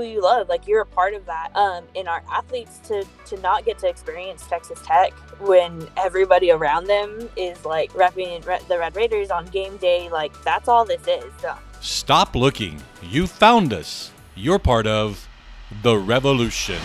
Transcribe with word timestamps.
who 0.00 0.06
you 0.06 0.22
love. 0.22 0.48
Like 0.48 0.66
you're 0.66 0.82
a 0.82 0.86
part 0.86 1.14
of 1.14 1.26
that. 1.26 1.54
Um, 1.54 1.84
and 1.94 2.08
our 2.08 2.22
athletes 2.30 2.78
to 2.88 3.04
to 3.26 3.40
not 3.40 3.64
get 3.64 3.78
to 3.80 3.88
experience 3.88 4.46
Texas 4.46 4.80
Tech 4.84 5.12
when 5.40 5.86
everybody 5.96 6.50
around 6.50 6.86
them 6.86 7.28
is 7.36 7.64
like 7.64 7.92
repping 7.92 8.42
the 8.68 8.78
Red 8.78 8.96
Raiders 8.96 9.30
on 9.30 9.46
game 9.46 9.76
day. 9.76 10.08
Like 10.08 10.32
that's 10.42 10.68
all 10.68 10.84
this 10.84 11.06
is. 11.06 11.32
So. 11.40 11.54
Stop 11.80 12.34
looking. 12.34 12.82
You 13.02 13.26
found 13.26 13.72
us. 13.72 14.10
You're 14.34 14.58
part 14.58 14.86
of 14.86 15.28
the 15.82 15.96
revolution. 15.96 16.78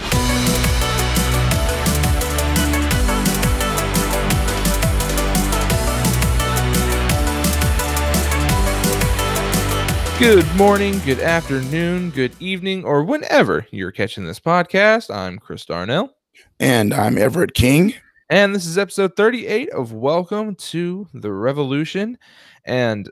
Good 10.18 10.56
morning, 10.56 10.98
good 11.00 11.20
afternoon, 11.20 12.10
good 12.12 12.34
evening, 12.40 12.86
or 12.86 13.04
whenever 13.04 13.68
you're 13.72 13.92
catching 13.92 14.26
this 14.26 14.40
podcast. 14.40 15.14
I'm 15.14 15.38
Chris 15.38 15.66
Darnell. 15.66 16.16
And 16.58 16.94
I'm 16.94 17.18
Everett 17.18 17.54
King. 17.54 17.94
And 18.30 18.56
this 18.56 18.66
is 18.66 18.78
episode 18.78 19.18
38 19.18 19.72
of 19.72 19.92
Welcome 19.92 20.56
to 20.56 21.06
the 21.14 21.34
Revolution. 21.34 22.18
And 22.64 23.12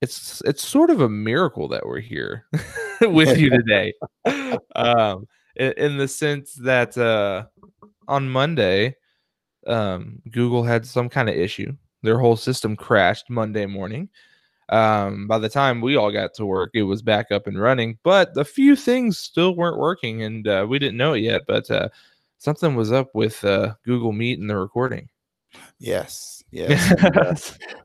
it's 0.00 0.40
it's 0.46 0.66
sort 0.66 0.88
of 0.88 1.02
a 1.02 1.08
miracle 1.08 1.68
that 1.68 1.84
we're 1.84 2.00
here 2.00 2.46
with 3.02 3.36
you 3.36 3.50
today. 3.58 3.92
um, 4.74 5.28
in, 5.56 5.72
in, 5.76 5.98
the 5.98 6.08
sense 6.08 6.54
that 6.54 6.96
uh, 6.96 7.44
on 8.08 8.30
Monday, 8.30 8.96
um, 9.66 10.22
Google 10.30 10.64
had 10.64 10.86
some 10.86 11.10
kind 11.10 11.28
of 11.28 11.36
issue. 11.36 11.76
Their 12.02 12.18
whole 12.18 12.36
system 12.36 12.74
crashed 12.74 13.28
Monday 13.28 13.66
morning 13.66 14.08
um, 14.68 15.26
by 15.26 15.38
the 15.38 15.48
time 15.48 15.80
we 15.80 15.96
all 15.96 16.10
got 16.10 16.34
to 16.34 16.46
work, 16.46 16.70
it 16.74 16.82
was 16.82 17.02
back 17.02 17.30
up 17.30 17.46
and 17.46 17.60
running, 17.60 17.98
but 18.02 18.36
a 18.36 18.44
few 18.44 18.74
things 18.74 19.18
still 19.18 19.54
weren't 19.54 19.78
working, 19.78 20.22
and 20.22 20.46
uh, 20.48 20.66
we 20.68 20.78
didn't 20.78 20.96
know 20.96 21.12
it 21.12 21.20
yet. 21.20 21.42
But 21.46 21.70
uh, 21.70 21.88
something 22.38 22.74
was 22.74 22.92
up 22.92 23.14
with 23.14 23.44
uh, 23.44 23.74
Google 23.84 24.12
Meet 24.12 24.40
and 24.40 24.50
the 24.50 24.56
recording. 24.56 25.08
Yes, 25.78 26.42
yes. 26.50 26.90
and, 27.02 27.16
uh, 27.16 27.34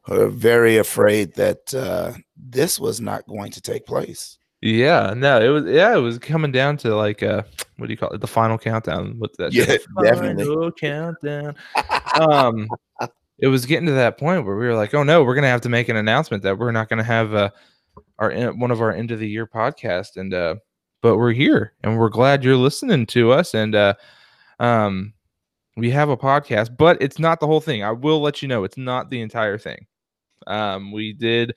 we're 0.07 0.27
very 0.29 0.77
afraid 0.77 1.35
that 1.35 1.73
uh, 1.73 2.13
this 2.35 2.79
was 2.79 2.99
not 2.99 3.27
going 3.27 3.51
to 3.51 3.61
take 3.61 3.85
place. 3.85 4.37
Yeah, 4.61 5.13
no, 5.15 5.41
it 5.41 5.49
was. 5.49 5.65
Yeah, 5.65 5.95
it 5.95 6.01
was 6.01 6.19
coming 6.19 6.51
down 6.51 6.77
to 6.77 6.95
like 6.95 7.23
uh, 7.23 7.43
what 7.77 7.87
do 7.87 7.93
you 7.93 7.97
call 7.97 8.11
it? 8.11 8.21
The 8.21 8.27
final 8.27 8.57
countdown. 8.57 9.15
What's 9.17 9.37
that? 9.37 9.53
Yeah, 9.53 9.65
definitely. 10.03 10.45
Final 10.45 10.71
countdown. 10.71 11.55
um, 12.19 12.67
it 13.41 13.47
was 13.47 13.65
getting 13.65 13.87
to 13.87 13.93
that 13.93 14.17
point 14.17 14.45
where 14.45 14.55
we 14.55 14.67
were 14.67 14.75
like, 14.75 14.93
oh 14.93 15.03
no, 15.03 15.23
we're 15.23 15.35
gonna 15.35 15.47
have 15.47 15.61
to 15.61 15.69
make 15.69 15.89
an 15.89 15.97
announcement 15.97 16.43
that 16.43 16.57
we're 16.57 16.71
not 16.71 16.87
gonna 16.87 17.03
have 17.03 17.33
uh, 17.33 17.49
our 18.19 18.31
one 18.53 18.71
of 18.71 18.81
our 18.81 18.93
end 18.93 19.11
of 19.11 19.19
the 19.19 19.27
year 19.27 19.47
podcast, 19.47 20.15
and 20.15 20.33
uh, 20.33 20.55
but 21.01 21.17
we're 21.17 21.33
here 21.33 21.73
and 21.83 21.97
we're 21.97 22.09
glad 22.09 22.43
you're 22.43 22.55
listening 22.55 23.05
to 23.07 23.31
us, 23.31 23.53
and 23.53 23.75
uh, 23.75 23.95
um, 24.59 25.13
we 25.75 25.89
have 25.89 26.09
a 26.09 26.17
podcast, 26.17 26.77
but 26.77 27.01
it's 27.01 27.19
not 27.19 27.39
the 27.39 27.47
whole 27.47 27.61
thing. 27.61 27.83
I 27.83 27.91
will 27.91 28.21
let 28.21 28.41
you 28.41 28.47
know 28.47 28.63
it's 28.63 28.77
not 28.77 29.09
the 29.09 29.21
entire 29.21 29.57
thing. 29.57 29.87
Um, 30.47 30.91
we 30.91 31.13
did 31.13 31.55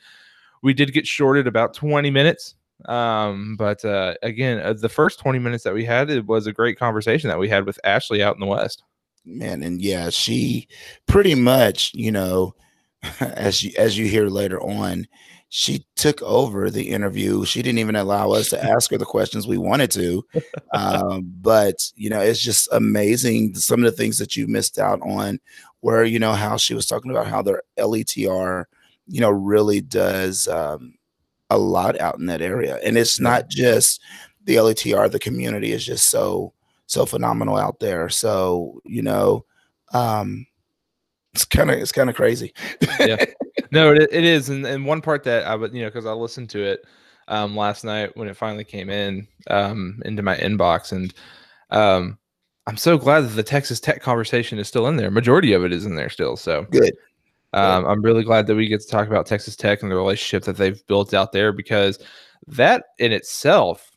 we 0.63 0.73
did 0.73 0.95
get 0.95 1.07
shorted 1.07 1.47
about 1.47 1.75
20 1.75 2.11
minutes 2.11 2.55
um 2.87 3.55
but 3.57 3.85
uh 3.85 4.15
again 4.23 4.59
uh, 4.59 4.73
the 4.73 4.89
first 4.89 5.21
20 5.21 5.39
minutes 5.39 5.63
that 5.63 5.73
we 5.73 5.85
had 5.85 6.11
it 6.11 6.27
was 6.27 6.48
a 6.48 6.53
great 6.53 6.77
conversation 6.77 7.29
that 7.29 7.39
we 7.39 7.48
had 7.48 7.65
with 7.65 7.79
ashley 7.85 8.21
out 8.21 8.35
in 8.35 8.41
the 8.41 8.47
west 8.47 8.83
man 9.25 9.62
and 9.62 9.80
yeah 9.80 10.11
she 10.11 10.69
pretty 11.06 11.34
much 11.34 11.92
you 11.94 12.12
know 12.12 12.55
as 13.20 13.62
you 13.62 13.72
as 13.78 13.97
you 13.97 14.06
hear 14.06 14.28
later 14.28 14.61
on 14.61 15.06
she 15.56 15.86
took 15.94 16.20
over 16.22 16.69
the 16.69 16.91
interview. 16.91 17.45
She 17.45 17.62
didn't 17.62 17.78
even 17.78 17.95
allow 17.95 18.33
us 18.33 18.50
to 18.50 18.64
ask 18.64 18.91
her 18.91 18.98
the 18.98 19.05
questions 19.05 19.47
we 19.47 19.56
wanted 19.56 19.89
to 19.92 20.27
um, 20.72 21.33
but 21.41 21.77
you 21.95 22.11
know 22.11 22.20
it's 22.20 22.41
just 22.41 22.69
amazing 22.72 23.55
some 23.55 23.78
of 23.78 23.84
the 23.84 23.97
things 23.97 24.19
that 24.19 24.34
you 24.34 24.48
missed 24.48 24.80
out 24.80 25.00
on 25.02 25.39
where 25.78 26.02
you 26.02 26.19
know 26.19 26.33
how 26.33 26.56
she 26.56 26.75
was 26.75 26.86
talking 26.86 27.12
about 27.12 27.28
how 27.28 27.41
their 27.41 27.62
letr 27.79 28.64
you 29.07 29.20
know 29.20 29.30
really 29.30 29.80
does 29.80 30.48
um, 30.48 30.95
a 31.51 31.58
lot 31.58 32.01
out 32.01 32.18
in 32.18 32.27
that 32.27 32.42
area. 32.42 32.79
And 32.84 32.98
it's 32.98 33.20
not 33.20 33.48
just 33.48 34.01
the 34.45 34.57
letr 34.57 35.11
the 35.11 35.18
community 35.18 35.73
is 35.73 35.84
just 35.84 36.08
so 36.08 36.52
so 36.86 37.06
phenomenal 37.06 37.56
out 37.56 37.80
there. 37.80 38.08
So 38.08 38.80
you 38.84 39.02
know, 39.02 39.45
um, 39.92 40.46
it's 41.34 41.45
kind 41.45 41.70
of 41.70 41.78
it's 41.78 41.92
kind 41.92 42.11
of 42.11 42.17
crazy. 42.17 42.52
yeah, 43.00 43.24
no, 43.70 43.92
it, 43.92 44.08
it 44.12 44.24
is, 44.24 44.48
and, 44.48 44.67
and 44.67 44.86
one 44.86 45.00
part 45.00 45.24
that 45.24 45.46
I 45.46 45.55
would 45.55 45.74
you 45.74 45.83
know 45.83 45.89
because 45.89 46.06
I 46.06 46.12
listened 46.12 46.50
to 46.50 46.62
it 46.62 46.84
um, 47.28 47.56
last 47.56 47.84
night 47.84 48.17
when 48.17 48.28
it 48.28 48.36
finally 48.36 48.64
came 48.64 48.90
in 48.90 49.27
um, 49.48 50.00
into 50.05 50.22
my 50.22 50.36
inbox, 50.36 50.92
and 50.92 51.12
um, 51.70 52.18
I'm 52.67 52.77
so 52.77 52.96
glad 52.96 53.22
that 53.22 53.36
the 53.36 53.42
Texas 53.42 53.80
Tech 53.80 54.01
conversation 54.01 54.58
is 54.58 54.68
still 54.68 54.86
in 54.86 54.96
there. 54.96 55.11
Majority 55.11 55.52
of 55.52 55.64
it 55.64 55.72
is 55.72 55.86
in 55.86 55.96
there 55.96 56.11
still. 56.11 56.36
So 56.36 56.64
good. 56.70 56.95
Um, 57.52 57.86
I'm 57.86 58.02
really 58.02 58.24
glad 58.24 58.48
that 58.48 58.56
we 58.56 58.66
get 58.66 58.80
to 58.80 58.89
talk 58.89 59.06
about 59.06 59.27
Texas 59.27 59.55
Tech 59.55 59.80
and 59.80 59.90
the 59.90 59.95
relationship 59.95 60.42
that 60.45 60.56
they've 60.56 60.84
built 60.89 61.14
out 61.14 61.30
there 61.30 61.52
because 61.52 62.01
that 62.48 62.86
in 62.98 63.12
itself 63.12 63.92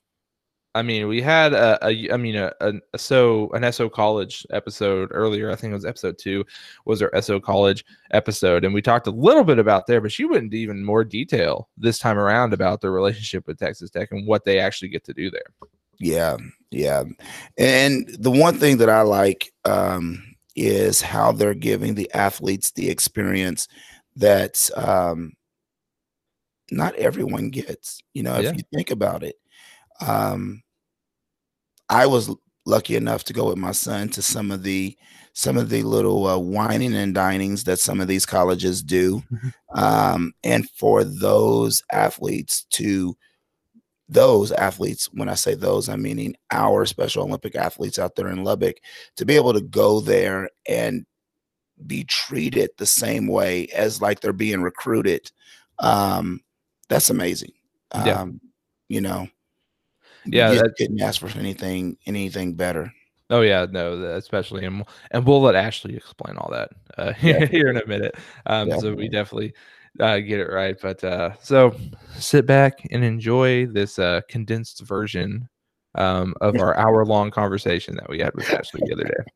I 0.77 0.83
mean, 0.83 1.07
we 1.07 1.23
had 1.23 1.53
a, 1.53 1.83
a 1.83 2.13
I 2.13 2.17
mean, 2.17 2.35
a, 2.35 2.53
a, 2.61 2.97
so 2.97 3.49
an 3.53 3.69
SO 3.73 3.89
college 3.89 4.45
episode 4.51 5.09
earlier. 5.11 5.49
I 5.49 5.55
think 5.55 5.71
it 5.71 5.73
was 5.73 5.85
episode 5.85 6.19
two 6.19 6.45
was 6.85 7.01
our 7.01 7.11
SO 7.19 7.39
college 7.39 7.83
episode, 8.11 8.63
and 8.63 8.75
we 8.75 8.83
talked 8.83 9.07
a 9.07 9.11
little 9.11 9.43
bit 9.43 9.57
about 9.57 9.87
there, 9.87 10.01
but 10.01 10.11
she 10.11 10.25
went 10.25 10.43
into 10.43 10.57
even 10.57 10.85
more 10.85 11.03
detail 11.03 11.67
this 11.77 11.97
time 11.97 12.19
around 12.19 12.53
about 12.53 12.81
the 12.81 12.91
relationship 12.91 13.47
with 13.47 13.57
Texas 13.57 13.89
Tech 13.89 14.11
and 14.11 14.27
what 14.27 14.45
they 14.45 14.59
actually 14.59 14.89
get 14.89 15.03
to 15.05 15.15
do 15.15 15.31
there. 15.31 15.51
Yeah, 15.97 16.37
yeah, 16.69 17.05
and 17.57 18.07
the 18.19 18.29
one 18.29 18.59
thing 18.59 18.77
that 18.77 18.89
I 18.89 19.01
like 19.01 19.51
um, 19.65 20.23
is 20.55 21.01
how 21.01 21.31
they're 21.31 21.55
giving 21.55 21.95
the 21.95 22.11
athletes 22.13 22.69
the 22.69 22.91
experience 22.91 23.67
that 24.15 24.69
um, 24.75 25.33
not 26.69 26.93
everyone 26.97 27.49
gets. 27.49 27.99
You 28.13 28.21
know, 28.21 28.35
if 28.35 28.43
yeah. 28.43 28.53
you 28.53 28.63
think 28.71 28.91
about 28.91 29.23
it. 29.23 29.37
Um, 29.99 30.61
I 31.89 32.05
was 32.05 32.29
lucky 32.65 32.95
enough 32.95 33.23
to 33.23 33.33
go 33.33 33.47
with 33.47 33.57
my 33.57 33.71
son 33.71 34.09
to 34.09 34.21
some 34.21 34.51
of 34.51 34.63
the 34.63 34.97
some 35.33 35.57
of 35.57 35.69
the 35.69 35.83
little 35.83 36.25
uh, 36.25 36.37
wining 36.37 36.95
and 36.95 37.15
dinings 37.15 37.63
that 37.65 37.79
some 37.79 38.01
of 38.01 38.07
these 38.07 38.25
colleges 38.25 38.81
do, 38.81 39.21
mm-hmm. 39.31 39.79
um, 39.79 40.33
and 40.43 40.69
for 40.71 41.03
those 41.03 41.83
athletes 41.91 42.63
to 42.71 43.15
those 44.09 44.51
athletes 44.53 45.09
when 45.13 45.27
i 45.27 45.33
say 45.33 45.53
those 45.53 45.89
i'm 45.89 46.01
meaning 46.01 46.35
our 46.51 46.85
special 46.85 47.23
olympic 47.23 47.55
athletes 47.55 47.99
out 47.99 48.15
there 48.15 48.29
in 48.29 48.43
lubbock 48.43 48.77
to 49.17 49.25
be 49.25 49.35
able 49.35 49.53
to 49.53 49.61
go 49.61 49.99
there 49.99 50.49
and 50.67 51.05
be 51.85 52.03
treated 52.05 52.69
the 52.77 52.85
same 52.85 53.27
way 53.27 53.67
as 53.67 54.01
like 54.01 54.19
they're 54.19 54.33
being 54.33 54.61
recruited 54.61 55.29
um 55.79 56.39
that's 56.87 57.09
amazing 57.09 57.51
yeah. 57.93 58.21
um 58.21 58.39
you 58.87 59.01
know 59.01 59.27
yeah, 60.27 60.51
you 60.51 60.61
couldn't 60.77 61.01
ask 61.01 61.21
for 61.21 61.37
anything 61.37 61.97
anything 62.05 62.53
better. 62.55 62.91
Oh 63.29 63.41
yeah, 63.41 63.65
no, 63.69 64.01
especially 64.15 64.65
and 64.65 64.83
and 65.11 65.25
we'll 65.25 65.41
let 65.41 65.55
Ashley 65.55 65.95
explain 65.95 66.37
all 66.37 66.51
that 66.51 66.69
uh, 66.97 67.13
here 67.13 67.67
in 67.67 67.77
a 67.77 67.85
minute. 67.85 68.15
Um, 68.45 68.71
so 68.79 68.93
we 68.93 69.09
definitely 69.09 69.53
uh, 69.99 70.19
get 70.19 70.39
it 70.39 70.49
right. 70.49 70.77
But 70.81 71.03
uh, 71.03 71.31
so 71.41 71.75
sit 72.15 72.45
back 72.45 72.87
and 72.91 73.03
enjoy 73.03 73.65
this 73.65 73.99
uh, 73.99 74.21
condensed 74.29 74.81
version 74.81 75.49
um, 75.95 76.35
of 76.41 76.55
our 76.59 76.77
hour 76.77 77.05
long 77.05 77.31
conversation 77.31 77.95
that 77.95 78.09
we 78.09 78.19
had 78.19 78.33
with 78.33 78.49
Ashley 78.49 78.81
the 78.85 78.93
other 78.93 79.03
day. 79.03 79.31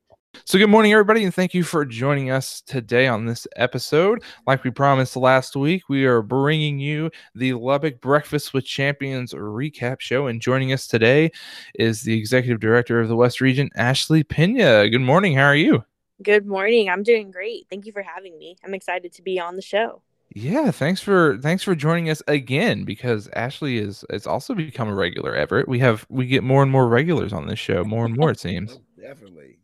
So, 0.46 0.58
good 0.58 0.69
morning, 0.69 0.92
everybody, 0.92 1.24
and 1.24 1.34
thank 1.34 1.53
you 1.53 1.64
for 1.64 1.86
joining 1.86 2.31
us 2.31 2.62
today 2.62 3.08
on 3.08 3.25
this 3.25 3.47
episode. 3.56 4.24
Like 4.47 4.64
we 4.64 4.72
promised 4.72 5.16
last 5.16 5.56
week, 5.56 5.88
we 5.88 6.06
are 6.06 6.22
bringing 6.22 6.80
you 6.80 7.12
the 7.36 7.53
Lubbock 7.53 8.02
Breakfast 8.02 8.53
with 8.53 8.66
Champions 8.66 9.34
recap 9.34 10.00
show. 10.00 10.28
And 10.28 10.42
joining 10.42 10.74
us 10.74 10.88
today 10.88 11.31
is 11.75 12.02
the 12.02 12.18
executive 12.18 12.60
director 12.60 13.00
of 13.00 13.07
the 13.07 13.16
West 13.16 13.39
Region, 13.39 13.69
Ashley 13.75 14.24
Pena. 14.24 14.89
Good 14.89 15.01
morning. 15.01 15.36
How 15.36 15.45
are 15.45 15.56
you? 15.56 15.83
Good 16.24 16.45
morning. 16.45 16.89
I'm 16.89 17.04
doing 17.04 17.31
great. 17.31 17.68
Thank 17.69 17.86
you 17.86 17.92
for 17.92 18.01
having 18.01 18.38
me. 18.38 18.57
I'm 18.66 18.74
excited 18.74 19.13
to 19.13 19.22
be 19.22 19.39
on 19.39 19.56
the 19.56 19.62
show. 19.62 20.01
Yeah, 20.33 20.72
thanks 20.72 21.01
for 21.01 21.38
thanks 21.39 21.62
for 21.63 21.75
joining 21.75 22.10
us 22.10 22.22
again 22.28 22.83
because 22.83 23.30
Ashley 23.33 23.78
is 23.78 24.06
it's 24.10 24.28
also 24.28 24.54
become 24.54 24.88
a 24.88 24.95
regular 24.95 25.36
Everett. 25.36 25.68
We 25.68 25.80
have 25.80 26.06
we 26.10 26.25
get 26.25 26.44
more 26.44 26.63
and 26.63 26.72
more 26.72 26.88
regulars 26.88 27.31
on 27.33 27.48
this 27.48 27.60
show, 27.60 27.83
more 27.83 28.06
and 28.06 28.16
more 28.16 28.31
it 28.31 28.39
seems. 28.39 28.74
Oh, 28.74 29.01
definitely. 29.01 29.61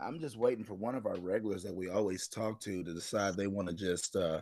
I'm 0.00 0.20
just 0.20 0.36
waiting 0.36 0.64
for 0.64 0.74
one 0.74 0.94
of 0.94 1.06
our 1.06 1.18
regulars 1.18 1.62
that 1.64 1.74
we 1.74 1.88
always 1.88 2.28
talk 2.28 2.60
to 2.60 2.84
to 2.84 2.94
decide 2.94 3.36
they 3.36 3.46
want 3.46 3.68
to 3.68 3.74
just 3.74 4.16
uh, 4.16 4.40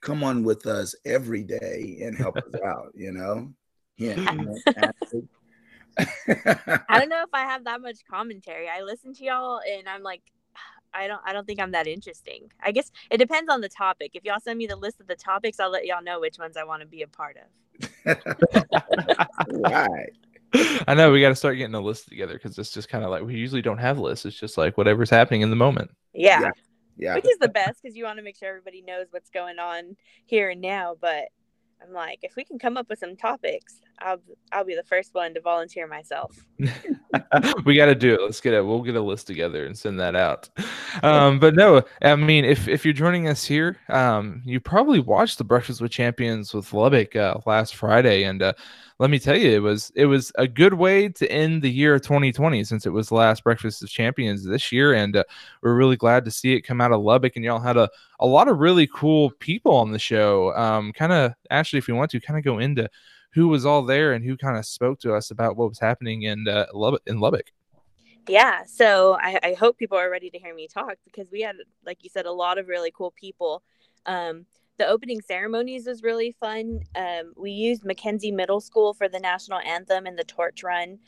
come 0.00 0.22
on 0.22 0.44
with 0.44 0.66
us 0.66 0.94
every 1.04 1.42
day 1.42 1.98
and 2.02 2.16
help 2.16 2.36
us 2.36 2.54
out. 2.64 2.92
You 2.94 3.12
know. 3.12 3.52
Yeah. 3.96 4.16
I 6.88 6.98
don't 6.98 7.08
know 7.08 7.22
if 7.22 7.28
I 7.32 7.42
have 7.42 7.62
that 7.62 7.80
much 7.80 7.98
commentary. 8.10 8.68
I 8.68 8.82
listen 8.82 9.14
to 9.14 9.24
y'all 9.24 9.60
and 9.60 9.88
I'm 9.88 10.02
like, 10.02 10.20
I 10.92 11.06
don't 11.06 11.20
I 11.24 11.32
don't 11.32 11.46
think 11.46 11.60
I'm 11.60 11.70
that 11.70 11.86
interesting. 11.86 12.50
I 12.60 12.72
guess 12.72 12.90
it 13.08 13.18
depends 13.18 13.48
on 13.48 13.60
the 13.60 13.68
topic. 13.68 14.10
If 14.14 14.24
y'all 14.24 14.40
send 14.40 14.58
me 14.58 14.66
the 14.66 14.74
list 14.74 15.00
of 15.00 15.06
the 15.06 15.14
topics, 15.14 15.60
I'll 15.60 15.70
let 15.70 15.86
y'all 15.86 16.02
know 16.02 16.18
which 16.18 16.40
ones 16.40 16.56
I 16.56 16.64
want 16.64 16.82
to 16.82 16.88
be 16.88 17.02
a 17.02 17.06
part 17.06 17.36
of. 17.36 18.16
right. 19.52 20.10
I 20.86 20.94
know 20.94 21.10
we 21.10 21.20
got 21.20 21.30
to 21.30 21.34
start 21.34 21.56
getting 21.56 21.74
a 21.74 21.80
list 21.80 22.08
together 22.08 22.34
because 22.34 22.58
it's 22.58 22.70
just 22.70 22.88
kind 22.88 23.04
of 23.04 23.10
like 23.10 23.22
we 23.22 23.34
usually 23.34 23.62
don't 23.62 23.78
have 23.78 23.98
lists. 23.98 24.24
It's 24.24 24.38
just 24.38 24.56
like 24.56 24.78
whatever's 24.78 25.10
happening 25.10 25.42
in 25.42 25.50
the 25.50 25.56
moment. 25.56 25.90
Yeah. 26.12 26.40
Yeah. 26.40 26.50
Yeah. 26.96 27.14
Which 27.16 27.24
is 27.24 27.38
the 27.40 27.48
best 27.48 27.82
because 27.82 27.96
you 27.96 28.04
want 28.04 28.18
to 28.18 28.22
make 28.24 28.36
sure 28.36 28.48
everybody 28.48 28.80
knows 28.82 29.06
what's 29.10 29.30
going 29.30 29.58
on 29.58 29.96
here 30.26 30.50
and 30.50 30.60
now. 30.60 30.96
But 31.00 31.28
I'm 31.82 31.92
like, 31.92 32.20
if 32.22 32.36
we 32.36 32.44
can 32.44 32.58
come 32.58 32.76
up 32.76 32.88
with 32.88 33.00
some 33.00 33.16
topics, 33.16 33.80
I'll 34.00 34.20
I'll 34.52 34.64
be 34.64 34.74
the 34.74 34.82
first 34.82 35.14
one 35.14 35.34
to 35.34 35.40
volunteer 35.40 35.86
myself. 35.86 36.46
we 37.64 37.76
got 37.76 37.86
to 37.86 37.94
do 37.94 38.14
it. 38.14 38.20
Let's 38.20 38.40
get 38.40 38.54
it. 38.54 38.64
We'll 38.64 38.82
get 38.82 38.96
a 38.96 39.00
list 39.00 39.26
together 39.26 39.66
and 39.66 39.76
send 39.76 39.98
that 40.00 40.14
out. 40.14 40.48
Um, 41.02 41.38
but 41.38 41.54
no, 41.54 41.82
I 42.02 42.14
mean, 42.16 42.44
if 42.44 42.68
if 42.68 42.84
you're 42.84 42.94
joining 42.94 43.28
us 43.28 43.44
here, 43.44 43.78
um, 43.88 44.42
you 44.44 44.60
probably 44.60 45.00
watched 45.00 45.38
the 45.38 45.44
Breakfast 45.44 45.80
with 45.80 45.90
Champions 45.90 46.54
with 46.54 46.72
Lubbock 46.72 47.16
uh, 47.16 47.38
last 47.46 47.76
Friday, 47.76 48.24
and 48.24 48.42
uh, 48.42 48.52
let 48.98 49.10
me 49.10 49.18
tell 49.18 49.36
you, 49.36 49.50
it 49.50 49.62
was 49.62 49.90
it 49.96 50.06
was 50.06 50.30
a 50.36 50.46
good 50.46 50.74
way 50.74 51.08
to 51.08 51.30
end 51.30 51.62
the 51.62 51.70
year 51.70 51.94
of 51.94 52.02
2020 52.02 52.62
since 52.64 52.86
it 52.86 52.90
was 52.90 53.08
the 53.08 53.16
last 53.16 53.42
Breakfast 53.42 53.82
of 53.82 53.88
Champions 53.88 54.44
this 54.44 54.70
year, 54.70 54.94
and 54.94 55.16
uh, 55.16 55.24
we're 55.62 55.74
really 55.74 55.96
glad 55.96 56.24
to 56.24 56.30
see 56.30 56.54
it 56.54 56.62
come 56.62 56.80
out 56.80 56.92
of 56.92 57.00
Lubbock. 57.00 57.36
And 57.36 57.44
y'all 57.44 57.60
had 57.60 57.76
a 57.76 57.88
a 58.20 58.26
lot 58.26 58.48
of 58.48 58.58
really 58.58 58.86
cool 58.86 59.30
people 59.40 59.74
on 59.76 59.90
the 59.90 59.98
show. 59.98 60.54
Um, 60.54 60.92
kind 60.92 61.12
of 61.12 61.32
actually, 61.50 61.78
if 61.78 61.88
you 61.88 61.94
want 61.96 62.10
to, 62.12 62.20
kind 62.20 62.38
of 62.38 62.44
go 62.44 62.58
into 62.58 62.88
who 63.34 63.48
was 63.48 63.66
all 63.66 63.82
there 63.82 64.12
and 64.12 64.24
who 64.24 64.36
kind 64.36 64.56
of 64.56 64.64
spoke 64.64 65.00
to 65.00 65.14
us 65.14 65.30
about 65.30 65.56
what 65.56 65.68
was 65.68 65.80
happening 65.80 66.22
in 66.22 66.48
uh, 66.48 66.66
Lubbock. 66.72 67.02
In 67.06 67.18
Lubbock. 67.20 67.50
Yeah, 68.28 68.64
so 68.64 69.18
I, 69.20 69.38
I 69.42 69.52
hope 69.52 69.76
people 69.76 69.98
are 69.98 70.10
ready 70.10 70.30
to 70.30 70.38
hear 70.38 70.54
me 70.54 70.66
talk 70.66 70.94
because 71.04 71.30
we 71.30 71.42
had, 71.42 71.56
like 71.84 72.02
you 72.02 72.08
said, 72.08 72.24
a 72.24 72.32
lot 72.32 72.56
of 72.56 72.68
really 72.68 72.90
cool 72.90 73.12
people. 73.20 73.62
Um, 74.06 74.46
the 74.78 74.86
opening 74.86 75.20
ceremonies 75.20 75.86
was 75.86 76.02
really 76.02 76.34
fun. 76.40 76.80
Um, 76.96 77.32
we 77.36 77.50
used 77.50 77.84
Mackenzie 77.84 78.32
Middle 78.32 78.60
School 78.60 78.94
for 78.94 79.08
the 79.08 79.20
national 79.20 79.58
anthem 79.60 80.06
and 80.06 80.18
the 80.18 80.24
torch 80.24 80.62
run. 80.62 80.98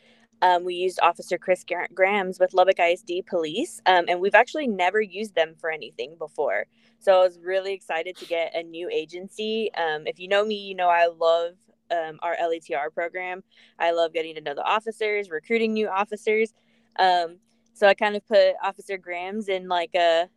Um, 0.42 0.64
we 0.64 0.74
used 0.74 1.00
Officer 1.02 1.38
Chris 1.38 1.64
Gra- 1.64 1.88
Grams 1.94 2.38
with 2.38 2.52
Lubbock 2.52 2.78
ISD 2.78 3.26
Police, 3.26 3.80
um, 3.86 4.04
and 4.08 4.20
we've 4.20 4.34
actually 4.34 4.66
never 4.66 5.00
used 5.00 5.34
them 5.34 5.54
for 5.58 5.70
anything 5.70 6.14
before. 6.18 6.66
So 6.98 7.20
I 7.20 7.24
was 7.24 7.38
really 7.40 7.72
excited 7.72 8.16
to 8.18 8.26
get 8.26 8.54
a 8.54 8.62
new 8.62 8.90
agency. 8.92 9.70
Um, 9.74 10.06
if 10.06 10.18
you 10.18 10.28
know 10.28 10.44
me, 10.44 10.56
you 10.56 10.74
know 10.74 10.88
I 10.88 11.06
love 11.06 11.54
um, 11.90 12.18
our 12.22 12.36
LETR 12.36 12.92
program. 12.92 13.42
I 13.78 13.92
love 13.92 14.12
getting 14.12 14.34
to 14.36 14.40
know 14.40 14.54
the 14.54 14.64
officers, 14.64 15.30
recruiting 15.30 15.72
new 15.72 15.88
officers. 15.88 16.52
Um, 16.98 17.38
so 17.74 17.86
I 17.86 17.94
kind 17.94 18.16
of 18.16 18.26
put 18.26 18.54
Officer 18.62 18.96
Grams 18.96 19.48
in 19.48 19.68
like 19.68 19.94
a 19.94 20.28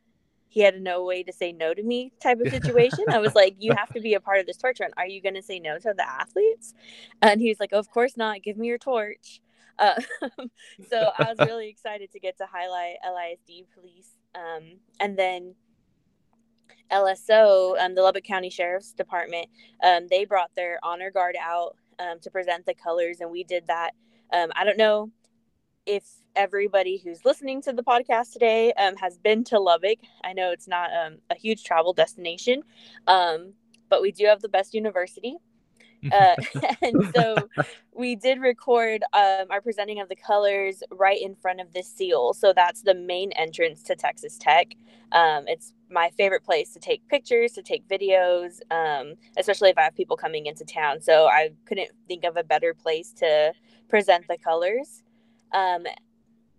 he 0.49 0.61
had 0.61 0.81
no 0.81 1.03
way 1.05 1.21
to 1.23 1.31
say 1.31 1.51
no 1.51 1.73
to 1.73 1.83
me 1.83 2.11
type 2.21 2.39
of 2.43 2.51
situation. 2.51 3.05
I 3.09 3.19
was 3.19 3.35
like, 3.35 3.55
you 3.59 3.73
have 3.77 3.93
to 3.93 4.01
be 4.01 4.15
a 4.15 4.19
part 4.19 4.39
of 4.39 4.47
this 4.47 4.57
torch 4.57 4.79
run. 4.79 4.89
Are 4.97 5.07
you 5.07 5.21
going 5.21 5.35
to 5.35 5.43
say 5.43 5.59
no 5.59 5.77
to 5.77 5.93
the 5.95 6.07
athletes? 6.07 6.73
And 7.21 7.39
he 7.39 7.49
was 7.49 7.59
like, 7.59 7.71
of 7.71 7.89
course 7.91 8.17
not. 8.17 8.41
Give 8.41 8.57
me 8.57 8.67
your 8.67 8.79
torch. 8.79 9.41
Uh, 9.77 10.01
so 10.89 11.11
I 11.17 11.33
was 11.33 11.47
really 11.47 11.69
excited 11.69 12.11
to 12.11 12.19
get 12.19 12.37
to 12.39 12.47
highlight 12.51 12.97
LISD 13.05 13.67
police. 13.73 14.09
Um, 14.35 14.79
and 14.99 15.17
then 15.17 15.53
LSO, 16.91 17.79
um, 17.79 17.95
the 17.95 18.01
Lubbock 18.01 18.23
County 18.23 18.49
Sheriff's 18.49 18.93
Department, 18.93 19.47
um, 19.83 20.07
they 20.09 20.25
brought 20.25 20.51
their 20.55 20.79
honor 20.83 21.11
guard 21.11 21.35
out 21.39 21.75
um, 21.99 22.19
to 22.21 22.31
present 22.31 22.65
the 22.65 22.73
colors, 22.73 23.17
and 23.19 23.31
we 23.31 23.43
did 23.43 23.67
that. 23.67 23.91
Um, 24.31 24.51
I 24.55 24.63
don't 24.63 24.77
know 24.77 25.11
if 25.85 26.03
everybody 26.35 27.01
who's 27.03 27.25
listening 27.25 27.61
to 27.63 27.73
the 27.73 27.83
podcast 27.83 28.33
today 28.33 28.71
um, 28.73 28.95
has 28.97 29.17
been 29.17 29.43
to 29.45 29.59
Lubbock. 29.59 29.99
I 30.23 30.33
know 30.33 30.51
it's 30.51 30.67
not 30.67 30.91
um, 30.93 31.17
a 31.29 31.35
huge 31.35 31.63
travel 31.63 31.93
destination, 31.93 32.63
but 33.05 34.01
we 34.01 34.11
do 34.11 34.25
have 34.25 34.41
the 34.41 34.49
best 34.49 34.73
university. 34.73 35.37
uh, 36.11 36.35
and 36.81 37.11
so 37.15 37.35
we 37.93 38.15
did 38.15 38.39
record 38.39 39.03
um, 39.13 39.45
our 39.49 39.61
presenting 39.61 39.99
of 39.99 40.09
the 40.09 40.15
colors 40.15 40.83
right 40.91 41.21
in 41.21 41.35
front 41.35 41.59
of 41.59 41.73
the 41.73 41.83
seal. 41.83 42.33
So 42.33 42.53
that's 42.53 42.81
the 42.81 42.93
main 42.93 43.31
entrance 43.33 43.83
to 43.83 43.95
Texas 43.95 44.37
Tech. 44.37 44.75
Um, 45.11 45.45
it's 45.47 45.73
my 45.89 46.09
favorite 46.17 46.43
place 46.43 46.71
to 46.73 46.79
take 46.79 47.07
pictures, 47.07 47.53
to 47.53 47.61
take 47.61 47.87
videos, 47.87 48.59
um, 48.71 49.15
especially 49.37 49.69
if 49.69 49.77
I 49.77 49.81
have 49.81 49.95
people 49.95 50.15
coming 50.15 50.45
into 50.45 50.63
town. 50.63 51.01
So 51.01 51.27
I 51.27 51.49
couldn't 51.65 51.89
think 52.07 52.23
of 52.23 52.37
a 52.37 52.43
better 52.43 52.73
place 52.73 53.11
to 53.13 53.53
present 53.89 54.27
the 54.27 54.37
colors. 54.37 55.03
Um, 55.51 55.85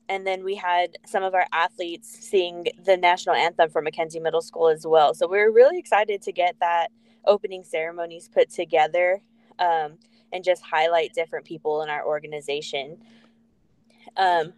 and 0.09 0.27
then 0.27 0.43
we 0.43 0.57
had 0.57 0.97
some 1.07 1.23
of 1.23 1.35
our 1.35 1.47
athletes 1.53 2.29
sing 2.29 2.67
the 2.85 2.97
national 2.97 3.37
anthem 3.37 3.71
for 3.71 3.81
Mackenzie 3.81 4.19
Middle 4.19 4.43
School 4.43 4.69
as 4.69 4.85
well. 4.85 5.15
So 5.15 5.29
we 5.29 5.39
were 5.39 5.53
really 5.53 5.79
excited 5.79 6.21
to 6.23 6.33
get 6.33 6.57
that 6.59 6.89
opening 7.25 7.63
ceremonies 7.63 8.29
put 8.29 8.51
together 8.51 9.23
um, 9.61 9.99
and 10.33 10.43
just 10.45 10.63
highlight 10.63 11.13
different 11.15 11.47
people 11.47 11.83
in 11.83 11.89
our 11.89 12.05
organization. 12.05 12.97
Um, 14.17 14.53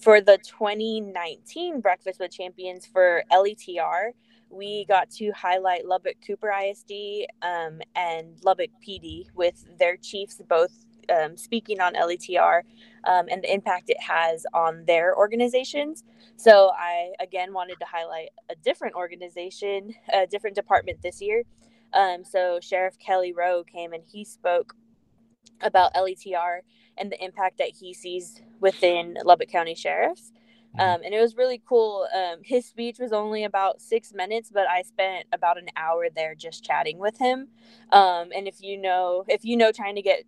for 0.00 0.20
the 0.20 0.38
2019 0.38 1.80
Breakfast 1.80 2.20
with 2.20 2.30
Champions 2.30 2.86
for 2.86 3.24
LETR, 3.32 4.10
we 4.50 4.84
got 4.86 5.10
to 5.10 5.30
highlight 5.32 5.86
Lubbock 5.86 6.16
Cooper 6.26 6.50
ISD 6.50 7.26
um, 7.42 7.80
and 7.94 8.36
Lubbock 8.42 8.70
PD 8.86 9.26
with 9.34 9.64
their 9.78 9.96
chiefs 9.96 10.40
both 10.48 10.84
um, 11.14 11.36
speaking 11.36 11.80
on 11.80 11.94
LETR 11.94 12.62
um, 13.04 13.26
and 13.30 13.42
the 13.42 13.52
impact 13.52 13.90
it 13.90 14.00
has 14.00 14.46
on 14.54 14.84
their 14.86 15.16
organizations. 15.16 16.04
So 16.36 16.72
I 16.78 17.12
again 17.20 17.52
wanted 17.52 17.78
to 17.80 17.86
highlight 17.86 18.30
a 18.50 18.54
different 18.56 18.94
organization, 18.94 19.94
a 20.12 20.26
different 20.26 20.56
department 20.56 21.02
this 21.02 21.20
year. 21.20 21.42
Um, 21.94 22.24
so 22.24 22.58
Sheriff 22.60 22.98
Kelly 22.98 23.32
Rowe 23.32 23.64
came 23.64 23.92
and 23.92 24.02
he 24.06 24.24
spoke 24.24 24.74
about 25.60 25.94
LETR 25.94 26.60
and 26.96 27.10
the 27.10 27.24
impact 27.24 27.58
that 27.58 27.70
he 27.80 27.94
sees 27.94 28.40
within 28.60 29.16
Lubbock 29.24 29.48
County 29.48 29.74
Sheriffs. 29.74 30.32
Um, 30.76 31.02
and 31.04 31.14
it 31.14 31.20
was 31.20 31.36
really 31.36 31.62
cool. 31.68 32.08
Um, 32.12 32.40
his 32.42 32.66
speech 32.66 32.98
was 32.98 33.12
only 33.12 33.44
about 33.44 33.80
six 33.80 34.12
minutes, 34.12 34.50
but 34.52 34.68
I 34.68 34.82
spent 34.82 35.26
about 35.32 35.56
an 35.56 35.68
hour 35.76 36.06
there 36.14 36.34
just 36.34 36.64
chatting 36.64 36.98
with 36.98 37.16
him. 37.18 37.48
Um, 37.92 38.30
and 38.34 38.48
if 38.48 38.60
you 38.60 38.76
know, 38.76 39.24
if 39.28 39.44
you 39.44 39.56
know, 39.56 39.70
trying 39.70 39.94
to 39.94 40.02
get 40.02 40.24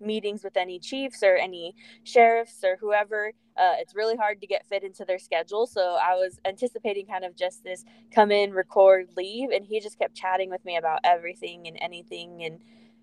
meetings 0.00 0.42
with 0.42 0.56
any 0.56 0.78
chiefs 0.78 1.22
or 1.22 1.36
any 1.36 1.74
sheriffs 2.04 2.62
or 2.64 2.76
whoever, 2.80 3.32
uh, 3.56 3.74
it's 3.78 3.94
really 3.94 4.16
hard 4.16 4.40
to 4.40 4.46
get 4.46 4.66
fit 4.68 4.82
into 4.82 5.04
their 5.04 5.18
schedule. 5.18 5.66
So 5.66 5.98
I 6.02 6.14
was 6.14 6.38
anticipating 6.44 7.06
kind 7.06 7.24
of 7.24 7.36
just 7.36 7.62
this 7.62 7.84
come 8.10 8.30
in, 8.30 8.52
record, 8.52 9.08
leave, 9.16 9.50
and 9.50 9.64
he 9.64 9.80
just 9.80 9.98
kept 9.98 10.14
chatting 10.14 10.50
with 10.50 10.64
me 10.64 10.76
about 10.76 11.00
everything 11.04 11.66
and 11.66 11.76
anything 11.80 12.42
and 12.44 12.60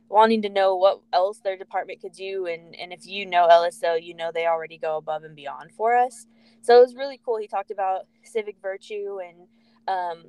wanting 0.09 0.41
to 0.41 0.49
know 0.49 0.75
what 0.75 1.01
else 1.13 1.39
their 1.39 1.57
department 1.57 2.01
could 2.01 2.13
do. 2.13 2.47
And 2.47 2.75
and 2.75 2.91
if 2.91 3.05
you 3.05 3.25
know 3.25 3.47
LSO, 3.47 4.01
you 4.01 4.13
know 4.13 4.31
they 4.33 4.47
already 4.47 4.77
go 4.77 4.97
above 4.97 5.23
and 5.23 5.35
beyond 5.35 5.71
for 5.71 5.95
us. 5.95 6.25
So 6.61 6.77
it 6.77 6.81
was 6.81 6.95
really 6.95 7.19
cool. 7.23 7.37
He 7.37 7.47
talked 7.47 7.71
about 7.71 8.07
civic 8.23 8.57
virtue 8.61 9.19
and 9.25 9.47
um, 9.87 10.25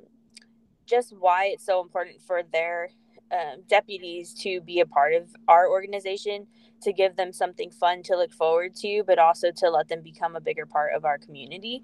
just 0.85 1.13
why 1.17 1.45
it's 1.47 1.65
so 1.65 1.81
important 1.81 2.21
for 2.21 2.41
their 2.43 2.89
um, 3.31 3.61
deputies 3.67 4.33
to 4.35 4.61
be 4.61 4.79
a 4.79 4.85
part 4.85 5.13
of 5.13 5.35
our 5.47 5.69
organization, 5.69 6.47
to 6.81 6.93
give 6.93 7.15
them 7.15 7.33
something 7.33 7.71
fun 7.71 8.03
to 8.03 8.15
look 8.15 8.31
forward 8.33 8.75
to, 8.75 9.03
but 9.05 9.19
also 9.19 9.51
to 9.51 9.69
let 9.69 9.89
them 9.89 10.01
become 10.01 10.35
a 10.35 10.41
bigger 10.41 10.65
part 10.65 10.93
of 10.95 11.05
our 11.05 11.17
community. 11.17 11.83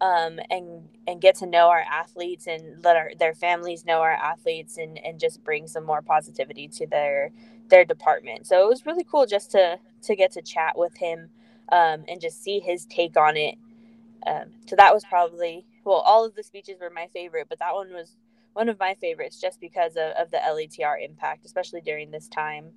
Um, 0.00 0.40
and 0.50 0.88
and 1.06 1.22
get 1.22 1.36
to 1.36 1.46
know 1.46 1.68
our 1.70 1.80
athletes 1.80 2.46
and 2.46 2.84
let 2.84 2.96
our 2.96 3.12
their 3.18 3.34
families 3.34 3.86
know 3.86 4.00
our 4.02 4.12
athletes 4.12 4.76
and 4.76 4.98
and 4.98 5.18
just 5.18 5.42
bring 5.42 5.66
some 5.66 5.84
more 5.86 6.02
positivity 6.02 6.68
to 6.68 6.86
their 6.86 7.32
their 7.70 7.84
department. 7.86 8.46
So 8.46 8.62
it 8.62 8.68
was 8.68 8.84
really 8.84 9.04
cool 9.04 9.24
just 9.26 9.52
to 9.52 9.78
to 10.02 10.16
get 10.16 10.32
to 10.32 10.42
chat 10.42 10.76
with 10.76 10.98
him 10.98 11.30
um, 11.70 12.04
and 12.08 12.20
just 12.20 12.42
see 12.42 12.60
his 12.60 12.84
take 12.86 13.16
on 13.16 13.38
it. 13.38 13.56
Um, 14.26 14.52
so 14.66 14.76
that 14.76 14.94
was 14.94 15.04
probably 15.04 15.66
well, 15.84 15.98
all 15.98 16.24
of 16.26 16.34
the 16.34 16.42
speeches 16.42 16.80
were 16.80 16.90
my 16.90 17.06
favorite, 17.12 17.46
but 17.48 17.60
that 17.60 17.74
one 17.74 17.92
was 17.92 18.16
one 18.56 18.70
of 18.70 18.78
my 18.80 18.94
favorites 18.94 19.38
just 19.38 19.60
because 19.60 19.96
of, 19.96 20.12
of 20.12 20.30
the 20.30 20.38
LETR 20.38 21.04
impact, 21.04 21.44
especially 21.44 21.82
during 21.82 22.10
this 22.10 22.26
time. 22.26 22.70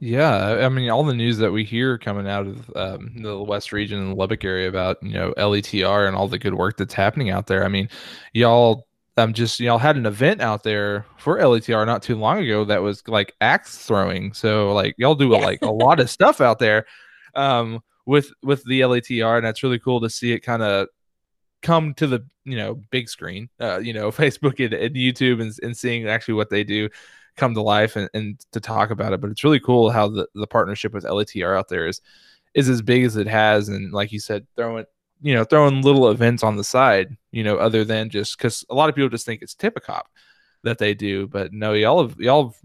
Yeah, 0.00 0.64
I 0.64 0.68
mean, 0.70 0.88
all 0.88 1.04
the 1.04 1.12
news 1.12 1.36
that 1.38 1.52
we 1.52 1.62
hear 1.62 1.98
coming 1.98 2.26
out 2.26 2.46
of 2.46 2.70
um, 2.74 3.16
the 3.22 3.38
West 3.38 3.70
region 3.70 4.00
and 4.00 4.12
the 4.12 4.16
Lubbock 4.16 4.42
area 4.46 4.66
about 4.66 4.96
you 5.02 5.12
know 5.12 5.34
LETR 5.36 6.08
and 6.08 6.16
all 6.16 6.26
the 6.26 6.38
good 6.38 6.54
work 6.54 6.78
that's 6.78 6.94
happening 6.94 7.28
out 7.28 7.46
there. 7.46 7.64
I 7.64 7.68
mean, 7.68 7.90
y'all 8.32 8.86
um 9.18 9.34
just 9.34 9.60
y'all 9.60 9.76
had 9.76 9.96
an 9.96 10.06
event 10.06 10.40
out 10.40 10.62
there 10.62 11.04
for 11.18 11.36
LETR 11.36 11.84
not 11.84 12.02
too 12.02 12.16
long 12.16 12.38
ago 12.38 12.64
that 12.64 12.80
was 12.80 13.06
like 13.06 13.34
axe 13.42 13.76
throwing. 13.76 14.32
So 14.32 14.72
like 14.72 14.94
y'all 14.96 15.14
do 15.14 15.28
yeah. 15.28 15.38
like 15.38 15.60
a 15.60 15.70
lot 15.70 16.00
of 16.00 16.08
stuff 16.08 16.40
out 16.40 16.58
there 16.58 16.86
um 17.34 17.80
with 18.06 18.30
with 18.42 18.64
the 18.64 18.80
LETR, 18.80 19.36
and 19.36 19.44
that's 19.44 19.62
really 19.62 19.78
cool 19.78 20.00
to 20.00 20.08
see 20.08 20.32
it 20.32 20.40
kind 20.40 20.62
of 20.62 20.88
come 21.62 21.94
to 21.94 22.06
the 22.06 22.24
you 22.44 22.56
know 22.56 22.80
big 22.90 23.08
screen, 23.08 23.48
uh, 23.60 23.78
you 23.78 23.92
know 23.92 24.10
Facebook 24.10 24.64
and, 24.64 24.74
and 24.74 24.94
YouTube, 24.94 25.40
and, 25.40 25.52
and 25.62 25.76
seeing 25.76 26.08
actually 26.08 26.34
what 26.34 26.50
they 26.50 26.64
do 26.64 26.88
come 27.36 27.54
to 27.54 27.62
life 27.62 27.96
and, 27.96 28.08
and 28.14 28.40
to 28.52 28.60
talk 28.60 28.90
about 28.90 29.12
it. 29.12 29.20
But 29.20 29.30
it's 29.30 29.44
really 29.44 29.60
cool 29.60 29.90
how 29.90 30.08
the, 30.08 30.26
the 30.34 30.46
partnership 30.46 30.92
with 30.92 31.04
letr 31.04 31.56
out 31.56 31.68
there 31.68 31.86
is 31.86 32.00
is 32.54 32.68
as 32.68 32.82
big 32.82 33.04
as 33.04 33.16
it 33.16 33.26
has, 33.26 33.68
and 33.68 33.92
like 33.92 34.12
you 34.12 34.20
said, 34.20 34.46
throwing 34.56 34.84
you 35.22 35.34
know 35.34 35.44
throwing 35.44 35.82
little 35.82 36.10
events 36.10 36.42
on 36.42 36.56
the 36.56 36.64
side, 36.64 37.16
you 37.32 37.44
know, 37.44 37.56
other 37.56 37.84
than 37.84 38.10
just 38.10 38.36
because 38.36 38.64
a 38.70 38.74
lot 38.74 38.88
of 38.88 38.94
people 38.94 39.08
just 39.08 39.26
think 39.26 39.42
it's 39.42 39.54
Tip-A-Cop 39.54 40.08
that 40.62 40.78
they 40.78 40.94
do, 40.94 41.26
but 41.26 41.52
no, 41.52 41.72
y'all 41.72 42.06
have 42.06 42.18
y'all 42.18 42.48
have 42.48 42.56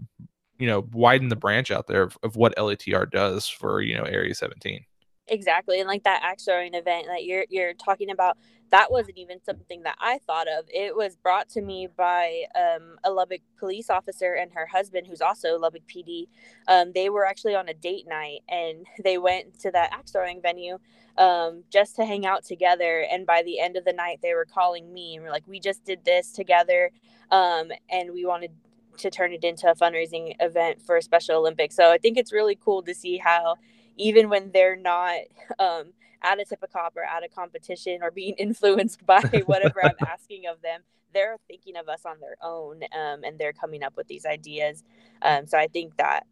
you 0.58 0.66
know 0.66 0.86
widen 0.92 1.28
the 1.28 1.36
branch 1.36 1.70
out 1.70 1.86
there 1.86 2.02
of, 2.02 2.18
of 2.22 2.36
what 2.36 2.56
LETR 2.56 3.10
does 3.10 3.48
for 3.48 3.80
you 3.80 3.96
know 3.96 4.04
Area 4.04 4.34
17. 4.34 4.84
Exactly, 5.28 5.80
and 5.80 5.88
like 5.88 6.04
that 6.04 6.20
axe 6.22 6.44
throwing 6.44 6.74
event 6.74 7.06
that 7.08 7.24
you're 7.24 7.46
you're 7.50 7.74
talking 7.74 8.10
about, 8.10 8.38
that 8.70 8.92
wasn't 8.92 9.18
even 9.18 9.42
something 9.42 9.82
that 9.82 9.96
I 9.98 10.18
thought 10.24 10.46
of. 10.46 10.66
It 10.72 10.94
was 10.94 11.16
brought 11.16 11.48
to 11.50 11.62
me 11.62 11.88
by 11.96 12.44
um, 12.54 12.96
a 13.02 13.10
Lubbock 13.10 13.40
police 13.58 13.90
officer 13.90 14.34
and 14.34 14.52
her 14.52 14.66
husband, 14.66 15.08
who's 15.08 15.20
also 15.20 15.58
Lubbock 15.58 15.82
PD. 15.88 16.28
Um, 16.68 16.92
they 16.94 17.10
were 17.10 17.26
actually 17.26 17.56
on 17.56 17.68
a 17.68 17.74
date 17.74 18.06
night, 18.06 18.42
and 18.48 18.86
they 19.04 19.18
went 19.18 19.58
to 19.60 19.72
that 19.72 19.90
axe 19.92 20.12
throwing 20.12 20.40
venue 20.40 20.78
um, 21.18 21.64
just 21.72 21.96
to 21.96 22.04
hang 22.04 22.24
out 22.24 22.44
together. 22.44 23.04
And 23.10 23.26
by 23.26 23.42
the 23.42 23.58
end 23.58 23.76
of 23.76 23.84
the 23.84 23.92
night, 23.92 24.20
they 24.22 24.32
were 24.34 24.46
calling 24.46 24.92
me 24.94 25.16
and 25.16 25.24
were 25.24 25.30
like, 25.30 25.48
"We 25.48 25.58
just 25.58 25.84
did 25.84 26.04
this 26.04 26.30
together, 26.30 26.92
um, 27.32 27.72
and 27.90 28.12
we 28.12 28.24
wanted." 28.24 28.52
to 28.98 29.10
turn 29.10 29.30
it 29.30 29.44
into 29.44 29.70
a 29.70 29.74
fundraising 29.74 30.34
event 30.40 30.80
for 30.80 30.98
Special 31.02 31.36
Olympics. 31.36 31.76
So 31.76 31.90
I 31.90 31.98
think 31.98 32.16
it's 32.16 32.32
really 32.32 32.54
cool 32.58 32.82
to 32.84 32.94
see 32.94 33.18
how 33.18 33.56
even 33.96 34.28
when 34.28 34.50
they're 34.52 34.76
not 34.76 35.20
um, 35.58 35.92
at 36.22 36.40
a 36.40 36.44
Tip-A-Cop 36.44 36.96
or 36.96 37.04
at 37.04 37.24
a 37.24 37.28
competition 37.28 38.00
or 38.02 38.10
being 38.10 38.34
influenced 38.38 39.04
by 39.06 39.20
whatever 39.46 39.84
I'm 39.84 39.96
asking 40.06 40.46
of 40.46 40.62
them, 40.62 40.82
they're 41.12 41.38
thinking 41.48 41.76
of 41.76 41.88
us 41.88 42.04
on 42.04 42.20
their 42.20 42.36
own 42.42 42.82
um, 42.92 43.24
and 43.24 43.38
they're 43.38 43.52
coming 43.52 43.82
up 43.82 43.96
with 43.96 44.06
these 44.06 44.26
ideas. 44.26 44.84
Um, 45.22 45.46
so 45.46 45.56
I 45.56 45.66
think 45.66 45.96
that 45.96 46.26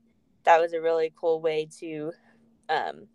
that 0.45 0.61
was 0.61 0.75
a 0.75 0.81
really 0.81 1.13
cool 1.17 1.41
way 1.41 1.69
to 1.81 2.13
um, 2.69 3.07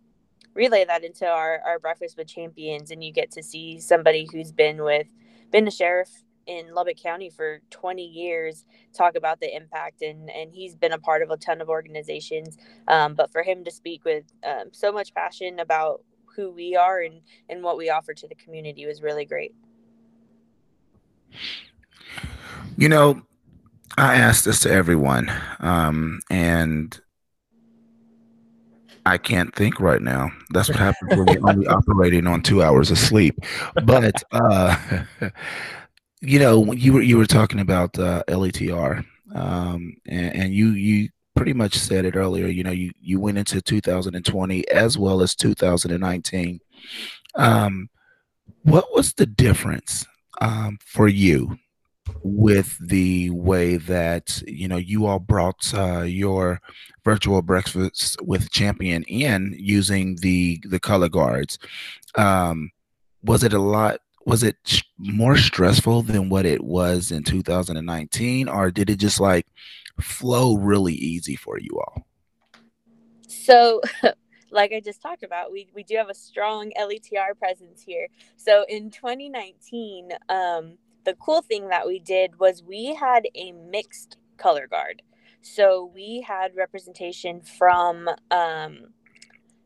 relay 0.54 0.86
that 0.86 1.04
into 1.04 1.28
our, 1.28 1.62
our 1.66 1.80
breakfast 1.80 2.18
with 2.18 2.28
champions 2.28 2.92
and 2.92 3.04
you 3.04 3.12
get 3.12 3.32
to 3.32 3.44
see 3.44 3.80
somebody 3.80 4.28
who's 4.32 4.52
been 4.52 4.84
with 4.84 5.08
been 5.52 5.68
a 5.68 5.72
sheriff 5.72 6.24
in 6.50 6.74
Lubbock 6.74 6.98
County 6.98 7.30
for 7.30 7.62
20 7.70 8.04
years 8.04 8.66
talk 8.92 9.16
about 9.16 9.40
the 9.40 9.56
impact 9.56 10.02
and 10.02 10.32
and 10.32 10.52
he's 10.52 10.76
been 10.76 10.92
a 10.92 10.98
part 10.98 11.22
of 11.22 11.30
a 11.30 11.38
ton 11.38 11.62
of 11.62 11.70
organizations 11.70 12.58
um, 12.88 13.14
but 13.14 13.32
for 13.32 13.44
him 13.44 13.64
to 13.64 13.72
speak 13.72 14.04
with 14.04 14.24
um, 14.44 14.66
so 14.72 14.92
much 14.92 15.14
passion 15.14 15.60
about 15.60 16.04
who 16.36 16.52
we 16.52 16.76
are 16.76 17.02
and 17.02 17.22
and 17.50 17.62
what 17.62 17.78
we 17.78 17.90
offer 17.90 18.16
to 18.16 18.28
the 18.28 18.36
community 18.36 18.88
was 18.88 19.04
really 19.04 19.26
great 19.26 19.54
you 22.78 22.90
know 22.90 23.22
i 23.98 24.16
asked 24.16 24.44
this 24.44 24.62
to 24.62 24.72
everyone 24.72 25.32
um, 25.60 26.20
and 26.32 27.00
I 29.06 29.18
can't 29.18 29.56
think 29.56 29.80
right 29.80 30.02
now. 30.02 30.30
That's 30.52 30.70
what 30.70 30.78
happens 30.78 31.16
when 31.16 31.28
you're 31.30 31.50
only 31.50 31.66
operating 31.80 32.28
on 32.28 32.44
two 32.44 32.62
hours 32.62 32.92
of 32.92 33.00
sleep. 33.00 33.40
But 33.84 34.22
uh, 34.32 34.76
you 36.22 36.40
know, 36.40 36.72
you 36.74 36.94
were 36.94 37.02
you 37.02 37.18
were 37.18 37.26
talking 37.26 37.60
about 37.60 37.98
uh, 37.98 38.24
LETR, 38.28 39.06
um, 39.34 39.96
and, 40.08 40.36
and 40.36 40.54
you 40.54 40.70
you 40.70 41.10
pretty 41.36 41.54
much 41.54 41.76
said 41.76 42.06
it 42.06 42.16
earlier. 42.16 42.48
You 42.48 42.64
know, 42.64 42.72
you 42.72 42.92
you 43.00 43.20
went 43.20 43.38
into 43.38 43.62
2020 43.62 44.68
as 44.70 44.98
well 44.98 45.22
as 45.22 45.36
2019. 45.36 46.60
Um, 47.36 47.90
what 48.64 48.94
was 48.94 49.14
the 49.14 49.26
difference 49.26 50.06
um, 50.42 50.78
for 50.86 51.08
you 51.08 51.58
with 52.24 52.78
the 52.86 53.30
way 53.30 53.78
that 53.78 54.42
you 54.46 54.68
know 54.68 54.78
you 54.78 55.06
all 55.06 55.20
brought 55.20 55.74
uh, 55.74 56.02
your 56.02 56.60
virtual 57.06 57.42
breakfast 57.42 58.22
with 58.22 58.52
champion 58.52 59.04
in 59.04 59.56
using 59.58 60.18
the 60.18 60.62
the 60.66 60.80
color 60.80 61.08
guards? 61.08 61.58
Um, 62.16 62.72
was 63.24 63.44
it 63.44 63.54
a 63.54 63.60
lot 63.60 64.02
was 64.26 64.44
it 64.44 64.56
more 64.98 65.38
stressful 65.38 66.04
than 66.04 66.30
what 66.30 66.46
it 66.46 66.64
was 66.64 67.12
in 67.12 67.24
2019 67.24 68.50
or 68.50 68.72
did 68.72 68.90
it 68.90 68.98
just 68.98 69.20
like 69.20 69.48
flow 70.00 70.56
really 70.56 70.94
easy 70.94 71.36
for 71.36 71.58
you 71.60 71.80
all? 71.80 72.06
So 73.28 73.82
like 74.52 74.74
i 74.74 74.80
just 74.80 75.00
talked 75.00 75.22
about 75.22 75.52
we, 75.52 75.70
we 75.76 75.84
do 75.84 75.96
have 75.96 76.10
a 76.10 76.16
strong 76.16 76.72
letr 76.80 77.38
presence 77.38 77.82
here. 77.82 78.08
So 78.36 78.66
in 78.68 78.90
2019 78.90 80.10
um, 80.28 80.78
the 81.06 81.16
cool 81.16 81.42
thing 81.42 81.70
that 81.70 81.88
we 81.88 82.00
did 82.00 82.40
was 82.40 82.64
we 82.64 82.96
had 82.96 83.28
a 83.36 83.52
mixed 83.52 84.18
color 84.38 84.68
guard. 84.68 85.02
So 85.42 85.92
we 85.94 86.24
had 86.28 86.56
representation 86.56 87.42
from 87.42 88.10
um, 88.32 88.88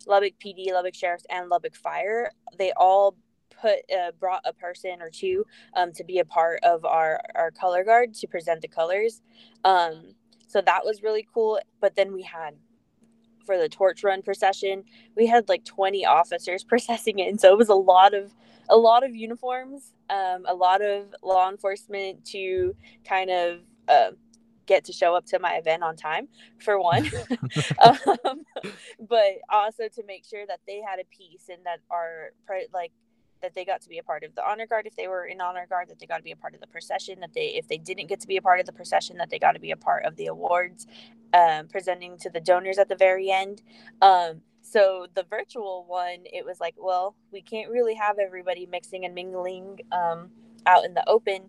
lubbock 0.06 0.34
pd 0.44 0.72
lubbock 0.72 0.96
sheriffs 0.96 1.26
and 1.30 1.50
lubbock 1.50 1.76
fire. 1.76 2.32
They 2.58 2.72
all 2.78 3.16
put 3.64 3.80
uh, 3.92 4.12
brought 4.20 4.42
a 4.46 4.54
person 4.54 5.02
or 5.02 5.10
two 5.10 5.46
um, 5.76 5.94
to 5.94 6.04
be 6.04 6.20
a 6.20 6.26
part 6.26 6.60
of 6.64 6.84
our 6.84 7.20
our 7.36 7.50
color 7.52 7.84
guard 7.84 8.14
to 8.16 8.28
present 8.28 8.62
the 8.62 8.68
colors. 8.68 9.22
Um, 9.64 10.16
so 10.48 10.62
that 10.62 10.86
was 10.86 11.02
really 11.02 11.26
cool. 11.34 11.60
But 11.80 11.96
then 11.96 12.14
we 12.14 12.24
had 12.24 12.56
for 13.46 13.58
the 13.58 13.70
torch 13.70 14.04
run 14.04 14.22
procession, 14.22 14.84
we 15.16 15.28
had 15.28 15.50
like 15.50 15.66
20 15.66 16.06
officers 16.06 16.64
processing 16.72 17.20
it, 17.20 17.30
and 17.30 17.40
so 17.40 17.52
it 17.52 17.58
was 17.58 17.70
a 17.70 17.76
lot 17.76 18.14
of 18.14 18.34
a 18.70 18.78
lot 18.78 19.04
of 19.04 19.16
uniforms, 19.16 19.94
um, 20.10 20.44
a 20.48 20.54
lot 20.54 20.82
of 20.82 21.14
law 21.24 21.50
enforcement 21.50 22.26
to 22.26 22.76
kind 23.08 23.30
of. 23.30 23.60
Uh, 23.88 24.12
get 24.66 24.86
to 24.86 24.94
show 24.94 25.14
up 25.14 25.26
to 25.26 25.38
my 25.40 25.56
event 25.56 25.84
on 25.84 25.94
time 25.94 26.26
for 26.58 26.80
one 26.80 27.06
um, 27.84 28.44
but 29.10 29.40
also 29.50 29.90
to 29.94 30.04
make 30.08 30.24
sure 30.24 30.46
that 30.48 30.62
they 30.66 30.80
had 30.80 31.00
a 31.00 31.06
piece 31.06 31.50
and 31.50 31.60
that 31.66 31.80
our 31.92 32.30
like 32.74 32.94
that 33.44 33.54
they 33.54 33.66
got 33.66 33.82
to 33.82 33.90
be 33.90 34.00
a 34.00 34.04
part 34.04 34.24
of 34.24 34.34
the 34.36 34.50
honor 34.50 34.66
guard 34.66 34.88
if 34.88 34.96
they 34.96 35.08
were 35.08 35.26
in 35.26 35.42
honor 35.42 35.68
guard 35.70 35.90
that 35.90 36.00
they 36.00 36.08
got 36.08 36.18
to 36.18 36.24
be 36.24 36.32
a 36.32 36.36
part 36.36 36.56
of 36.56 36.62
the 36.62 36.68
procession 36.68 37.20
that 37.20 37.34
they 37.34 37.48
if 37.48 37.68
they 37.68 37.78
didn't 37.78 38.08
get 38.08 38.20
to 38.22 38.28
be 38.28 38.38
a 38.38 38.42
part 38.42 38.60
of 38.60 38.66
the 38.66 38.74
procession 38.74 39.18
that 39.18 39.30
they 39.30 39.40
got 39.40 39.54
to 39.54 39.60
be 39.60 39.72
a 39.72 39.78
part 39.78 40.06
of 40.06 40.16
the 40.16 40.28
awards 40.28 40.88
um, 41.34 41.68
presenting 41.68 42.18
to 42.18 42.30
the 42.32 42.42
donors 42.42 42.80
at 42.80 42.90
the 42.90 42.96
very 42.96 43.30
end 43.30 43.62
um, 44.02 44.42
so 44.62 45.08
the 45.16 45.26
virtual 45.30 45.86
one 45.88 46.20
it 46.26 46.46
was 46.46 46.60
like 46.60 46.76
well 46.80 47.16
we 47.32 47.42
can't 47.42 47.70
really 47.70 47.96
have 47.96 48.18
everybody 48.20 48.66
mixing 48.66 49.06
and 49.06 49.14
mingling 49.14 49.80
um, 49.92 50.32
out 50.66 50.86
in 50.86 50.96
the 50.96 51.08
open 51.08 51.44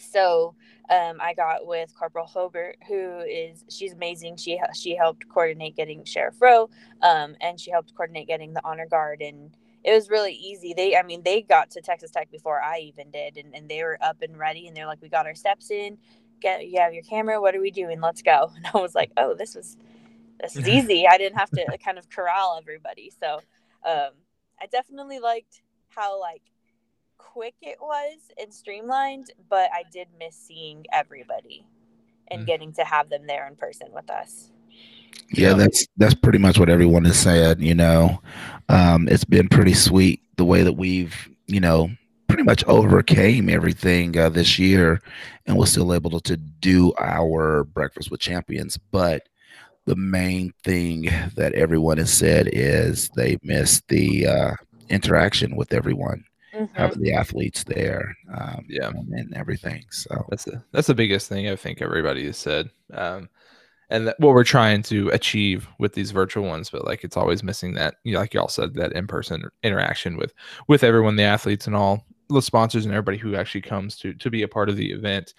so 0.00 0.54
um, 0.90 1.18
I 1.20 1.34
got 1.34 1.66
with 1.66 1.94
Corporal 1.98 2.26
Hobart, 2.26 2.76
who 2.88 3.20
is 3.20 3.64
she's 3.70 3.92
amazing. 3.92 4.36
She 4.36 4.60
she 4.74 4.96
helped 4.96 5.28
coordinate 5.28 5.76
getting 5.76 6.04
Sheriff 6.04 6.40
Rowe, 6.40 6.70
um, 7.02 7.36
and 7.40 7.60
she 7.60 7.70
helped 7.70 7.94
coordinate 7.94 8.28
getting 8.28 8.54
the 8.54 8.62
honor 8.64 8.86
guard 8.86 9.20
and 9.20 9.50
it 9.88 9.94
was 9.94 10.10
really 10.10 10.34
easy. 10.34 10.74
They, 10.76 10.96
I 10.96 11.02
mean, 11.02 11.22
they 11.24 11.40
got 11.40 11.70
to 11.70 11.80
Texas 11.80 12.10
Tech 12.10 12.30
before 12.30 12.60
I 12.60 12.80
even 12.80 13.10
did, 13.10 13.38
and, 13.38 13.54
and 13.54 13.70
they 13.70 13.82
were 13.82 13.96
up 14.02 14.20
and 14.20 14.38
ready, 14.38 14.66
and 14.66 14.76
they're 14.76 14.86
like, 14.86 15.00
"We 15.00 15.08
got 15.08 15.26
our 15.26 15.34
steps 15.34 15.70
in. 15.70 15.96
Get 16.40 16.68
you 16.68 16.78
have 16.78 16.92
your 16.92 17.04
camera. 17.04 17.40
What 17.40 17.54
are 17.54 17.60
we 17.60 17.70
doing? 17.70 18.00
Let's 18.00 18.20
go." 18.20 18.50
And 18.56 18.66
I 18.74 18.78
was 18.78 18.94
like, 18.94 19.12
"Oh, 19.16 19.34
this 19.34 19.54
was 19.54 19.78
this 20.40 20.56
is 20.56 20.68
easy. 20.76 21.06
I 21.08 21.16
didn't 21.16 21.38
have 21.38 21.50
to 21.52 21.78
kind 21.82 21.96
of 21.96 22.10
corral 22.10 22.58
everybody." 22.60 23.10
So, 23.18 23.36
um, 23.82 24.10
I 24.60 24.66
definitely 24.70 25.20
liked 25.20 25.62
how 25.88 26.20
like 26.20 26.42
quick 27.16 27.54
it 27.62 27.78
was 27.80 28.18
and 28.38 28.52
streamlined, 28.52 29.32
but 29.48 29.70
I 29.72 29.84
did 29.90 30.08
miss 30.18 30.36
seeing 30.36 30.84
everybody 30.92 31.66
and 32.30 32.42
mm. 32.42 32.46
getting 32.46 32.74
to 32.74 32.84
have 32.84 33.08
them 33.08 33.26
there 33.26 33.46
in 33.46 33.56
person 33.56 33.88
with 33.92 34.10
us. 34.10 34.50
Yeah, 35.32 35.54
that's 35.54 35.86
that's 35.96 36.14
pretty 36.14 36.38
much 36.38 36.58
what 36.58 36.70
everyone 36.70 37.04
has 37.04 37.18
said. 37.18 37.60
You 37.60 37.74
know, 37.74 38.20
um, 38.68 39.08
it's 39.08 39.24
been 39.24 39.48
pretty 39.48 39.74
sweet 39.74 40.22
the 40.36 40.44
way 40.44 40.62
that 40.62 40.74
we've, 40.74 41.28
you 41.46 41.60
know, 41.60 41.90
pretty 42.28 42.44
much 42.44 42.64
overcame 42.64 43.48
everything 43.48 44.16
uh, 44.16 44.28
this 44.30 44.58
year, 44.58 45.02
and 45.46 45.56
was 45.56 45.70
still 45.70 45.92
able 45.92 46.10
to, 46.10 46.20
to 46.20 46.36
do 46.36 46.92
our 46.98 47.64
breakfast 47.64 48.10
with 48.10 48.20
champions. 48.20 48.78
But 48.90 49.28
the 49.84 49.96
main 49.96 50.52
thing 50.64 51.08
that 51.34 51.54
everyone 51.54 51.98
has 51.98 52.12
said 52.12 52.48
is 52.52 53.10
they 53.16 53.38
miss 53.42 53.82
the 53.88 54.26
uh, 54.26 54.52
interaction 54.88 55.56
with 55.56 55.72
everyone. 55.72 56.24
Mm-hmm. 56.54 56.74
having 56.74 57.02
the 57.02 57.12
athletes 57.12 57.62
there 57.62 58.16
um, 58.34 58.64
yeah 58.68 58.88
and, 58.88 59.12
and, 59.12 59.34
everything 59.36 59.84
so 59.90 60.24
that's 60.30 60.44
the 60.44 60.60
that's 60.72 60.86
the 60.86 60.94
biggest 60.94 61.28
thing 61.28 61.46
i 61.46 61.54
think 61.54 61.82
everybody 61.82 62.24
has 62.24 62.38
said 62.38 62.70
um, 62.94 63.28
and 63.90 64.06
what 64.18 64.34
we're 64.34 64.44
trying 64.44 64.82
to 64.82 65.08
achieve 65.10 65.68
with 65.78 65.94
these 65.94 66.10
virtual 66.10 66.44
ones 66.44 66.70
but 66.70 66.84
like 66.84 67.04
it's 67.04 67.16
always 67.16 67.42
missing 67.42 67.74
that 67.74 67.96
you 68.04 68.12
know, 68.12 68.20
like 68.20 68.34
y'all 68.34 68.48
said 68.48 68.74
that 68.74 68.92
in-person 68.92 69.44
interaction 69.62 70.16
with 70.16 70.32
with 70.68 70.84
everyone 70.84 71.16
the 71.16 71.22
athletes 71.22 71.66
and 71.66 71.76
all 71.76 72.04
the 72.28 72.42
sponsors 72.42 72.84
and 72.84 72.94
everybody 72.94 73.18
who 73.18 73.34
actually 73.34 73.60
comes 73.60 73.96
to 73.96 74.12
to 74.14 74.30
be 74.30 74.42
a 74.42 74.48
part 74.48 74.68
of 74.68 74.76
the 74.76 74.92
event. 74.92 75.34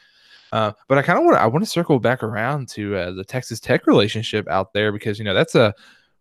Uh, 0.52 0.72
but 0.88 0.98
i 0.98 1.02
kind 1.04 1.20
of 1.20 1.24
want 1.24 1.38
to 1.38 1.42
i 1.42 1.46
want 1.46 1.64
to 1.64 1.70
circle 1.70 2.00
back 2.00 2.24
around 2.24 2.68
to 2.68 2.96
uh, 2.96 3.12
the 3.12 3.24
texas 3.24 3.60
tech 3.60 3.86
relationship 3.86 4.48
out 4.48 4.74
there 4.74 4.92
because 4.92 5.20
you 5.20 5.26
know 5.26 5.36
that's 5.36 5.54
a 5.54 5.72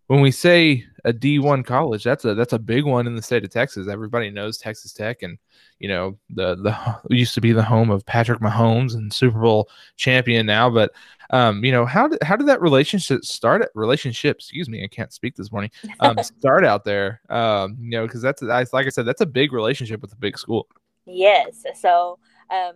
when 0.08 0.22
we 0.22 0.30
say 0.30 0.84
a 1.04 1.12
D1 1.12 1.64
college, 1.64 2.02
that's 2.02 2.24
a 2.24 2.34
that's 2.34 2.54
a 2.54 2.58
big 2.58 2.84
one 2.84 3.06
in 3.06 3.14
the 3.14 3.22
state 3.22 3.44
of 3.44 3.50
Texas. 3.50 3.88
Everybody 3.88 4.30
knows 4.30 4.58
Texas 4.58 4.92
Tech, 4.92 5.22
and 5.22 5.38
you 5.78 5.88
know 5.88 6.18
the 6.30 6.56
the 6.56 6.98
used 7.14 7.34
to 7.34 7.40
be 7.40 7.52
the 7.52 7.62
home 7.62 7.90
of 7.90 8.04
Patrick 8.06 8.40
Mahomes 8.40 8.94
and 8.94 9.12
Super 9.12 9.38
Bowl 9.38 9.68
champion 9.96 10.46
now. 10.46 10.70
But 10.70 10.92
um, 11.30 11.62
you 11.62 11.72
know 11.72 11.84
how 11.84 12.08
did 12.08 12.22
how 12.22 12.36
did 12.36 12.48
that 12.48 12.62
relationship 12.62 13.22
start? 13.24 13.62
At, 13.62 13.70
relationship, 13.74 14.38
excuse 14.38 14.68
me, 14.68 14.82
I 14.82 14.88
can't 14.88 15.12
speak 15.12 15.36
this 15.36 15.52
morning. 15.52 15.70
Um, 16.00 16.16
start 16.22 16.64
out 16.64 16.84
there, 16.84 17.20
um, 17.28 17.76
you 17.78 17.90
know, 17.90 18.06
because 18.06 18.22
that's 18.22 18.42
like 18.42 18.86
I 18.86 18.88
said, 18.88 19.04
that's 19.04 19.20
a 19.20 19.26
big 19.26 19.52
relationship 19.52 20.00
with 20.00 20.12
a 20.12 20.16
big 20.16 20.38
school. 20.38 20.68
Yes. 21.04 21.64
So 21.78 22.18
um, 22.50 22.72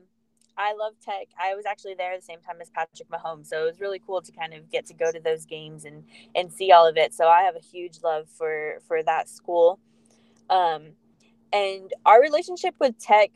I 0.62 0.74
love 0.74 0.92
tech. 1.04 1.26
I 1.40 1.56
was 1.56 1.66
actually 1.66 1.94
there 1.94 2.16
the 2.16 2.22
same 2.22 2.40
time 2.40 2.60
as 2.60 2.70
Patrick 2.70 3.08
Mahomes, 3.08 3.48
so 3.48 3.62
it 3.62 3.66
was 3.66 3.80
really 3.80 4.00
cool 4.06 4.22
to 4.22 4.30
kind 4.30 4.54
of 4.54 4.70
get 4.70 4.86
to 4.86 4.94
go 4.94 5.10
to 5.10 5.18
those 5.18 5.44
games 5.44 5.84
and 5.84 6.04
and 6.36 6.52
see 6.52 6.70
all 6.70 6.86
of 6.86 6.96
it. 6.96 7.12
So 7.12 7.26
I 7.26 7.42
have 7.42 7.56
a 7.56 7.60
huge 7.60 7.98
love 8.04 8.28
for 8.28 8.78
for 8.86 9.02
that 9.02 9.28
school. 9.28 9.80
Um, 10.48 10.92
and 11.52 11.92
our 12.06 12.20
relationship 12.20 12.74
with 12.78 12.96
tech 12.98 13.30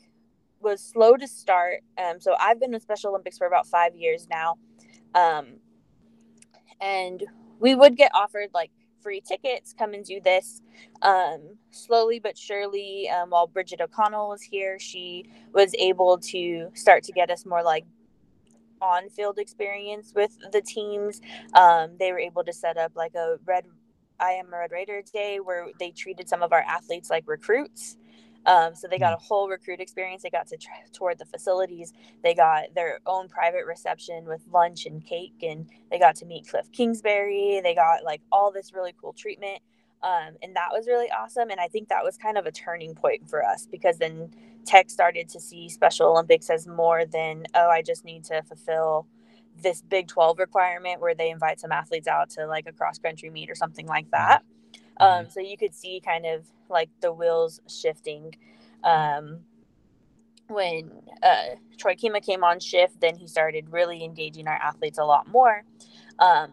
was 0.60 0.80
slow 0.80 1.16
to 1.16 1.26
start. 1.26 1.80
Um, 1.98 2.20
so 2.20 2.36
I've 2.40 2.60
been 2.60 2.72
in 2.72 2.80
Special 2.80 3.10
Olympics 3.10 3.38
for 3.38 3.46
about 3.48 3.66
five 3.66 3.96
years 3.96 4.28
now, 4.30 4.56
um, 5.14 5.58
and 6.80 7.24
we 7.58 7.74
would 7.74 7.96
get 7.96 8.12
offered 8.14 8.50
like 8.54 8.70
free 9.06 9.20
tickets, 9.20 9.72
come 9.78 9.94
and 9.94 10.04
do 10.04 10.20
this. 10.20 10.62
Um, 11.00 11.56
slowly 11.70 12.18
but 12.18 12.36
surely, 12.36 13.08
um, 13.08 13.30
while 13.30 13.46
Bridget 13.46 13.80
O'Connell 13.80 14.30
was 14.30 14.42
here, 14.42 14.80
she 14.80 15.30
was 15.52 15.72
able 15.78 16.18
to 16.18 16.70
start 16.74 17.04
to 17.04 17.12
get 17.12 17.30
us 17.30 17.46
more 17.46 17.62
like 17.62 17.84
on 18.80 19.08
field 19.10 19.38
experience 19.38 20.12
with 20.16 20.36
the 20.50 20.60
teams. 20.60 21.20
Um, 21.54 21.92
they 22.00 22.10
were 22.10 22.18
able 22.18 22.42
to 22.42 22.52
set 22.52 22.76
up 22.76 22.96
like 22.96 23.14
a 23.14 23.36
red 23.44 23.66
I 24.18 24.32
am 24.32 24.52
a 24.52 24.58
Red 24.58 24.72
Raider 24.72 25.02
day 25.12 25.38
where 25.38 25.68
they 25.78 25.90
treated 25.92 26.28
some 26.28 26.42
of 26.42 26.52
our 26.52 26.62
athletes 26.62 27.08
like 27.08 27.24
recruits. 27.28 27.96
Um, 28.46 28.74
so 28.74 28.86
they 28.88 28.98
got 28.98 29.12
hmm. 29.12 29.22
a 29.22 29.24
whole 29.24 29.48
recruit 29.48 29.80
experience. 29.80 30.22
They 30.22 30.30
got 30.30 30.46
to 30.48 30.58
tour 30.92 31.14
the 31.14 31.24
facilities. 31.24 31.92
They 32.22 32.34
got 32.34 32.74
their 32.74 33.00
own 33.04 33.28
private 33.28 33.66
reception 33.66 34.24
with 34.24 34.42
lunch 34.52 34.86
and 34.86 35.04
cake, 35.04 35.42
and 35.42 35.68
they 35.90 35.98
got 35.98 36.16
to 36.16 36.26
meet 36.26 36.48
Cliff 36.48 36.70
Kingsbury. 36.72 37.60
They 37.62 37.74
got 37.74 38.04
like 38.04 38.22
all 38.30 38.52
this 38.52 38.72
really 38.72 38.94
cool 39.00 39.12
treatment. 39.12 39.60
Um, 40.02 40.36
and 40.42 40.54
that 40.54 40.68
was 40.72 40.86
really 40.86 41.10
awesome. 41.10 41.50
And 41.50 41.58
I 41.58 41.68
think 41.68 41.88
that 41.88 42.04
was 42.04 42.16
kind 42.16 42.38
of 42.38 42.46
a 42.46 42.52
turning 42.52 42.94
point 42.94 43.28
for 43.28 43.44
us 43.44 43.66
because 43.66 43.98
then 43.98 44.30
Tech 44.64 44.90
started 44.90 45.28
to 45.30 45.40
see 45.40 45.68
Special 45.68 46.10
Olympics 46.10 46.50
as 46.50 46.66
more 46.66 47.04
than, 47.06 47.46
oh, 47.54 47.68
I 47.68 47.82
just 47.82 48.04
need 48.04 48.24
to 48.24 48.42
fulfill 48.42 49.06
this 49.62 49.82
Big 49.82 50.06
12 50.06 50.38
requirement 50.38 51.00
where 51.00 51.14
they 51.14 51.30
invite 51.30 51.58
some 51.58 51.72
athletes 51.72 52.06
out 52.06 52.30
to 52.30 52.46
like 52.46 52.66
a 52.66 52.72
cross 52.72 52.98
country 52.98 53.30
meet 53.30 53.50
or 53.50 53.54
something 53.54 53.86
like 53.86 54.10
that. 54.10 54.44
Um, 54.98 55.28
so 55.28 55.40
you 55.40 55.56
could 55.56 55.74
see 55.74 56.00
kind 56.04 56.26
of 56.26 56.46
like 56.68 56.88
the 57.00 57.12
wheels 57.12 57.60
shifting. 57.68 58.34
Um, 58.82 59.40
when 60.48 60.92
uh, 61.22 61.56
Troy 61.76 61.94
Kima 61.94 62.24
came 62.24 62.44
on 62.44 62.60
shift, 62.60 63.00
then 63.00 63.16
he 63.16 63.26
started 63.26 63.72
really 63.72 64.04
engaging 64.04 64.46
our 64.46 64.54
athletes 64.54 64.98
a 64.98 65.04
lot 65.04 65.28
more. 65.28 65.64
Um, 66.18 66.52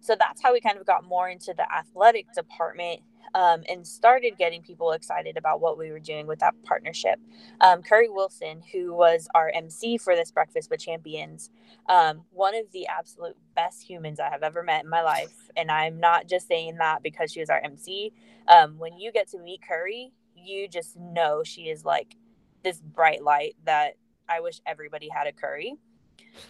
so 0.00 0.14
that's 0.18 0.40
how 0.40 0.52
we 0.52 0.60
kind 0.60 0.78
of 0.78 0.86
got 0.86 1.04
more 1.04 1.28
into 1.28 1.52
the 1.54 1.66
athletic 1.72 2.32
department 2.32 3.00
um, 3.34 3.62
and 3.68 3.86
started 3.86 4.36
getting 4.38 4.62
people 4.62 4.92
excited 4.92 5.36
about 5.36 5.60
what 5.60 5.78
we 5.78 5.90
were 5.90 5.98
doing 5.98 6.26
with 6.26 6.38
that 6.40 6.54
partnership. 6.64 7.18
Um, 7.60 7.82
Curry 7.82 8.08
Wilson, 8.08 8.62
who 8.72 8.94
was 8.94 9.28
our 9.34 9.50
MC 9.54 9.98
for 9.98 10.14
this 10.14 10.30
Breakfast 10.30 10.70
with 10.70 10.80
Champions, 10.80 11.50
um, 11.88 12.22
one 12.30 12.54
of 12.54 12.70
the 12.72 12.86
absolute 12.86 13.36
best 13.54 13.82
humans 13.82 14.20
I 14.20 14.30
have 14.30 14.42
ever 14.42 14.62
met 14.62 14.84
in 14.84 14.90
my 14.90 15.02
life. 15.02 15.50
And 15.56 15.70
I'm 15.70 15.98
not 16.00 16.28
just 16.28 16.48
saying 16.48 16.76
that 16.78 17.02
because 17.02 17.32
she 17.32 17.40
was 17.40 17.50
our 17.50 17.60
MC. 17.64 18.12
Um, 18.46 18.78
when 18.78 18.98
you 18.98 19.12
get 19.12 19.28
to 19.30 19.38
meet 19.38 19.62
Curry, 19.66 20.12
you 20.34 20.68
just 20.68 20.96
know 20.96 21.42
she 21.44 21.62
is 21.62 21.84
like 21.84 22.16
this 22.62 22.80
bright 22.80 23.22
light 23.22 23.56
that 23.64 23.94
I 24.28 24.40
wish 24.40 24.60
everybody 24.66 25.08
had 25.08 25.26
a 25.26 25.32
Curry. 25.32 25.74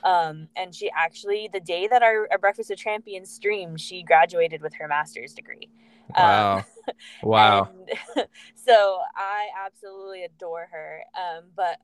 Um, 0.03 0.49
and 0.57 0.75
she 0.75 0.91
actually, 0.95 1.49
the 1.53 1.61
day 1.61 1.87
that 1.89 2.03
our, 2.03 2.29
our 2.31 2.39
Breakfast 2.39 2.71
with 2.71 2.79
Champions 2.79 3.31
streamed, 3.31 3.81
she 3.81 4.03
graduated 4.03 4.63
with 4.63 4.75
her 4.75 4.89
master's 4.89 5.33
degree. 5.35 5.71
Wow. 6.17 6.59
Um, 6.59 6.65
wow. 7.23 7.71
so 8.55 8.99
I 9.17 9.49
absolutely 9.67 10.25
adore 10.25 10.69
her. 10.71 11.03
Um, 11.15 11.45
but 11.57 11.79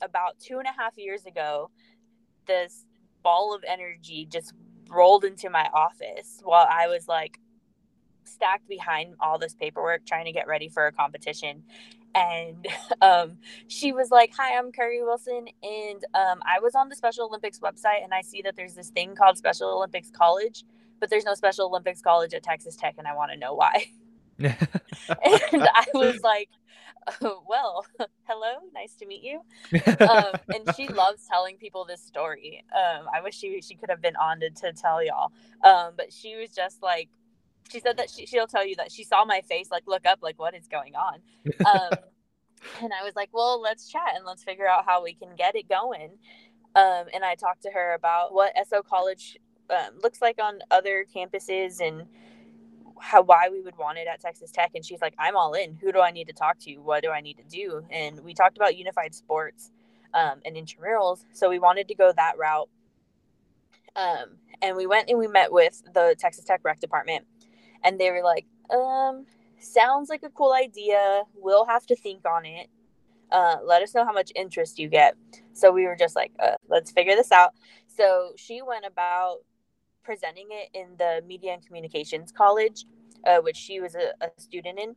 about 0.00 0.38
two 0.38 0.58
and 0.58 0.66
a 0.66 0.72
half 0.72 0.96
years 0.96 1.26
ago, 1.26 1.70
this 2.46 2.84
ball 3.22 3.54
of 3.54 3.64
energy 3.66 4.26
just 4.30 4.52
rolled 4.88 5.24
into 5.24 5.50
my 5.50 5.68
office 5.74 6.40
while 6.42 6.66
I 6.70 6.86
was 6.86 7.08
like 7.08 7.38
stacked 8.24 8.68
behind 8.68 9.14
all 9.20 9.38
this 9.38 9.54
paperwork 9.54 10.06
trying 10.06 10.24
to 10.26 10.32
get 10.32 10.46
ready 10.46 10.68
for 10.68 10.86
a 10.86 10.92
competition 10.92 11.62
and 12.14 12.66
um, 13.00 13.38
she 13.66 13.92
was 13.92 14.10
like, 14.10 14.32
"Hi, 14.36 14.56
I'm 14.56 14.72
Curry 14.72 15.02
Wilson, 15.02 15.46
and 15.62 16.04
um, 16.14 16.40
I 16.44 16.60
was 16.60 16.74
on 16.74 16.88
the 16.88 16.96
Special 16.96 17.26
Olympics 17.26 17.60
website, 17.60 18.02
and 18.02 18.12
I 18.12 18.22
see 18.22 18.42
that 18.42 18.56
there's 18.56 18.74
this 18.74 18.90
thing 18.90 19.14
called 19.14 19.38
Special 19.38 19.70
Olympics 19.70 20.10
College, 20.10 20.64
but 21.00 21.10
there's 21.10 21.24
no 21.24 21.34
Special 21.34 21.66
Olympics 21.66 22.00
College 22.00 22.34
at 22.34 22.42
Texas 22.42 22.76
Tech, 22.76 22.94
and 22.98 23.06
I 23.06 23.14
want 23.14 23.32
to 23.32 23.36
know 23.36 23.54
why." 23.54 23.86
and 24.38 24.56
I 25.52 25.86
was 25.94 26.20
like, 26.22 26.48
oh, 27.22 27.42
"Well, 27.48 27.84
hello, 28.24 28.58
nice 28.72 28.94
to 28.96 29.06
meet 29.06 29.22
you." 29.22 29.40
Um, 30.00 30.32
and 30.48 30.76
she 30.76 30.88
loves 30.92 31.26
telling 31.28 31.56
people 31.56 31.84
this 31.84 32.02
story. 32.02 32.64
Um, 32.74 33.06
I 33.12 33.20
wish 33.20 33.36
she 33.36 33.60
she 33.62 33.74
could 33.74 33.90
have 33.90 34.00
been 34.00 34.16
on 34.16 34.40
to, 34.40 34.50
to 34.50 34.72
tell 34.72 35.04
y'all, 35.04 35.32
um, 35.64 35.94
but 35.96 36.12
she 36.12 36.36
was 36.36 36.50
just 36.50 36.82
like 36.82 37.08
she 37.70 37.80
said 37.80 37.96
that 37.98 38.10
she, 38.10 38.26
she'll 38.26 38.46
tell 38.46 38.66
you 38.66 38.76
that 38.76 38.90
she 38.90 39.04
saw 39.04 39.24
my 39.24 39.40
face 39.42 39.70
like 39.70 39.84
look 39.86 40.06
up 40.06 40.18
like 40.22 40.38
what 40.38 40.54
is 40.54 40.66
going 40.68 40.94
on 40.94 41.20
um, 41.66 41.98
and 42.82 42.92
i 42.98 43.04
was 43.04 43.14
like 43.14 43.28
well 43.32 43.60
let's 43.60 43.88
chat 43.88 44.12
and 44.14 44.24
let's 44.24 44.42
figure 44.42 44.66
out 44.66 44.84
how 44.86 45.02
we 45.02 45.14
can 45.14 45.34
get 45.36 45.54
it 45.54 45.68
going 45.68 46.10
um, 46.74 47.06
and 47.14 47.24
i 47.24 47.34
talked 47.34 47.62
to 47.62 47.70
her 47.70 47.94
about 47.94 48.32
what 48.32 48.52
so 48.68 48.82
college 48.82 49.36
um, 49.70 49.98
looks 50.02 50.20
like 50.22 50.36
on 50.42 50.60
other 50.70 51.04
campuses 51.14 51.80
and 51.80 52.06
how 53.00 53.22
why 53.22 53.48
we 53.50 53.60
would 53.60 53.76
want 53.78 53.96
it 53.96 54.08
at 54.08 54.20
texas 54.20 54.50
tech 54.50 54.72
and 54.74 54.84
she's 54.84 55.00
like 55.00 55.14
i'm 55.18 55.36
all 55.36 55.54
in 55.54 55.76
who 55.80 55.92
do 55.92 56.00
i 56.00 56.10
need 56.10 56.26
to 56.26 56.32
talk 56.32 56.58
to 56.58 56.76
what 56.78 57.02
do 57.02 57.10
i 57.10 57.20
need 57.20 57.36
to 57.36 57.44
do 57.44 57.84
and 57.90 58.18
we 58.24 58.34
talked 58.34 58.56
about 58.56 58.76
unified 58.76 59.14
sports 59.14 59.70
um, 60.14 60.40
and 60.44 60.56
intramurals 60.56 61.24
so 61.32 61.48
we 61.48 61.60
wanted 61.60 61.86
to 61.86 61.94
go 61.94 62.12
that 62.16 62.36
route 62.36 62.68
um, 63.94 64.36
and 64.62 64.76
we 64.76 64.86
went 64.86 65.08
and 65.08 65.18
we 65.18 65.28
met 65.28 65.52
with 65.52 65.80
the 65.94 66.16
texas 66.18 66.44
tech 66.44 66.60
rec 66.64 66.80
department 66.80 67.24
and 67.82 67.98
they 67.98 68.10
were 68.10 68.22
like, 68.22 68.46
um, 68.70 69.26
sounds 69.58 70.08
like 70.08 70.22
a 70.22 70.30
cool 70.30 70.52
idea. 70.52 71.22
We'll 71.34 71.66
have 71.66 71.86
to 71.86 71.96
think 71.96 72.26
on 72.26 72.44
it. 72.46 72.68
Uh, 73.30 73.56
let 73.64 73.82
us 73.82 73.94
know 73.94 74.04
how 74.04 74.12
much 74.12 74.32
interest 74.34 74.78
you 74.78 74.88
get. 74.88 75.14
So 75.52 75.70
we 75.70 75.86
were 75.86 75.96
just 75.96 76.16
like, 76.16 76.32
uh, 76.38 76.56
let's 76.68 76.90
figure 76.90 77.14
this 77.14 77.30
out. 77.30 77.54
So 77.86 78.32
she 78.36 78.62
went 78.62 78.86
about 78.86 79.38
presenting 80.08 80.46
it 80.50 80.70
in 80.72 80.86
the 80.96 81.22
Media 81.26 81.52
and 81.52 81.66
Communications 81.66 82.32
College, 82.32 82.86
uh, 83.26 83.40
which 83.42 83.58
she 83.58 83.78
was 83.78 83.94
a, 83.94 84.14
a 84.24 84.30
student 84.40 84.78
in. 84.78 84.96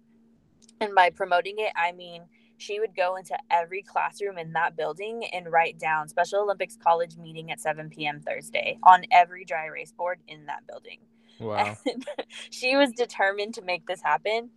And 0.80 0.96
by 0.96 1.10
promoting 1.10 1.56
it, 1.58 1.74
I 1.76 1.92
mean 1.92 2.24
she 2.56 2.80
would 2.80 2.96
go 2.96 3.18
into 3.18 3.38
every 3.50 3.82
classroom 3.82 4.38
in 4.38 4.54
that 4.54 4.78
building 4.78 5.26
and 5.34 5.52
write 5.52 5.78
down 5.78 6.08
Special 6.08 6.44
Olympics 6.44 6.78
College 6.78 7.18
meeting 7.18 7.52
at 7.52 7.60
7 7.60 7.90
p.m. 7.90 8.22
Thursday 8.22 8.78
on 8.84 9.04
every 9.12 9.44
dry 9.44 9.66
erase 9.66 9.92
board 9.92 10.20
in 10.30 10.46
that 10.46 10.66
building. 10.66 11.00
Wow. 11.42 11.76
she 12.50 12.78
was 12.78 12.94
determined 12.94 13.54
to 13.56 13.62
make 13.64 13.88
this 13.88 14.02
happen. 14.02 14.52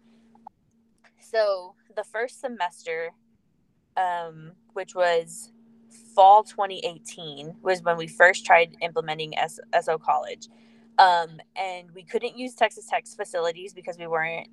So 1.19 1.75
the 1.97 2.05
first 2.05 2.41
semester, 2.41 3.11
um, 3.97 4.53
which 4.73 4.95
was 4.95 5.51
fall 6.15 6.43
2018, 6.43 7.57
was 7.63 7.83
when 7.83 7.97
we 7.97 8.07
first 8.07 8.45
tried 8.45 8.77
implementing 8.81 9.37
S- 9.37 9.61
SO 9.83 9.99
College. 9.99 10.49
Um, 10.99 11.41
and 11.57 11.91
we 11.95 12.03
couldn't 12.03 12.39
use 12.39 12.55
Texas 12.55 12.87
Tech's 12.87 13.15
facilities 13.15 13.75
because 13.75 13.99
we 13.99 14.07
weren't, 14.07 14.49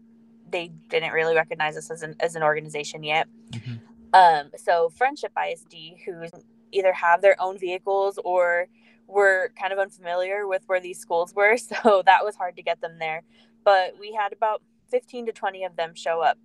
they 0.50 0.72
didn't 0.90 1.14
really 1.14 1.36
recognize 1.36 1.78
us 1.78 1.92
as 1.92 2.02
an, 2.02 2.16
as 2.20 2.36
an 2.36 2.44
organization 2.44 3.04
yet. 3.04 3.28
Mm-hmm. 3.52 3.76
Um, 4.14 4.52
so 4.58 4.92
Frenship 4.98 5.32
ISD, 5.38 6.02
who 6.06 6.26
either 6.72 6.94
have 6.94 7.22
their 7.22 7.36
own 7.40 7.58
vehicles 7.58 8.20
or 8.24 8.68
were 9.08 9.52
kind 9.60 9.74
of 9.74 9.80
unfamiliar 9.80 10.48
with 10.48 10.64
where 10.68 10.80
these 10.80 11.00
schools 11.00 11.34
were, 11.36 11.58
so 11.58 12.02
that 12.06 12.24
was 12.26 12.36
hard 12.36 12.56
to 12.56 12.64
get 12.64 12.82
them 12.82 12.98
there. 13.00 13.24
But 13.64 13.94
we 14.00 14.14
had 14.14 14.34
about 14.34 14.62
15 14.90 15.28
to 15.28 15.32
20 15.32 15.64
of 15.64 15.76
them 15.76 15.94
show 15.96 16.22
up. 16.22 16.38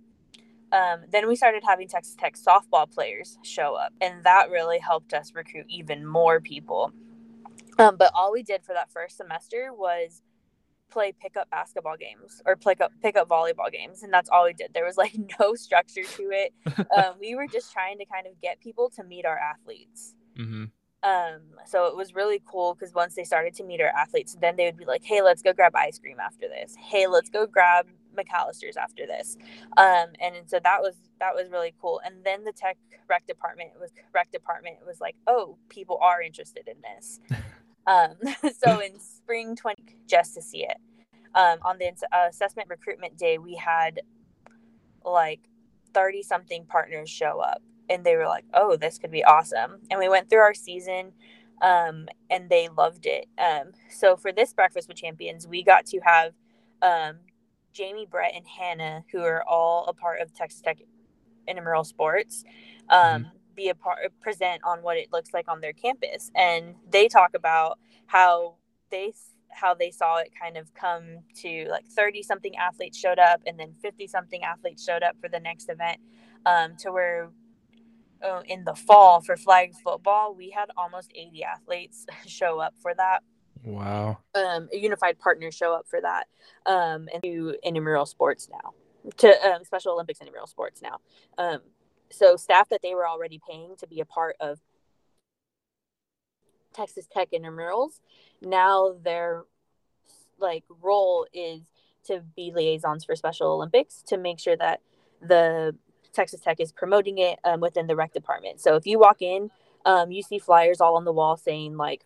Um, 0.71 1.01
then 1.11 1.27
we 1.27 1.35
started 1.35 1.63
having 1.65 1.87
Texas 1.87 2.15
Tech 2.19 2.35
softball 2.35 2.91
players 2.91 3.37
show 3.41 3.75
up, 3.75 3.93
and 4.01 4.23
that 4.23 4.49
really 4.49 4.79
helped 4.79 5.13
us 5.13 5.33
recruit 5.33 5.65
even 5.69 6.05
more 6.05 6.41
people. 6.41 6.91
Um, 7.79 7.95
but 7.97 8.11
all 8.13 8.33
we 8.33 8.43
did 8.43 8.63
for 8.63 8.73
that 8.73 8.91
first 8.91 9.17
semester 9.17 9.71
was 9.73 10.23
play 10.89 11.13
pickup 11.21 11.49
basketball 11.49 11.97
games 11.97 12.41
or 12.45 12.55
pick 12.55 12.81
up 12.81 12.91
pick 13.01 13.15
up 13.15 13.29
volleyball 13.29 13.71
games, 13.71 14.03
and 14.03 14.11
that's 14.11 14.29
all 14.29 14.45
we 14.45 14.53
did. 14.53 14.71
There 14.73 14.85
was 14.85 14.97
like 14.97 15.15
no 15.39 15.55
structure 15.55 16.03
to 16.03 16.23
it. 16.31 16.53
um, 16.95 17.15
we 17.19 17.35
were 17.35 17.47
just 17.47 17.71
trying 17.71 17.97
to 17.99 18.05
kind 18.05 18.27
of 18.27 18.39
get 18.41 18.59
people 18.59 18.89
to 18.95 19.03
meet 19.03 19.25
our 19.25 19.37
athletes. 19.37 20.15
Mm-hmm. 20.37 20.65
Um, 21.03 21.41
so 21.65 21.85
it 21.85 21.95
was 21.95 22.15
really 22.15 22.41
cool 22.45 22.73
because 22.73 22.93
once 22.93 23.15
they 23.15 23.23
started 23.23 23.53
to 23.55 23.63
meet 23.63 23.79
our 23.79 23.89
athletes, 23.89 24.35
then 24.41 24.55
they 24.55 24.65
would 24.65 24.77
be 24.77 24.85
like, 24.85 25.03
"Hey, 25.03 25.21
let's 25.21 25.41
go 25.41 25.53
grab 25.53 25.75
ice 25.75 25.99
cream 25.99 26.17
after 26.19 26.47
this. 26.47 26.75
Hey, 26.77 27.07
let's 27.07 27.29
go 27.29 27.45
grab 27.45 27.87
McAlister's 28.17 28.77
after 28.77 29.05
this." 29.05 29.37
Um, 29.77 30.07
and, 30.19 30.35
and 30.35 30.49
so 30.49 30.59
that 30.63 30.81
was 30.81 30.95
that 31.19 31.33
was 31.33 31.49
really 31.51 31.73
cool. 31.81 32.01
And 32.05 32.23
then 32.23 32.43
the 32.43 32.51
tech 32.51 32.77
rec 33.09 33.25
department 33.27 33.71
was 33.79 33.91
rec 34.13 34.31
department 34.31 34.77
was 34.85 34.99
like, 34.99 35.15
"Oh, 35.27 35.57
people 35.69 35.99
are 36.01 36.21
interested 36.21 36.67
in 36.67 36.77
this." 36.81 37.19
um, 37.87 38.15
so 38.59 38.79
in 38.79 38.99
spring 38.99 39.55
twenty, 39.55 39.83
just 40.07 40.33
to 40.35 40.41
see 40.41 40.65
it, 40.65 40.77
um, 41.35 41.59
on 41.63 41.77
the 41.77 41.87
uh, 42.11 42.27
assessment 42.29 42.69
recruitment 42.69 43.17
day, 43.17 43.37
we 43.37 43.55
had 43.55 44.01
like 45.05 45.41
thirty 45.93 46.23
something 46.23 46.65
partners 46.65 47.09
show 47.09 47.39
up 47.39 47.61
and 47.89 48.03
they 48.03 48.15
were 48.15 48.25
like, 48.25 48.45
"Oh, 48.53 48.75
this 48.75 48.97
could 48.97 49.11
be 49.11 49.23
awesome." 49.23 49.79
And 49.89 49.99
we 49.99 50.09
went 50.09 50.29
through 50.29 50.39
our 50.39 50.53
season, 50.53 51.13
um, 51.61 52.07
and 52.29 52.49
they 52.49 52.69
loved 52.69 53.05
it. 53.05 53.27
Um, 53.37 53.71
so 53.89 54.15
for 54.15 54.31
this 54.31 54.53
breakfast 54.53 54.87
with 54.87 54.97
champions, 54.97 55.47
we 55.47 55.63
got 55.63 55.85
to 55.87 55.99
have 56.03 56.33
um, 56.81 57.17
Jamie, 57.77 58.07
Brett, 58.09 58.33
and 58.35 58.45
Hannah, 58.47 59.03
who 59.11 59.19
are 59.19 59.43
all 59.47 59.85
a 59.85 59.93
part 59.93 60.19
of 60.19 60.33
Texas 60.33 60.61
Tech 60.61 60.79
intramural 61.47 61.83
sports, 61.83 62.43
um, 62.89 62.99
mm-hmm. 62.99 63.29
be 63.55 63.69
a 63.69 63.75
part 63.75 63.99
present 64.19 64.61
on 64.65 64.81
what 64.81 64.97
it 64.97 65.09
looks 65.13 65.33
like 65.33 65.47
on 65.47 65.61
their 65.61 65.73
campus, 65.73 66.31
and 66.35 66.75
they 66.89 67.07
talk 67.07 67.31
about 67.35 67.79
how 68.07 68.55
they 68.89 69.13
how 69.49 69.73
they 69.73 69.91
saw 69.91 70.17
it 70.17 70.31
kind 70.39 70.57
of 70.57 70.73
come 70.73 71.19
to 71.33 71.67
like 71.69 71.87
30 71.87 72.21
something 72.21 72.55
athletes 72.57 72.97
showed 72.97 73.17
up 73.17 73.41
and 73.47 73.57
then 73.59 73.73
50 73.81 74.05
something 74.05 74.43
athletes 74.43 74.83
showed 74.83 75.01
up 75.01 75.15
for 75.19 75.29
the 75.29 75.39
next 75.39 75.69
event 75.69 75.99
um, 76.45 76.75
to 76.77 76.91
where 76.91 77.31
uh, 78.23 78.41
in 78.45 78.63
the 78.63 78.75
fall 78.75 79.21
for 79.21 79.37
flag 79.37 79.73
football, 79.83 80.33
we 80.35 80.49
had 80.49 80.69
almost 80.75 81.11
80 81.15 81.43
athletes 81.43 82.05
show 82.27 82.59
up 82.59 82.73
for 82.81 82.93
that. 82.95 83.23
Wow. 83.63 84.19
Um, 84.35 84.69
a 84.73 84.77
unified 84.77 85.19
partner 85.19 85.51
show 85.51 85.73
up 85.73 85.87
for 85.87 86.01
that. 86.01 86.27
Um, 86.65 87.07
and 87.13 87.21
do 87.21 87.55
intramural 87.63 88.05
sports 88.05 88.49
now 88.51 88.73
to 89.17 89.47
um, 89.47 89.63
Special 89.63 89.93
Olympics 89.93 90.19
intramural 90.19 90.47
sports 90.47 90.81
now. 90.81 90.99
Um, 91.37 91.61
so 92.09 92.35
staff 92.35 92.69
that 92.69 92.81
they 92.81 92.93
were 92.93 93.07
already 93.07 93.39
paying 93.47 93.75
to 93.77 93.87
be 93.87 93.99
a 93.99 94.05
part 94.05 94.35
of 94.39 94.59
Texas 96.73 97.07
Tech 97.11 97.29
intramurals, 97.31 97.99
now 98.41 98.95
their 99.03 99.43
like 100.39 100.63
role 100.81 101.25
is 101.33 101.61
to 102.05 102.21
be 102.35 102.51
liaisons 102.53 103.03
for 103.03 103.15
Special 103.15 103.51
Olympics 103.51 104.03
to 104.07 104.17
make 104.17 104.39
sure 104.39 104.55
that 104.55 104.81
the 105.21 105.75
Texas 106.13 106.41
Tech 106.41 106.59
is 106.59 106.71
promoting 106.71 107.17
it 107.17 107.39
um, 107.43 107.59
within 107.59 107.87
the 107.87 107.95
rec 107.95 108.13
department. 108.13 108.61
So 108.61 108.75
if 108.75 108.85
you 108.85 108.99
walk 108.99 109.21
in, 109.21 109.49
um, 109.85 110.11
you 110.11 110.21
see 110.21 110.39
flyers 110.39 110.79
all 110.79 110.95
on 110.95 111.05
the 111.05 111.11
wall 111.11 111.37
saying 111.37 111.77
like 111.77 112.05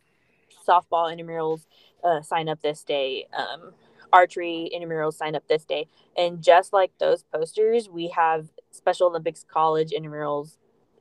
softball 0.67 1.13
intramurals 1.13 1.65
uh, 2.04 2.21
sign 2.21 2.50
up 2.50 2.62
this 2.62 2.84
day, 2.84 3.28
um, 3.38 3.74
archery 4.12 4.69
intramurals 4.76 5.13
sign 5.13 5.36
up 5.36 5.47
this 5.47 5.65
day, 5.65 5.88
and 6.17 6.41
just 6.41 6.74
like 6.74 6.91
those 7.00 7.24
posters, 7.24 7.89
we 7.89 8.10
have 8.10 8.47
Special 8.71 9.08
Olympics 9.08 9.45
College 9.50 9.91
intramurals 9.91 10.58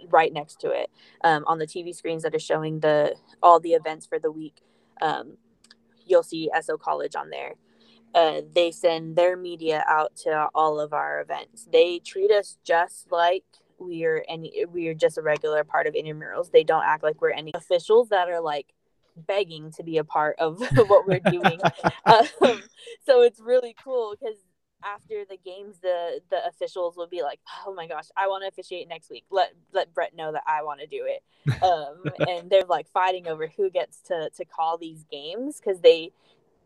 right 0.08 0.32
next 0.32 0.60
to 0.60 0.70
it 0.70 0.90
um, 1.24 1.44
on 1.46 1.58
the 1.58 1.66
TV 1.66 1.94
screens 1.94 2.22
that 2.22 2.34
are 2.34 2.40
showing 2.40 2.80
the 2.80 3.14
all 3.42 3.60
the 3.60 3.72
events 3.72 4.06
for 4.06 4.18
the 4.18 4.30
week. 4.30 4.62
Um, 5.02 5.36
you'll 6.06 6.22
see 6.22 6.50
SO 6.60 6.76
College 6.76 7.14
on 7.14 7.30
there 7.30 7.54
uh, 8.14 8.40
they 8.54 8.70
send 8.70 9.16
their 9.16 9.36
media 9.36 9.84
out 9.88 10.16
to 10.16 10.48
all 10.54 10.80
of 10.80 10.92
our 10.92 11.20
events. 11.20 11.68
They 11.72 12.00
treat 12.00 12.30
us 12.30 12.58
just 12.64 13.10
like 13.10 13.44
we're 13.78 14.24
any 14.28 14.64
we're 14.68 14.94
just 14.94 15.16
a 15.16 15.22
regular 15.22 15.64
part 15.64 15.86
of 15.86 15.94
intramurals. 15.94 16.50
They 16.50 16.64
don't 16.64 16.84
act 16.84 17.02
like 17.02 17.20
we're 17.20 17.30
any 17.30 17.52
officials 17.54 18.08
that 18.08 18.28
are 18.28 18.40
like 18.40 18.74
begging 19.16 19.72
to 19.72 19.82
be 19.82 19.98
a 19.98 20.04
part 20.04 20.36
of 20.38 20.60
what 20.88 21.06
we're 21.06 21.20
doing. 21.20 21.60
um, 22.06 22.62
so 23.06 23.22
it's 23.22 23.40
really 23.40 23.74
cool 23.82 24.14
because 24.18 24.36
after 24.82 25.24
the 25.28 25.36
games, 25.44 25.76
the 25.82 26.20
the 26.30 26.46
officials 26.46 26.96
will 26.96 27.06
be 27.06 27.22
like, 27.22 27.40
"Oh 27.66 27.74
my 27.74 27.86
gosh, 27.86 28.06
I 28.16 28.28
want 28.28 28.42
to 28.44 28.48
officiate 28.48 28.88
next 28.88 29.10
week. 29.10 29.24
Let 29.30 29.52
let 29.72 29.92
Brett 29.92 30.14
know 30.14 30.32
that 30.32 30.42
I 30.46 30.62
want 30.62 30.80
to 30.80 30.86
do 30.86 31.06
it." 31.06 31.22
Um, 31.62 32.04
and 32.28 32.50
they're 32.50 32.64
like 32.64 32.88
fighting 32.88 33.28
over 33.28 33.46
who 33.46 33.70
gets 33.70 34.00
to 34.02 34.30
to 34.36 34.44
call 34.44 34.78
these 34.78 35.04
games 35.10 35.60
because 35.60 35.80
they 35.80 36.12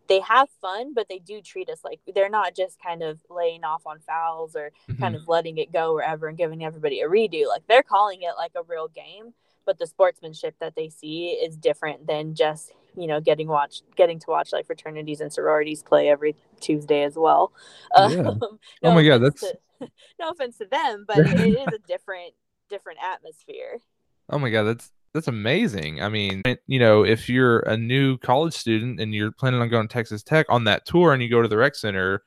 they 0.09 0.20
have 0.20 0.48
fun, 0.61 0.92
but 0.94 1.09
they 1.09 1.18
do 1.18 1.40
treat 1.40 1.68
us 1.68 1.80
like 1.83 2.00
they're 2.14 2.28
not 2.28 2.54
just 2.54 2.78
kind 2.83 3.02
of 3.02 3.18
laying 3.30 3.64
off 3.64 3.87
on 3.87 4.00
fouls 4.00 4.54
or 4.54 4.70
mm-hmm. 4.88 5.00
kind 5.00 5.16
of 5.16 5.28
letting 5.28 5.59
it 5.59 5.72
go 5.72 5.94
wherever 5.94 6.28
and 6.28 6.38
giving 6.38 6.64
everybody 6.64 7.00
a 7.00 7.09
redo. 7.09 7.48
Like 7.48 7.66
they're 7.68 7.83
calling 7.83 8.22
it 8.22 8.35
like 8.37 8.52
a 8.54 8.62
real 8.62 8.88
game, 8.88 9.33
but 9.64 9.79
the 9.79 9.87
sportsmanship 9.87 10.55
that 10.61 10.74
they 10.77 10.88
see 10.88 11.29
is 11.29 11.57
different 11.57 12.07
than 12.07 12.35
just 12.35 12.72
you 12.96 13.07
know 13.07 13.20
getting 13.20 13.48
watched 13.48 13.83
getting 13.96 14.18
to 14.20 14.27
watch 14.29 14.53
like 14.53 14.66
fraternities 14.66 15.20
and 15.20 15.33
sororities 15.33 15.83
play 15.83 16.09
every 16.09 16.37
Tuesday 16.61 17.03
as 17.03 17.16
well. 17.16 17.53
Yeah. 17.96 18.05
Um, 18.05 18.24
no 18.40 18.59
oh 18.85 18.94
my 18.94 19.05
god, 19.05 19.18
that's 19.18 19.40
to, 19.40 19.59
no 20.18 20.31
offense 20.31 20.59
to 20.59 20.66
them, 20.66 21.05
but 21.07 21.18
it 21.18 21.40
is 21.40 21.66
a 21.74 21.79
different 21.87 22.35
different 22.68 22.98
atmosphere. 23.03 23.79
Oh 24.31 24.38
my 24.38 24.50
god, 24.50 24.64
that's 24.64 24.92
that's 25.12 25.29
amazing. 25.29 26.03
I 26.03 26.09
mean, 26.09 26.42
you 26.66 26.81
know, 26.81 27.05
if 27.05 27.29
you're 27.29 27.61
a 27.61 27.77
new 27.77 28.18
college 28.18 28.55
student 28.55 28.98
and 29.00 29.14
you're 29.14 29.31
planning 29.31 29.61
on 29.61 29.68
going 29.68 29.87
to 29.87 29.92
Texas 29.92 30.24
Tech 30.24 30.46
on 30.48 30.64
that 30.64 30.87
tour 30.87 31.12
and 31.12 31.22
you 31.22 31.31
go 31.31 31.40
to 31.40 31.46
the 31.46 31.57
rec 31.57 31.77
center, 31.77 32.24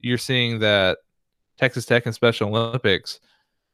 you're 0.00 0.18
seeing 0.18 0.58
that 0.58 0.98
Texas 1.56 1.86
Tech 1.86 2.04
and 2.04 2.14
Special 2.14 2.54
Olympics, 2.54 3.20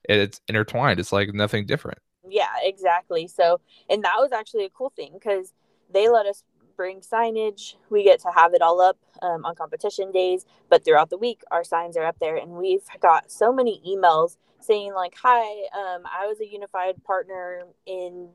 it's 0.05 0.41
intertwined. 0.47 1.01
It's 1.01 1.13
like 1.13 1.35
nothing 1.35 1.67
different. 1.67 1.99
Yeah, 2.33 2.49
exactly. 2.63 3.29
So, 3.29 3.61
and 3.91 4.03
that 4.05 4.15
was 4.17 4.33
actually 4.33 4.65
a 4.65 4.71
cool 4.71 4.91
thing 4.97 5.11
because 5.13 5.53
they 5.93 6.09
let 6.09 6.25
us 6.25 6.45
bring 6.79 7.01
signage. 7.01 7.75
We 7.91 8.05
get 8.05 8.21
to 8.21 8.31
have 8.35 8.55
it 8.55 8.63
all 8.63 8.81
up 8.81 8.97
um, 9.21 9.45
on 9.45 9.55
competition 9.55 10.11
days, 10.13 10.47
but 10.71 10.83
throughout 10.83 11.11
the 11.11 11.19
week, 11.19 11.43
our 11.51 11.63
signs 11.63 11.95
are 11.97 12.07
up 12.07 12.17
there, 12.21 12.37
and 12.37 12.53
we've 12.53 12.85
got 13.03 13.31
so 13.31 13.53
many 13.53 13.83
emails 13.87 14.39
saying 14.61 14.95
like, 14.95 15.15
"Hi, 15.23 15.43
um, 15.79 16.05
I 16.07 16.27
was 16.27 16.41
a 16.41 16.47
unified 16.47 17.05
partner 17.05 17.65
in 17.85 18.31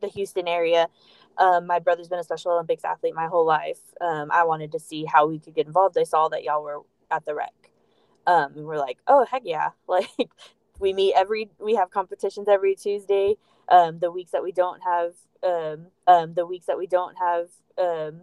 the 0.00 0.08
Houston 0.08 0.48
area. 0.48 0.88
Um, 1.38 1.66
my 1.66 1.78
brother's 1.78 2.08
been 2.08 2.18
a 2.18 2.24
Special 2.24 2.52
Olympics 2.52 2.84
athlete 2.84 3.14
my 3.14 3.26
whole 3.26 3.46
life. 3.46 3.80
Um, 4.00 4.30
I 4.32 4.44
wanted 4.44 4.72
to 4.72 4.78
see 4.80 5.04
how 5.04 5.26
we 5.26 5.38
could 5.38 5.54
get 5.54 5.66
involved. 5.66 5.98
I 5.98 6.04
saw 6.04 6.28
that 6.28 6.42
y'all 6.44 6.62
were 6.62 6.80
at 7.10 7.24
the 7.26 7.34
rec. 7.34 7.52
Um, 8.26 8.52
and 8.56 8.66
we're 8.66 8.78
like, 8.78 8.98
oh 9.06 9.26
heck 9.30 9.42
yeah! 9.44 9.70
Like 9.88 10.08
we 10.80 10.92
meet 10.92 11.14
every 11.16 11.50
we 11.58 11.74
have 11.74 11.90
competitions 11.90 12.48
every 12.48 12.74
Tuesday. 12.74 13.36
Um, 13.68 14.00
the 14.00 14.10
weeks 14.10 14.32
that 14.32 14.42
we 14.42 14.50
don't 14.50 14.80
have 14.82 15.12
um, 15.44 15.86
um, 16.06 16.34
the 16.34 16.46
weeks 16.46 16.66
that 16.66 16.78
we 16.78 16.86
don't 16.86 17.14
have 17.16 17.48
um, 17.78 18.22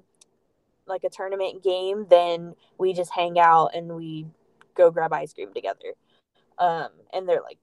like 0.87 1.03
a 1.03 1.09
tournament 1.09 1.63
game, 1.63 2.07
then 2.09 2.55
we 2.77 2.93
just 2.93 3.11
hang 3.11 3.39
out 3.39 3.71
and 3.73 3.95
we 3.95 4.25
go 4.75 4.91
grab 4.91 5.13
ice 5.13 5.33
cream 5.33 5.53
together. 5.53 5.93
Um, 6.59 6.89
and 7.13 7.29
they're 7.29 7.41
like, 7.41 7.59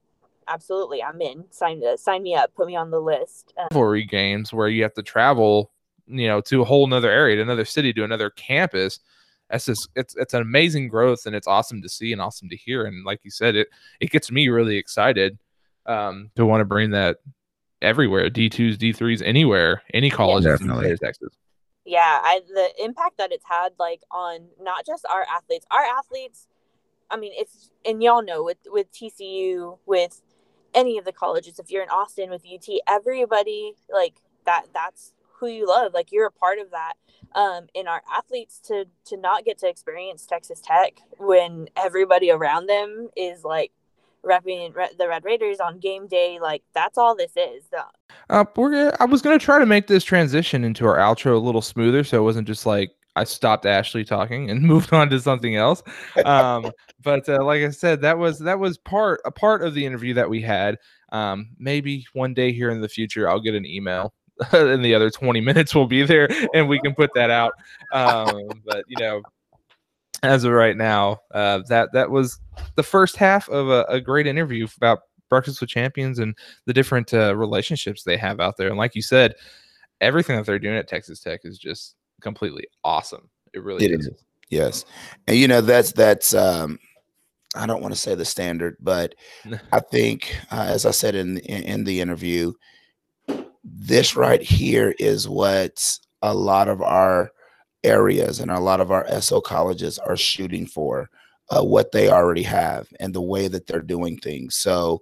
absolutely, 0.47 1.03
I'm 1.03 1.21
in. 1.21 1.45
Sign 1.51 1.81
uh, 1.85 1.97
sign 1.97 2.23
me 2.23 2.35
up. 2.35 2.55
Put 2.55 2.67
me 2.67 2.75
on 2.75 2.91
the 2.91 2.99
list. 2.99 3.53
Um, 3.57 3.67
Rivalry 3.71 4.05
games 4.05 4.53
where 4.53 4.69
you 4.69 4.83
have 4.83 4.93
to 4.95 5.03
travel, 5.03 5.71
you 6.07 6.27
know, 6.27 6.41
to 6.41 6.61
a 6.61 6.65
whole 6.65 6.85
another 6.85 7.11
area, 7.11 7.35
to 7.35 7.41
another 7.41 7.65
city, 7.65 7.93
to 7.93 8.03
another 8.03 8.29
campus. 8.31 8.99
That's 9.55 9.67
just 9.67 9.87
it's 9.95 10.17
it's 10.17 10.33
an 10.33 10.41
amazing 10.41 10.89
growth, 10.89 11.25
and 11.25 11.33
it's 11.33 11.47
awesome 11.47 11.81
to 11.81 11.87
see 11.87 12.11
and 12.11 12.21
awesome 12.21 12.49
to 12.49 12.57
hear. 12.57 12.83
And 12.83 13.05
like 13.05 13.21
you 13.23 13.31
said, 13.31 13.55
it 13.55 13.69
it 14.01 14.11
gets 14.11 14.29
me 14.29 14.49
really 14.49 14.75
excited 14.75 15.37
um, 15.85 16.29
to 16.35 16.45
want 16.45 16.59
to 16.59 16.65
bring 16.65 16.91
that 16.91 17.19
everywhere, 17.81 18.29
D 18.29 18.49
twos, 18.49 18.77
D 18.77 18.91
threes, 18.91 19.21
anywhere, 19.21 19.81
any 19.93 20.09
college 20.09 20.43
yeah, 20.43 20.57
in 20.59 20.97
Texas. 20.97 21.37
Yeah, 21.85 22.19
I 22.21 22.41
the 22.45 22.83
impact 22.83 23.17
that 23.17 23.31
it's 23.31 23.45
had 23.47 23.69
like 23.79 24.01
on 24.11 24.45
not 24.59 24.85
just 24.85 25.05
our 25.09 25.25
athletes, 25.33 25.65
our 25.71 25.83
athletes. 25.83 26.47
I 27.09 27.15
mean, 27.15 27.31
if 27.33 27.47
and 27.85 28.03
y'all 28.03 28.25
know 28.25 28.43
with 28.43 28.57
with 28.65 28.87
TCU 28.91 29.77
with 29.85 30.21
any 30.73 30.97
of 30.97 31.05
the 31.05 31.13
colleges 31.13 31.57
if 31.57 31.71
you're 31.71 31.81
in 31.81 31.87
austin 31.87 32.29
with 32.29 32.43
ut 32.45 32.67
everybody 32.85 33.71
like 33.89 34.15
that 34.45 34.65
that's 34.73 35.13
who 35.39 35.47
you 35.47 35.67
love 35.67 35.93
like 35.93 36.11
you're 36.11 36.27
a 36.27 36.31
part 36.31 36.59
of 36.59 36.71
that 36.71 36.93
um 37.33 37.67
in 37.73 37.87
our 37.87 38.01
athletes 38.11 38.59
to 38.59 38.85
to 39.05 39.17
not 39.17 39.45
get 39.45 39.57
to 39.57 39.67
experience 39.67 40.25
texas 40.25 40.61
tech 40.61 40.93
when 41.17 41.67
everybody 41.75 42.31
around 42.31 42.67
them 42.67 43.09
is 43.15 43.43
like 43.43 43.71
repping 44.23 44.73
the 44.97 45.07
red 45.07 45.23
raiders 45.23 45.59
on 45.59 45.79
game 45.79 46.07
day 46.07 46.39
like 46.41 46.63
that's 46.73 46.97
all 46.97 47.15
this 47.15 47.33
is 47.35 47.63
uh, 48.29 48.43
we're 48.55 48.71
gonna, 48.71 48.97
i 48.99 49.05
was 49.05 49.21
gonna 49.21 49.37
try 49.37 49.59
to 49.59 49.65
make 49.65 49.87
this 49.87 50.03
transition 50.03 50.63
into 50.63 50.85
our 50.85 50.97
outro 50.97 51.35
a 51.35 51.37
little 51.37 51.61
smoother 51.61 52.03
so 52.03 52.17
it 52.17 52.23
wasn't 52.23 52.47
just 52.47 52.65
like 52.65 52.91
I 53.15 53.23
stopped 53.23 53.65
Ashley 53.65 54.03
talking 54.03 54.49
and 54.49 54.61
moved 54.63 54.93
on 54.93 55.09
to 55.09 55.19
something 55.19 55.55
else. 55.55 55.81
Um, 56.25 56.71
but 57.03 57.27
uh, 57.29 57.43
like 57.43 57.61
I 57.61 57.69
said, 57.69 58.01
that 58.01 58.17
was 58.17 58.39
that 58.39 58.59
was 58.59 58.77
part 58.77 59.21
a 59.25 59.31
part 59.31 59.63
of 59.63 59.73
the 59.73 59.85
interview 59.85 60.13
that 60.15 60.29
we 60.29 60.41
had. 60.41 60.77
Um, 61.11 61.49
maybe 61.57 62.05
one 62.13 62.33
day 62.33 62.51
here 62.51 62.69
in 62.71 62.81
the 62.81 62.89
future, 62.89 63.29
I'll 63.29 63.39
get 63.39 63.55
an 63.55 63.65
email, 63.65 64.13
and 64.51 64.83
the 64.83 64.93
other 64.93 65.09
twenty 65.09 65.41
minutes 65.41 65.73
we'll 65.73 65.87
be 65.87 66.03
there, 66.03 66.27
and 66.53 66.67
we 66.67 66.79
can 66.79 66.93
put 66.93 67.11
that 67.15 67.29
out. 67.29 67.53
Um, 67.93 68.49
but 68.65 68.83
you 68.87 68.97
know, 68.99 69.21
as 70.23 70.43
of 70.43 70.51
right 70.51 70.77
now, 70.77 71.19
uh, 71.33 71.61
that 71.69 71.91
that 71.93 72.09
was 72.09 72.39
the 72.75 72.83
first 72.83 73.15
half 73.15 73.49
of 73.49 73.69
a, 73.69 73.85
a, 73.89 74.01
great 74.01 74.27
interview 74.27 74.67
about 74.77 74.99
Breakfast 75.29 75.61
with 75.61 75.69
Champions 75.69 76.19
and 76.19 76.35
the 76.65 76.73
different 76.73 77.13
uh, 77.13 77.35
relationships 77.35 78.03
they 78.03 78.17
have 78.17 78.39
out 78.39 78.57
there. 78.57 78.67
And 78.67 78.77
like 78.77 78.95
you 78.95 79.01
said, 79.01 79.35
everything 80.01 80.35
that 80.35 80.45
they're 80.45 80.59
doing 80.59 80.77
at 80.77 80.87
Texas 80.87 81.19
Tech 81.19 81.41
is 81.43 81.57
just 81.57 81.95
completely 82.21 82.67
awesome. 82.83 83.29
It 83.53 83.63
really 83.63 83.85
it 83.85 83.91
is. 83.91 84.07
is. 84.07 84.25
Yes. 84.49 84.85
And 85.27 85.37
you 85.37 85.47
know, 85.47 85.61
that's 85.61 85.91
that's 85.93 86.33
um 86.33 86.79
I 87.55 87.65
don't 87.65 87.81
want 87.81 87.93
to 87.93 87.99
say 87.99 88.15
the 88.15 88.25
standard, 88.25 88.77
but 88.79 89.15
I 89.71 89.79
think 89.79 90.35
uh, 90.51 90.65
as 90.67 90.85
I 90.85 90.91
said 90.91 91.15
in, 91.15 91.39
in 91.39 91.63
in 91.63 91.83
the 91.83 92.01
interview, 92.01 92.53
this 93.65 94.15
right 94.15 94.41
here 94.41 94.93
is 94.99 95.27
what 95.27 95.99
a 96.21 96.33
lot 96.33 96.67
of 96.67 96.81
our 96.81 97.31
areas 97.83 98.39
and 98.39 98.51
a 98.51 98.59
lot 98.59 98.79
of 98.79 98.91
our 98.91 99.07
SO 99.21 99.41
colleges 99.41 99.99
are 99.99 100.17
shooting 100.17 100.65
for, 100.65 101.09
uh, 101.49 101.63
what 101.63 101.91
they 101.91 102.09
already 102.09 102.43
have 102.43 102.87
and 102.99 103.13
the 103.13 103.21
way 103.21 103.47
that 103.47 103.67
they're 103.67 103.81
doing 103.81 104.17
things. 104.17 104.55
So 104.55 105.01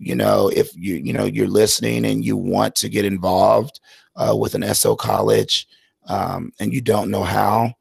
you 0.00 0.14
know, 0.14 0.48
if 0.48 0.74
you 0.74 0.94
you 0.94 1.12
know 1.12 1.26
you're 1.26 1.46
listening 1.46 2.06
and 2.06 2.24
you 2.24 2.36
want 2.36 2.74
to 2.76 2.88
get 2.88 3.04
involved 3.04 3.80
uh, 4.16 4.34
with 4.34 4.54
an 4.54 4.62
SO 4.74 4.96
college 4.96 5.68
um, 6.06 6.52
and 6.58 6.72
you 6.72 6.80
don't 6.80 7.10
know 7.10 7.22
how, 7.22 7.74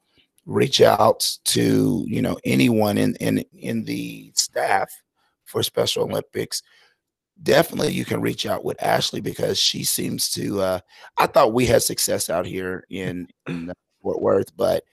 reach 0.45 0.81
out 0.81 1.37
to 1.45 2.03
you 2.07 2.21
know 2.21 2.37
anyone 2.43 2.97
in 2.97 3.15
in 3.15 3.43
in 3.53 3.85
the 3.85 4.33
staff 4.35 4.91
for 5.45 5.63
Special 5.63 6.03
Olympics. 6.03 6.61
Definitely, 7.41 7.93
you 7.93 8.05
can 8.05 8.21
reach 8.21 8.45
out 8.45 8.65
with 8.65 8.81
Ashley 8.83 9.21
because 9.21 9.57
she 9.57 9.83
seems 9.83 10.29
to. 10.31 10.61
Uh, 10.61 10.79
I 11.17 11.27
thought 11.27 11.53
we 11.53 11.65
had 11.65 11.81
success 11.81 12.29
out 12.29 12.45
here 12.45 12.85
in, 12.89 13.27
in 13.47 13.71
Fort 14.01 14.21
Worth, 14.21 14.55
but 14.57 14.83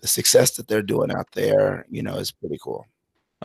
the 0.00 0.08
success 0.08 0.56
that 0.56 0.66
they're 0.66 0.82
doing 0.82 1.12
out 1.12 1.30
there, 1.32 1.86
you 1.88 2.02
know, 2.02 2.16
is 2.16 2.32
pretty 2.32 2.58
cool. 2.62 2.86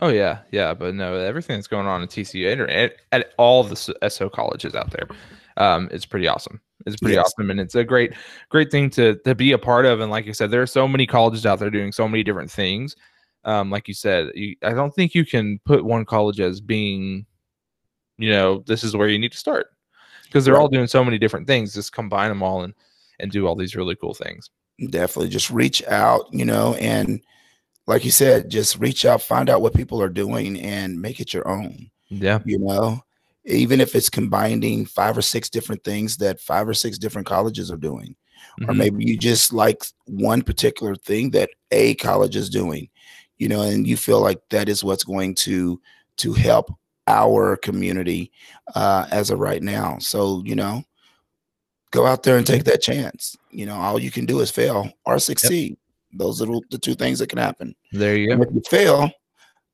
Oh 0.00 0.08
yeah, 0.08 0.40
yeah, 0.52 0.74
but 0.74 0.94
no, 0.94 1.14
everything 1.16 1.56
that's 1.56 1.66
going 1.66 1.86
on 1.86 2.02
in 2.02 2.08
TCU 2.08 2.52
and 2.52 2.70
at, 2.70 2.96
at 3.10 3.32
all 3.36 3.64
the 3.64 3.76
SO 4.08 4.28
colleges 4.28 4.74
out 4.74 4.90
there, 4.90 5.08
um, 5.56 5.88
it's 5.90 6.06
pretty 6.06 6.28
awesome. 6.28 6.60
It's 6.86 6.96
pretty 6.96 7.16
yes. 7.16 7.26
awesome, 7.26 7.50
and 7.50 7.58
it's 7.58 7.74
a 7.74 7.82
great, 7.82 8.12
great 8.48 8.70
thing 8.70 8.90
to 8.90 9.16
to 9.24 9.34
be 9.34 9.52
a 9.52 9.58
part 9.58 9.86
of. 9.86 10.00
And 10.00 10.10
like 10.10 10.26
you 10.26 10.34
said, 10.34 10.50
there 10.50 10.62
are 10.62 10.66
so 10.66 10.86
many 10.86 11.06
colleges 11.06 11.46
out 11.46 11.58
there 11.58 11.70
doing 11.70 11.90
so 11.90 12.06
many 12.06 12.22
different 12.22 12.50
things. 12.50 12.94
Um, 13.44 13.70
like 13.70 13.88
you 13.88 13.94
said, 13.94 14.30
you, 14.34 14.54
I 14.62 14.72
don't 14.72 14.94
think 14.94 15.14
you 15.14 15.24
can 15.24 15.58
put 15.64 15.84
one 15.84 16.04
college 16.04 16.38
as 16.38 16.60
being, 16.60 17.26
you 18.18 18.30
know, 18.30 18.62
this 18.66 18.84
is 18.84 18.96
where 18.96 19.08
you 19.08 19.18
need 19.18 19.32
to 19.32 19.38
start 19.38 19.68
because 20.24 20.44
they're 20.44 20.54
right. 20.54 20.60
all 20.60 20.68
doing 20.68 20.86
so 20.86 21.04
many 21.04 21.18
different 21.18 21.46
things. 21.46 21.72
Just 21.72 21.92
combine 21.92 22.28
them 22.28 22.42
all 22.42 22.62
and 22.62 22.74
and 23.20 23.30
do 23.30 23.46
all 23.46 23.56
these 23.56 23.76
really 23.76 23.96
cool 23.96 24.14
things. 24.14 24.50
Definitely, 24.90 25.30
just 25.30 25.50
reach 25.50 25.84
out, 25.86 26.26
you 26.32 26.44
know, 26.44 26.74
and 26.74 27.20
like 27.86 28.04
you 28.04 28.10
said, 28.10 28.50
just 28.50 28.78
reach 28.78 29.04
out, 29.04 29.22
find 29.22 29.48
out 29.48 29.62
what 29.62 29.74
people 29.74 30.00
are 30.02 30.08
doing, 30.08 30.60
and 30.60 31.00
make 31.00 31.20
it 31.20 31.32
your 31.32 31.48
own. 31.48 31.90
Yeah, 32.08 32.40
you 32.44 32.58
know, 32.58 33.00
even 33.44 33.80
if 33.80 33.94
it's 33.94 34.10
combining 34.10 34.84
five 34.84 35.16
or 35.16 35.22
six 35.22 35.48
different 35.48 35.82
things 35.84 36.16
that 36.18 36.40
five 36.40 36.68
or 36.68 36.74
six 36.74 36.98
different 36.98 37.26
colleges 37.26 37.70
are 37.70 37.76
doing, 37.76 38.14
mm-hmm. 38.60 38.70
or 38.70 38.74
maybe 38.74 39.04
you 39.04 39.16
just 39.16 39.52
like 39.52 39.84
one 40.06 40.42
particular 40.42 40.94
thing 40.94 41.30
that 41.30 41.50
a 41.70 41.94
college 41.96 42.36
is 42.36 42.50
doing, 42.50 42.88
you 43.38 43.48
know, 43.48 43.62
and 43.62 43.86
you 43.86 43.96
feel 43.96 44.20
like 44.20 44.40
that 44.50 44.68
is 44.68 44.84
what's 44.84 45.04
going 45.04 45.34
to 45.34 45.80
to 46.18 46.32
help 46.32 46.72
our 47.08 47.56
community 47.56 48.30
uh, 48.74 49.06
as 49.10 49.30
of 49.30 49.40
right 49.40 49.62
now. 49.62 49.98
So 49.98 50.42
you 50.44 50.54
know, 50.54 50.84
go 51.90 52.06
out 52.06 52.22
there 52.22 52.36
and 52.36 52.46
take 52.46 52.64
that 52.64 52.82
chance. 52.82 53.36
You 53.50 53.66
know, 53.66 53.76
all 53.76 53.98
you 53.98 54.10
can 54.10 54.26
do 54.26 54.40
is 54.40 54.50
fail 54.50 54.92
or 55.04 55.18
succeed. 55.18 55.70
Yep. 55.70 55.78
Those 56.12 56.42
are 56.42 56.46
the 56.70 56.78
two 56.78 56.94
things 56.94 57.18
that 57.18 57.28
can 57.28 57.38
happen. 57.38 57.74
There 57.92 58.16
you 58.16 58.34
go. 58.34 58.42
if 58.42 58.48
you 58.52 58.62
fail, 58.68 59.10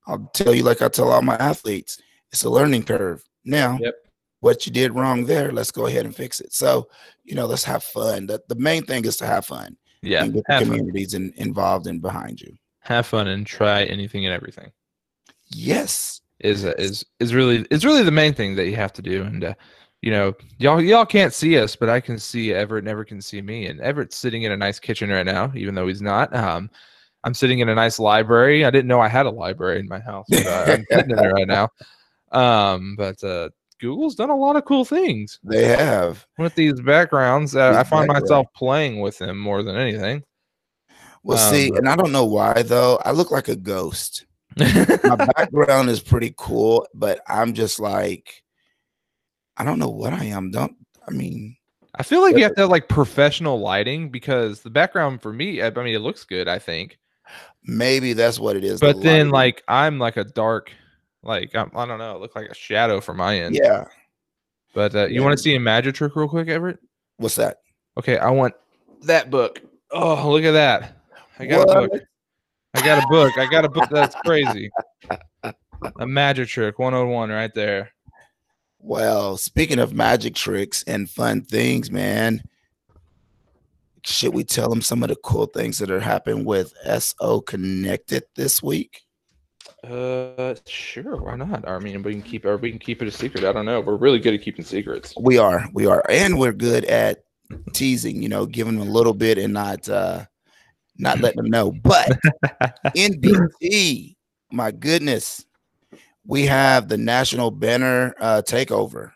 I'll 0.06 0.30
tell 0.34 0.54
you 0.54 0.62
like 0.62 0.82
I 0.82 0.88
tell 0.88 1.10
all 1.10 1.22
my 1.22 1.36
athletes, 1.36 2.00
it's 2.32 2.44
a 2.44 2.50
learning 2.50 2.84
curve. 2.84 3.22
Now, 3.44 3.78
yep. 3.80 3.94
what 4.40 4.66
you 4.66 4.72
did 4.72 4.94
wrong 4.94 5.24
there, 5.26 5.52
let's 5.52 5.70
go 5.70 5.86
ahead 5.86 6.06
and 6.06 6.14
fix 6.14 6.40
it. 6.40 6.52
So, 6.52 6.88
you 7.24 7.34
know, 7.34 7.46
let's 7.46 7.64
have 7.64 7.84
fun. 7.84 8.26
The, 8.26 8.42
the 8.48 8.56
main 8.56 8.84
thing 8.84 9.04
is 9.04 9.16
to 9.18 9.26
have 9.26 9.46
fun. 9.46 9.76
Yeah. 10.02 10.24
And 10.24 10.34
get 10.34 10.44
the 10.46 10.58
communities 10.64 11.14
in, 11.14 11.32
involved 11.36 11.86
and 11.86 12.02
behind 12.02 12.40
you. 12.40 12.56
Have 12.80 13.06
fun 13.06 13.28
and 13.28 13.46
try 13.46 13.84
anything 13.84 14.26
and 14.26 14.34
everything. 14.34 14.70
Yes. 15.46 16.20
Is 16.44 16.64
is 16.64 17.04
is 17.20 17.34
really 17.34 17.66
is 17.70 17.84
really 17.84 18.02
the 18.02 18.10
main 18.10 18.34
thing 18.34 18.54
that 18.56 18.66
you 18.66 18.76
have 18.76 18.92
to 18.92 19.02
do. 19.02 19.22
And 19.22 19.44
uh, 19.44 19.54
you 20.02 20.10
know, 20.10 20.34
y'all 20.58 20.80
y'all 20.80 21.06
can't 21.06 21.32
see 21.32 21.58
us, 21.58 21.74
but 21.74 21.88
I 21.88 22.00
can 22.00 22.18
see 22.18 22.52
Everett. 22.52 22.84
Never 22.84 23.04
can 23.04 23.22
see 23.22 23.40
me. 23.40 23.66
And 23.66 23.80
Everett's 23.80 24.16
sitting 24.16 24.42
in 24.42 24.52
a 24.52 24.56
nice 24.56 24.78
kitchen 24.78 25.08
right 25.08 25.24
now, 25.24 25.50
even 25.56 25.74
though 25.74 25.86
he's 25.86 26.02
not. 26.02 26.34
Um, 26.36 26.70
I'm 27.24 27.32
sitting 27.32 27.60
in 27.60 27.70
a 27.70 27.74
nice 27.74 27.98
library. 27.98 28.66
I 28.66 28.70
didn't 28.70 28.88
know 28.88 29.00
I 29.00 29.08
had 29.08 29.24
a 29.24 29.30
library 29.30 29.80
in 29.80 29.88
my 29.88 30.00
house, 30.00 30.26
but 30.28 30.46
uh, 30.46 30.64
I'm 30.68 30.84
sitting 30.90 31.10
in 31.12 31.18
it 31.18 31.32
right 31.32 31.48
now. 31.48 31.70
Um, 32.32 32.94
but 32.98 33.24
uh, 33.24 33.48
Google's 33.80 34.14
done 34.14 34.28
a 34.30 34.36
lot 34.36 34.56
of 34.56 34.66
cool 34.66 34.84
things. 34.84 35.40
They 35.42 35.66
have 35.68 36.26
with 36.36 36.54
these 36.54 36.80
backgrounds. 36.80 37.56
Uh, 37.56 37.74
I 37.78 37.84
find 37.84 38.08
myself 38.08 38.46
playing 38.54 39.00
with 39.00 39.16
them 39.18 39.38
more 39.38 39.62
than 39.62 39.76
anything. 39.76 40.22
Well, 41.22 41.38
um, 41.38 41.54
see, 41.54 41.70
and 41.74 41.88
I 41.88 41.96
don't 41.96 42.12
know 42.12 42.26
why 42.26 42.62
though. 42.62 43.00
I 43.04 43.12
look 43.12 43.30
like 43.30 43.48
a 43.48 43.56
ghost. 43.56 44.26
My 45.04 45.16
background 45.16 45.90
is 45.90 46.00
pretty 46.00 46.34
cool, 46.36 46.86
but 46.94 47.20
I'm 47.28 47.54
just 47.54 47.80
like 47.80 48.42
I 49.56 49.64
don't 49.64 49.78
know 49.78 49.90
what 49.90 50.12
I 50.12 50.24
am. 50.24 50.50
Don't 50.50 50.76
I 51.06 51.10
mean 51.10 51.56
I 51.96 52.02
feel 52.02 52.22
like 52.22 52.36
you 52.36 52.42
have 52.42 52.54
to 52.56 52.62
have 52.62 52.70
like 52.70 52.88
professional 52.88 53.60
lighting 53.60 54.08
because 54.08 54.60
the 54.60 54.70
background 54.70 55.22
for 55.22 55.32
me, 55.32 55.62
I 55.62 55.70
mean, 55.70 55.94
it 55.94 56.00
looks 56.00 56.24
good, 56.24 56.48
I 56.48 56.58
think. 56.58 56.98
Maybe 57.62 58.12
that's 58.14 58.38
what 58.38 58.56
it 58.56 58.64
is. 58.64 58.80
But 58.80 58.96
the 58.96 59.02
then, 59.02 59.30
lighting. 59.30 59.32
like, 59.32 59.64
I'm 59.68 59.98
like 59.98 60.16
a 60.16 60.24
dark, 60.24 60.72
like, 61.22 61.54
I'm, 61.54 61.70
I 61.74 61.84
do 61.84 61.90
not 61.90 61.98
know, 61.98 62.16
it 62.16 62.20
look 62.20 62.34
like 62.34 62.48
a 62.48 62.54
shadow 62.54 63.00
from 63.00 63.18
my 63.18 63.38
end. 63.38 63.54
Yeah. 63.54 63.84
But 64.74 64.94
uh, 64.94 65.06
you 65.06 65.16
yeah. 65.16 65.20
want 65.20 65.36
to 65.36 65.42
see 65.42 65.54
a 65.54 65.60
magic 65.60 65.94
trick 65.94 66.16
real 66.16 66.28
quick, 66.28 66.48
Everett? 66.48 66.78
What's 67.18 67.36
that? 67.36 67.58
Okay, 67.96 68.18
I 68.18 68.30
want 68.30 68.54
that 69.02 69.30
book. 69.30 69.62
Oh, 69.92 70.32
look 70.32 70.42
at 70.42 70.52
that. 70.52 70.96
I 71.38 71.46
got 71.46 71.68
what? 71.68 71.76
a 71.76 71.88
book. 71.88 72.02
I 72.74 72.84
got 72.84 73.02
a 73.02 73.06
book. 73.08 73.38
I 73.38 73.46
got 73.46 73.64
a 73.64 73.68
book 73.68 73.88
that's 73.90 74.14
crazy. 74.24 74.70
A 76.00 76.06
magic 76.06 76.48
trick 76.48 76.78
101 76.78 77.30
right 77.30 77.54
there. 77.54 77.90
Well, 78.78 79.36
speaking 79.36 79.78
of 79.78 79.94
magic 79.94 80.34
tricks 80.34 80.82
and 80.86 81.08
fun 81.08 81.42
things, 81.42 81.90
man, 81.90 82.42
should 84.04 84.34
we 84.34 84.44
tell 84.44 84.68
them 84.68 84.82
some 84.82 85.02
of 85.02 85.08
the 85.08 85.16
cool 85.16 85.46
things 85.46 85.78
that 85.78 85.90
are 85.90 86.00
happening 86.00 86.44
with 86.44 86.74
SO 86.98 87.40
Connected 87.40 88.24
this 88.36 88.62
week? 88.62 89.02
Uh, 89.82 90.54
sure. 90.66 91.16
Why 91.16 91.36
not? 91.36 91.66
I 91.68 91.78
mean, 91.78 92.02
we 92.02 92.12
can 92.12 92.22
keep 92.22 92.44
or 92.44 92.56
we 92.56 92.70
can 92.70 92.78
keep 92.78 93.02
it 93.02 93.08
a 93.08 93.10
secret. 93.10 93.44
I 93.44 93.52
don't 93.52 93.66
know. 93.66 93.80
We're 93.80 93.96
really 93.96 94.18
good 94.18 94.34
at 94.34 94.42
keeping 94.42 94.64
secrets. 94.64 95.14
We 95.18 95.38
are. 95.38 95.68
We 95.72 95.86
are, 95.86 96.04
and 96.08 96.38
we're 96.38 96.52
good 96.52 96.84
at 96.86 97.24
teasing. 97.72 98.22
You 98.22 98.28
know, 98.28 98.46
giving 98.46 98.78
them 98.78 98.88
a 98.88 98.90
little 98.90 99.14
bit 99.14 99.38
and 99.38 99.52
not 99.52 99.88
uh 99.88 100.24
not 100.96 101.20
letting 101.20 101.42
them 101.42 101.50
know. 101.50 101.72
But 101.82 102.18
NBT, 102.96 104.16
my 104.50 104.70
goodness, 104.70 105.44
we 106.26 106.46
have 106.46 106.88
the 106.88 106.96
national 106.96 107.50
banner 107.50 108.14
uh, 108.20 108.42
takeover. 108.44 109.12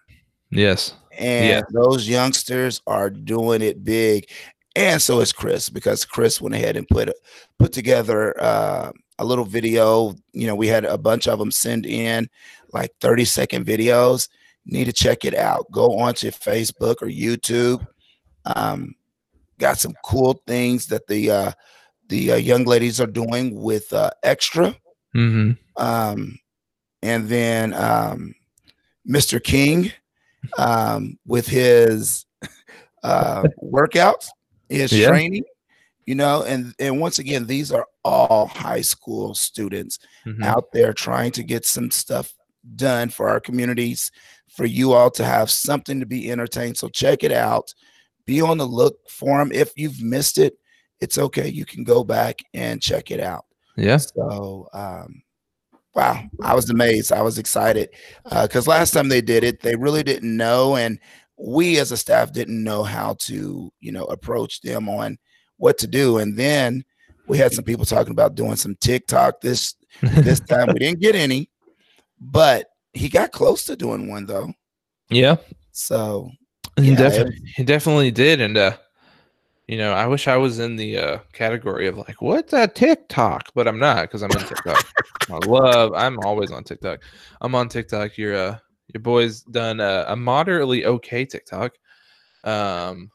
Yes. 0.51 0.95
And 1.17 1.49
yeah. 1.49 1.61
those 1.73 2.09
youngsters 2.09 2.81
are 2.87 3.11
doing 3.11 3.63
it 3.63 3.85
big. 3.85 4.29
And 4.77 5.03
so 5.03 5.21
is 5.21 5.33
Chris, 5.33 5.69
because 5.69 6.05
Chris 6.05 6.41
went 6.41 6.55
ahead 6.55 6.77
and 6.77 6.87
put 6.87 7.11
put 7.59 7.73
together 7.73 8.41
uh, 8.41 8.93
a 9.19 9.25
little 9.25 9.45
video. 9.45 10.15
You 10.33 10.47
know, 10.47 10.55
we 10.55 10.69
had 10.69 10.85
a 10.85 10.99
bunch 10.99 11.27
of 11.27 11.39
them 11.39 11.51
send 11.51 11.87
in 11.87 12.29
like 12.73 12.93
30 13.01 13.25
second 13.25 13.67
videos. 13.67 14.29
need 14.67 14.85
to 14.85 14.93
check 14.93 15.25
it 15.25 15.35
out. 15.35 15.67
Go 15.73 15.99
onto 15.99 16.31
Facebook 16.31 16.97
or 17.03 17.09
YouTube. 17.09 17.85
Um, 18.45 18.95
got 19.59 19.79
some 19.79 19.95
cool 20.05 20.43
things 20.47 20.87
that 20.87 21.07
the 21.07 21.31
uh, 21.31 21.53
the 22.09 22.33
uh, 22.33 22.37
young 22.37 22.65
ladies 22.65 23.01
are 23.01 23.07
doing 23.07 23.61
with 23.61 23.93
uh, 23.93 24.11
extra. 24.23 24.77
Mm-hmm. 25.15 25.53
Um, 25.77 26.39
and 27.03 27.29
then 27.29 27.75
um, 27.75 28.35
Mr. 29.09 29.43
King 29.43 29.93
um, 30.57 31.19
with 31.27 31.47
his 31.47 32.27
uh, 33.03 33.45
workouts, 33.63 34.29
his 34.69 34.93
yeah. 34.93 35.09
training, 35.09 35.45
you 36.07 36.15
know, 36.15 36.43
and 36.43 36.75
and 36.79 37.01
once 37.01 37.19
again, 37.19 37.47
these 37.47 37.73
are 37.73 37.87
all 38.05 38.47
high 38.47 38.81
school 38.81 39.35
students 39.35 39.99
mm-hmm. 40.27 40.43
out 40.43 40.73
there 40.73 40.93
trying 40.93 41.33
to 41.33 41.43
get 41.43 41.67
some 41.67 41.91
stuff 41.91 42.33
done 42.77 43.09
for 43.09 43.29
our 43.29 43.41
communities, 43.41 44.11
for 44.49 44.67
you 44.67 44.93
all 44.93 45.11
to 45.13 45.25
have 45.25 45.51
something 45.51 46.01
to 46.01 46.07
be 46.07 46.31
entertained. 46.31 46.77
So 46.77 46.89
check 46.89 47.23
it 47.25 47.33
out. 47.33 47.73
Be 48.29 48.43
on 48.43 48.59
the 48.59 48.67
look 48.67 48.99
for 49.09 49.39
them. 49.39 49.51
If 49.53 49.73
you've 49.75 50.03
missed 50.03 50.37
it, 50.37 50.59
it's 51.01 51.17
okay. 51.17 51.49
You 51.49 51.65
can 51.65 51.83
go 51.83 52.05
back 52.05 52.41
and 52.53 52.83
check 52.83 53.11
it 53.11 53.21
out. 53.21 53.47
Yeah. 53.75 53.97
So 53.97 54.69
um, 54.75 55.23
wow, 55.95 56.23
I 56.43 56.55
was 56.55 56.69
amazed. 56.69 57.11
I 57.11 57.23
was 57.23 57.39
excited 57.39 57.89
because 58.25 58.69
uh, 58.69 58.71
last 58.71 58.91
time 58.91 59.09
they 59.09 59.23
did 59.23 59.45
it, 59.45 59.63
they 59.63 59.77
really 59.77 60.03
didn't 60.03 60.37
know, 60.37 60.77
and 60.77 60.99
we 61.39 61.79
as 61.79 61.91
a 61.91 61.97
staff 61.97 62.35
didn't 62.35 62.63
know 62.63 62.83
how 62.83 63.15
to, 63.21 63.73
you 63.81 63.93
know, 63.93 64.05
approach 64.05 64.61
them 64.61 64.91
on 64.91 65.17
what 65.57 65.79
to 65.79 65.87
do. 65.87 66.19
And 66.19 66.37
then 66.37 66.85
we 67.29 67.39
had 67.39 67.53
some 67.55 67.65
people 67.65 67.87
talking 67.87 68.11
about 68.11 68.35
doing 68.35 68.57
some 68.57 68.77
TikTok. 68.77 69.41
This 69.41 69.75
this 70.03 70.41
time 70.51 70.69
we 70.69 70.81
didn't 70.81 71.01
get 71.01 71.15
any, 71.15 71.49
but 72.21 72.67
he 72.93 73.09
got 73.09 73.33
close 73.33 73.65
to 73.65 73.75
doing 73.75 74.11
one 74.11 74.27
though. 74.27 74.53
Yeah. 75.09 75.37
So 75.73 76.31
yeah, 76.79 76.91
he 76.91 76.97
definitely 76.97 77.41
he 77.57 77.65
definitely 77.65 78.11
did, 78.11 78.41
and 78.41 78.57
uh 78.57 78.77
you 79.69 79.77
know, 79.77 79.93
I 79.93 80.07
wish 80.07 80.27
I 80.29 80.39
was 80.39 80.59
in 80.59 80.77
the 80.77 80.97
uh, 80.97 81.19
category 81.35 81.87
of 81.89 81.99
like, 81.99 82.23
what's 82.23 82.53
that 82.53 82.75
TikTok? 82.75 83.51
But 83.55 83.69
I'm 83.69 83.79
not 83.79 84.05
because 84.05 84.23
I'm 84.23 84.31
on 84.31 84.47
TikTok. 84.47 84.87
I 85.31 85.47
love. 85.47 85.93
I'm 85.95 86.19
always 86.21 86.51
on 86.51 86.65
TikTok. 86.65 87.01
I'm 87.43 87.55
on 87.55 87.69
TikTok. 87.69 88.17
Your 88.17 88.35
uh, 88.35 88.59
your 88.95 89.03
boy's 89.03 89.43
done 89.43 89.81
a, 89.81 90.07
a 90.09 90.17
moderately 90.17 90.87
okay 90.87 91.27
TikTok. 91.27 91.75
Um, 92.45 93.11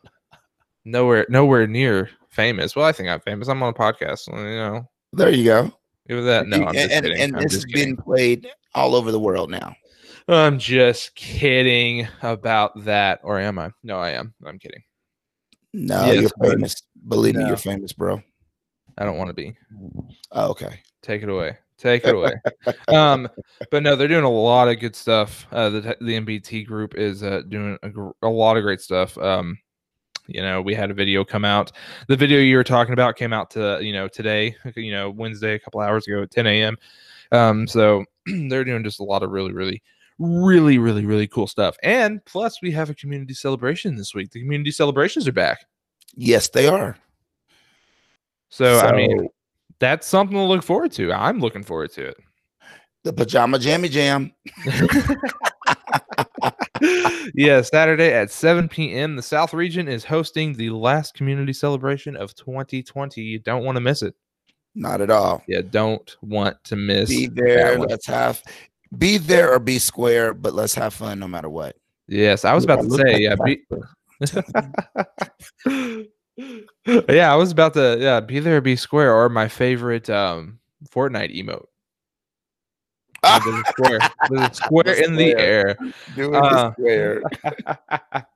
nowhere 0.85 1.25
nowhere 1.27 1.65
near 1.65 2.11
famous. 2.29 2.75
Well, 2.75 2.85
I 2.85 2.91
think 2.91 3.09
I'm 3.09 3.21
famous. 3.21 3.47
I'm 3.47 3.63
on 3.63 3.69
a 3.69 3.73
podcast. 3.73 4.27
You 4.27 4.35
know. 4.35 4.87
There 5.11 5.31
you 5.31 5.45
go. 5.45 5.71
Give 6.07 6.23
that. 6.23 6.45
No, 6.45 6.65
I'm 6.65 6.75
and, 6.75 6.91
and, 6.91 7.07
and 7.07 7.35
this 7.41 7.53
has 7.53 7.65
been 7.65 7.97
played 7.97 8.47
all 8.75 8.93
over 8.93 9.11
the 9.11 9.19
world 9.19 9.49
now. 9.49 9.75
I'm 10.27 10.59
just 10.59 11.15
kidding 11.15 12.07
about 12.21 12.85
that. 12.85 13.19
Or 13.23 13.39
am 13.39 13.59
I? 13.59 13.71
No, 13.83 13.97
I 13.97 14.11
am. 14.11 14.33
I'm 14.45 14.59
kidding. 14.59 14.83
No, 15.73 16.05
Yes, 16.05 16.21
you're 16.21 16.51
famous. 16.51 16.75
Believe 17.07 17.35
me, 17.35 17.45
you're 17.47 17.57
famous, 17.57 17.93
bro. 17.93 18.21
I 18.97 19.05
don't 19.05 19.17
want 19.17 19.29
to 19.29 19.33
be. 19.33 19.55
Oh, 20.31 20.51
okay. 20.51 20.81
Take 21.01 21.23
it 21.23 21.29
away. 21.29 21.57
Take 21.77 22.05
it 22.05 22.15
away. 22.15 22.33
um, 22.87 23.27
but 23.71 23.83
no, 23.83 23.95
they're 23.95 24.07
doing 24.07 24.23
a 24.23 24.29
lot 24.29 24.69
of 24.69 24.79
good 24.79 24.95
stuff. 24.95 25.47
Uh, 25.51 25.69
the 25.69 25.97
the 25.99 26.19
NBT 26.19 26.65
group 26.65 26.95
is 26.95 27.23
uh, 27.23 27.41
doing 27.49 27.77
a, 27.83 27.89
gr- 27.89 28.11
a 28.21 28.29
lot 28.29 28.55
of 28.55 28.63
great 28.63 28.81
stuff. 28.81 29.17
Um, 29.17 29.57
you 30.27 30.41
know, 30.41 30.61
we 30.61 30.73
had 30.73 30.91
a 30.91 30.93
video 30.93 31.25
come 31.25 31.43
out. 31.43 31.71
The 32.07 32.15
video 32.15 32.39
you 32.39 32.55
were 32.55 32.63
talking 32.63 32.93
about 32.93 33.17
came 33.17 33.33
out 33.33 33.49
to 33.51 33.79
you 33.81 33.91
know 33.93 34.07
today. 34.07 34.55
You 34.75 34.91
know, 34.91 35.09
Wednesday, 35.09 35.55
a 35.55 35.59
couple 35.59 35.81
hours 35.81 36.07
ago 36.07 36.21
at 36.21 36.31
10 36.31 36.47
a.m. 36.47 36.77
Um, 37.31 37.67
so 37.67 38.05
they're 38.25 38.63
doing 38.63 38.83
just 38.83 38.99
a 38.99 39.03
lot 39.03 39.23
of 39.23 39.31
really, 39.31 39.51
really, 39.51 39.81
really, 40.19 40.77
really, 40.77 41.05
really 41.05 41.27
cool 41.27 41.47
stuff. 41.47 41.75
And 41.83 42.23
plus, 42.25 42.61
we 42.61 42.71
have 42.71 42.89
a 42.89 42.95
community 42.95 43.33
celebration 43.33 43.95
this 43.95 44.13
week. 44.13 44.31
The 44.31 44.41
community 44.41 44.71
celebrations 44.71 45.27
are 45.27 45.33
back. 45.33 45.65
Yes, 46.15 46.49
they 46.49 46.67
are. 46.67 46.97
So, 48.49 48.79
I 48.79 48.95
mean, 48.95 49.29
that's 49.79 50.07
something 50.07 50.37
to 50.37 50.43
look 50.43 50.63
forward 50.63 50.91
to. 50.93 51.11
I'm 51.11 51.39
looking 51.39 51.63
forward 51.63 51.91
to 51.93 52.09
it. 52.09 52.17
the 53.03 53.13
pajama 53.13 53.59
jammy 53.59 53.89
jam. 53.89 54.31
yeah, 57.35 57.61
Saturday 57.61 58.11
at 58.13 58.31
7 58.31 58.67
p.m. 58.69 59.15
The 59.15 59.21
South 59.21 59.53
Region 59.53 59.87
is 59.87 60.03
hosting 60.03 60.53
the 60.53 60.69
last 60.71 61.13
community 61.13 61.53
celebration 61.53 62.15
of 62.15 62.35
2020. 62.35 63.21
You 63.21 63.39
don't 63.39 63.63
want 63.63 63.75
to 63.75 63.81
miss 63.81 64.01
it. 64.01 64.15
Not 64.75 65.01
at 65.01 65.11
all. 65.11 65.43
Yeah, 65.47 65.61
don't 65.61 66.15
want 66.21 66.63
to 66.65 66.75
miss. 66.75 67.09
Be 67.09 67.27
there. 67.27 67.77
Let's 67.77 68.07
have 68.07 68.41
be 68.97 69.17
there 69.17 69.53
or 69.53 69.59
be 69.59 69.79
square, 69.79 70.33
but 70.33 70.53
let's 70.53 70.75
have 70.75 70.93
fun 70.93 71.19
no 71.19 71.27
matter 71.27 71.49
what. 71.49 71.75
Yes, 72.07 72.45
I 72.45 72.53
was 72.53 72.63
about 72.63 72.81
to 72.81 72.89
say, 72.89 73.27
like 73.27 73.27
yeah, 73.27 73.35
be, 73.43 73.53
yeah, 77.13 77.31
I 77.31 77.35
was 77.35 77.51
about 77.51 77.75
to, 77.75 77.97
yeah, 77.99 78.19
be 78.19 78.39
there, 78.39 78.57
or 78.57 78.61
be 78.61 78.75
square, 78.75 79.13
or 79.13 79.29
my 79.29 79.47
favorite 79.47 80.09
um 80.09 80.59
Fortnite 80.89 81.35
emote. 81.35 81.65
There's 83.23 83.45
a 83.45 83.63
square, 83.71 83.99
there's 84.29 84.49
a 84.49 84.53
square 84.53 84.83
The 84.83 85.05
in 85.05 85.15
the 85.15 85.33
air. 85.37 85.77
Doing 86.13 86.35
Uh, 86.35 86.73
square. 86.73 87.21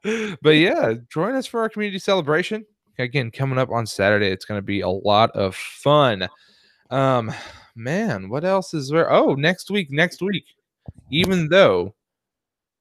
but 0.41 0.51
yeah, 0.51 0.93
join 1.11 1.35
us 1.35 1.45
for 1.45 1.59
our 1.59 1.67
community 1.67 1.99
celebration. 1.99 2.65
Again, 2.97 3.29
coming 3.29 3.59
up 3.59 3.69
on 3.69 3.85
Saturday. 3.85 4.27
It's 4.27 4.45
going 4.45 4.59
to 4.59 4.65
be 4.65 4.79
a 4.79 4.87
lot 4.87 5.31
of 5.31 5.57
fun. 5.57 6.29
Um, 6.89 7.33
man, 7.77 8.29
what 8.29 8.43
else 8.43 8.73
is 8.73 8.89
there? 8.89 9.11
Oh, 9.11 9.33
next 9.35 9.69
week, 9.69 9.91
next 9.91 10.21
week. 10.21 10.45
Even 11.11 11.47
though 11.49 11.93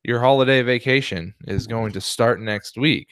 your 0.03 0.21
holiday 0.21 0.63
vacation 0.63 1.35
is 1.47 1.67
going 1.67 1.93
to 1.93 2.01
start 2.01 2.41
next 2.41 2.77
week, 2.77 3.09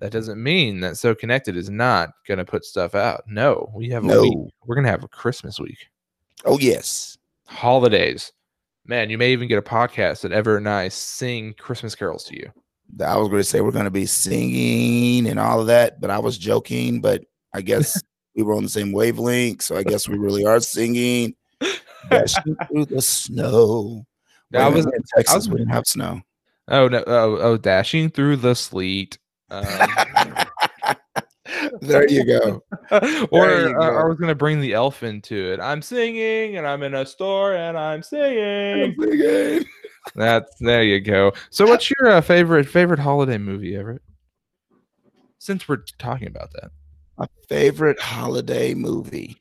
that 0.00 0.12
doesn't 0.12 0.42
mean 0.42 0.80
that 0.80 0.96
So 0.96 1.14
Connected 1.14 1.56
is 1.56 1.70
not 1.70 2.10
going 2.26 2.38
to 2.38 2.44
put 2.44 2.64
stuff 2.64 2.94
out. 2.94 3.22
No, 3.28 3.70
we 3.74 3.88
have 3.90 4.04
a 4.04 4.20
week. 4.20 4.36
We're 4.66 4.74
going 4.74 4.84
to 4.84 4.90
have 4.90 5.04
a 5.04 5.08
Christmas 5.08 5.60
week 5.60 5.78
Oh 6.44 6.58
yes. 6.58 7.18
holidays. 7.46 8.32
Man, 8.84 9.10
you 9.10 9.16
may 9.18 9.32
even 9.32 9.46
get 9.46 9.58
a 9.58 9.62
podcast 9.62 10.22
that 10.22 10.32
Ever 10.32 10.56
and 10.56 10.68
I 10.68 10.88
sing 10.88 11.54
Christmas 11.56 11.94
carols 11.94 12.24
to 12.24 12.36
you. 12.36 12.50
I 13.00 13.16
was 13.16 13.28
going 13.28 13.40
to 13.40 13.44
say 13.44 13.60
we're 13.60 13.70
going 13.70 13.84
to 13.84 13.90
be 13.90 14.06
singing 14.06 15.28
and 15.28 15.38
all 15.38 15.60
of 15.60 15.68
that, 15.68 16.00
but 16.00 16.10
I 16.10 16.18
was 16.18 16.36
joking. 16.36 17.00
But 17.00 17.22
I 17.54 17.62
guess 17.62 18.02
we 18.34 18.42
were 18.42 18.54
on 18.54 18.62
the 18.62 18.68
same 18.68 18.92
wavelength, 18.92 19.62
so 19.62 19.76
I 19.76 19.82
guess 19.82 20.08
we 20.08 20.18
really 20.18 20.44
are 20.44 20.60
singing. 20.60 21.34
Dashing 22.10 22.56
through 22.68 22.86
the 22.86 23.02
snow. 23.02 24.04
I 24.54 24.68
was- 24.68 24.86
in 24.86 24.92
Texas. 25.16 25.34
was- 25.34 25.48
we 25.50 25.58
didn't 25.58 25.72
have 25.72 25.86
snow. 25.86 26.20
Oh 26.68 26.88
no! 26.88 27.02
Oh, 27.06 27.36
oh 27.38 27.56
dashing 27.56 28.10
through 28.10 28.36
the 28.36 28.54
sleet. 28.54 29.18
Um, 29.50 29.64
there 31.80 32.08
you 32.08 32.24
go. 32.24 32.62
or 33.32 33.46
you 33.48 33.76
uh, 33.78 33.82
I 33.82 34.02
go. 34.02 34.08
was 34.08 34.18
gonna 34.18 34.34
bring 34.34 34.60
the 34.60 34.72
elf 34.72 35.02
into 35.02 35.34
it. 35.52 35.60
I'm 35.60 35.82
singing, 35.82 36.56
and 36.56 36.66
I'm 36.66 36.82
in 36.82 36.94
a 36.94 37.04
store, 37.04 37.54
and 37.54 37.76
I'm 37.76 38.02
singing. 38.02 38.94
Singing. 38.98 39.64
That's 40.14 40.52
there 40.60 40.82
you 40.84 41.00
go. 41.00 41.32
So, 41.50 41.66
what's 41.66 41.90
your 41.90 42.10
uh, 42.10 42.20
favorite 42.20 42.68
favorite 42.68 43.00
holiday 43.00 43.38
movie, 43.38 43.76
Everett? 43.76 44.02
Since 45.38 45.68
we're 45.68 45.82
talking 45.98 46.28
about 46.28 46.52
that, 46.52 46.70
My 47.22 47.28
favorite 47.48 48.00
holiday 48.00 48.74
movie. 48.74 49.40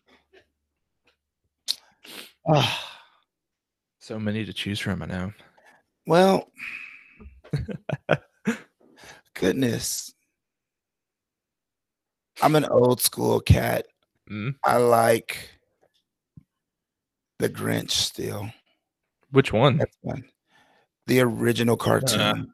Ah, 2.47 3.01
so 3.97 4.19
many 4.19 4.45
to 4.45 4.53
choose 4.53 4.79
from. 4.79 5.01
I 5.01 5.07
know. 5.07 5.33
well, 6.05 6.51
goodness. 9.33 10.13
I'm 12.43 12.55
an 12.55 12.65
old 12.65 13.01
school 13.01 13.39
cat. 13.39 13.87
Mm, 14.29 14.53
I 14.63 14.77
like 14.77 15.49
the 17.39 17.49
Grinch 17.49 17.89
still. 17.89 18.47
which 19.31 19.51
one? 19.51 19.77
That's 19.77 19.97
fun. 20.05 20.23
The 21.07 21.21
original 21.21 21.77
cartoon. 21.77 22.53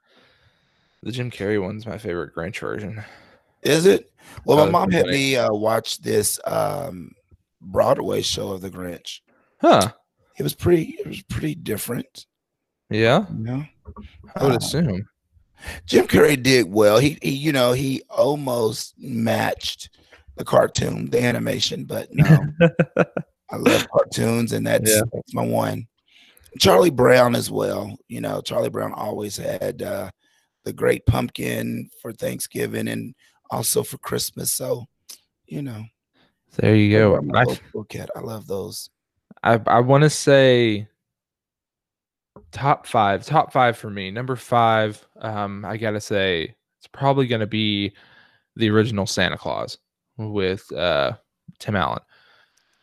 The 1.03 1.11
Jim 1.11 1.29
Carrey 1.31 1.61
one's 1.61 1.85
my 1.85 1.97
favorite 1.97 2.33
Grinch 2.33 2.59
version. 2.59 3.03
Is 3.61 3.85
it? 3.85 4.09
Well, 4.45 4.65
my 4.65 4.71
mom 4.71 4.91
had 4.91 5.07
me 5.07 5.35
uh, 5.35 5.51
watch 5.53 5.99
this 5.99 6.39
um, 6.45 7.11
Broadway 7.61 8.21
show 8.21 8.51
of 8.51 8.61
the 8.61 8.69
Grinch. 8.69 9.19
Huh? 9.61 9.91
It 10.37 10.43
was 10.43 10.53
pretty. 10.55 10.95
It 10.99 11.07
was 11.07 11.21
pretty 11.23 11.55
different. 11.55 12.25
Yeah, 12.89 13.25
You 13.31 13.43
know, 13.43 13.65
I 14.35 14.43
would 14.45 14.53
Uh, 14.53 14.57
assume. 14.57 15.09
Jim 15.85 16.07
Carrey 16.07 16.41
did 16.41 16.71
well. 16.71 16.99
He, 16.99 17.17
he, 17.21 17.31
you 17.31 17.51
know, 17.51 17.73
he 17.73 18.01
almost 18.09 18.93
matched 18.97 19.89
the 20.37 20.45
cartoon, 20.45 21.09
the 21.09 21.21
animation, 21.21 21.83
but 21.83 22.07
no, 22.13 22.45
I 23.49 23.55
love 23.57 23.89
cartoons, 23.89 24.53
and 24.53 24.65
that's, 24.65 24.89
Yeah. 24.89 25.01
that's 25.11 25.33
my 25.33 25.43
one. 25.45 25.87
Charlie 26.59 26.91
Brown 26.91 27.35
as 27.35 27.51
well. 27.51 27.97
You 28.07 28.21
know, 28.21 28.39
Charlie 28.41 28.69
Brown 28.69 28.93
always 28.93 29.35
had 29.35 29.81
uh, 29.81 30.11
the 30.63 30.71
Great 30.73 31.05
Pumpkin 31.05 31.89
for 32.01 32.13
Thanksgiving 32.13 32.87
and 32.87 33.13
also 33.49 33.83
for 33.83 33.97
Christmas. 33.97 34.51
So, 34.53 34.85
you 35.45 35.61
know, 35.61 35.83
There 36.57 36.75
you 36.75 36.97
go. 36.97 37.15
I 37.33 37.43
old 37.43 37.57
school 37.57 37.83
cat. 37.85 38.09
I 38.15 38.19
love 38.21 38.47
those. 38.47 38.89
I, 39.43 39.59
I 39.67 39.79
want 39.79 40.03
to 40.03 40.09
say 40.09 40.87
top 42.51 42.87
five, 42.87 43.25
top 43.25 43.51
five 43.51 43.77
for 43.77 43.89
me. 43.89 44.11
Number 44.11 44.35
five, 44.35 45.05
um, 45.21 45.65
I 45.65 45.77
gotta 45.77 46.01
say 46.01 46.55
it's 46.79 46.87
probably 46.87 47.27
gonna 47.27 47.47
be 47.47 47.93
the 48.55 48.69
original 48.69 49.05
Santa 49.05 49.37
Claus 49.37 49.77
with 50.17 50.71
uh 50.73 51.13
Tim 51.59 51.75
Allen. 51.75 52.01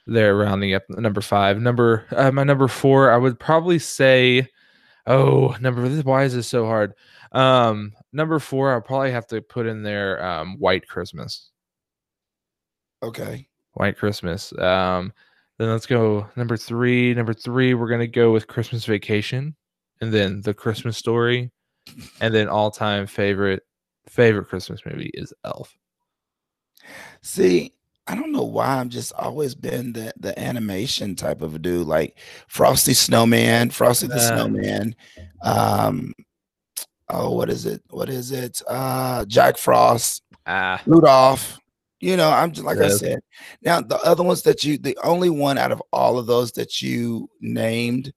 They're 0.06 0.36
rounding 0.36 0.74
up 0.74 0.82
number 0.90 1.20
five. 1.20 1.60
Number 1.60 2.06
uh, 2.12 2.30
my 2.30 2.44
number 2.44 2.68
four, 2.68 3.10
I 3.10 3.16
would 3.16 3.38
probably 3.38 3.78
say, 3.78 4.48
oh, 5.06 5.56
number 5.60 5.88
this. 5.88 6.04
Why 6.04 6.24
is 6.24 6.34
this 6.34 6.46
so 6.46 6.66
hard? 6.66 6.94
Um, 7.34 7.92
number 8.12 8.38
four, 8.38 8.72
I'll 8.72 8.80
probably 8.80 9.10
have 9.10 9.26
to 9.28 9.42
put 9.42 9.66
in 9.66 9.82
there 9.82 10.24
um, 10.24 10.56
White 10.58 10.86
Christmas. 10.88 11.50
Okay. 13.02 13.46
White 13.74 13.98
Christmas. 13.98 14.56
Um, 14.58 15.12
then 15.58 15.68
let's 15.68 15.86
go 15.86 16.26
number 16.36 16.56
three. 16.56 17.12
Number 17.14 17.34
three, 17.34 17.74
we're 17.74 17.88
gonna 17.88 18.06
go 18.06 18.32
with 18.32 18.46
Christmas 18.46 18.84
Vacation, 18.86 19.54
and 20.00 20.12
then 20.12 20.40
the 20.42 20.54
Christmas 20.54 20.96
Story, 20.96 21.50
and 22.20 22.32
then 22.32 22.48
all 22.48 22.70
time 22.70 23.06
favorite 23.06 23.62
favorite 24.08 24.46
Christmas 24.46 24.80
movie 24.86 25.10
is 25.14 25.32
Elf. 25.44 25.76
See, 27.22 27.72
I 28.06 28.14
don't 28.14 28.32
know 28.32 28.42
why 28.42 28.78
I'm 28.78 28.90
just 28.90 29.12
always 29.14 29.54
been 29.54 29.92
the 29.92 30.12
the 30.18 30.38
animation 30.38 31.14
type 31.14 31.42
of 31.42 31.54
a 31.54 31.58
dude, 31.58 31.86
like 31.86 32.18
Frosty 32.48 32.94
Snowman, 32.94 33.70
Frosty 33.70 34.06
the 34.06 34.14
Uh. 34.16 34.18
Snowman. 34.18 34.94
Um, 35.42 36.12
oh, 37.08 37.32
what 37.32 37.50
is 37.50 37.66
it? 37.66 37.82
What 37.90 38.08
is 38.08 38.32
it? 38.32 38.60
Uh, 38.66 39.24
Jack 39.26 39.58
Frost, 39.58 40.22
Ah, 40.46 40.82
Rudolph. 40.86 41.58
You 42.00 42.16
know, 42.16 42.28
I'm 42.28 42.52
just 42.52 42.66
like 42.66 42.78
I 42.78 42.88
said. 42.88 43.20
Now, 43.62 43.80
the 43.80 43.96
other 44.04 44.22
ones 44.22 44.42
that 44.42 44.62
you, 44.62 44.76
the 44.76 44.98
only 45.02 45.30
one 45.30 45.56
out 45.56 45.72
of 45.72 45.82
all 45.90 46.18
of 46.18 46.26
those 46.26 46.52
that 46.52 46.82
you 46.82 47.30
named 47.40 48.12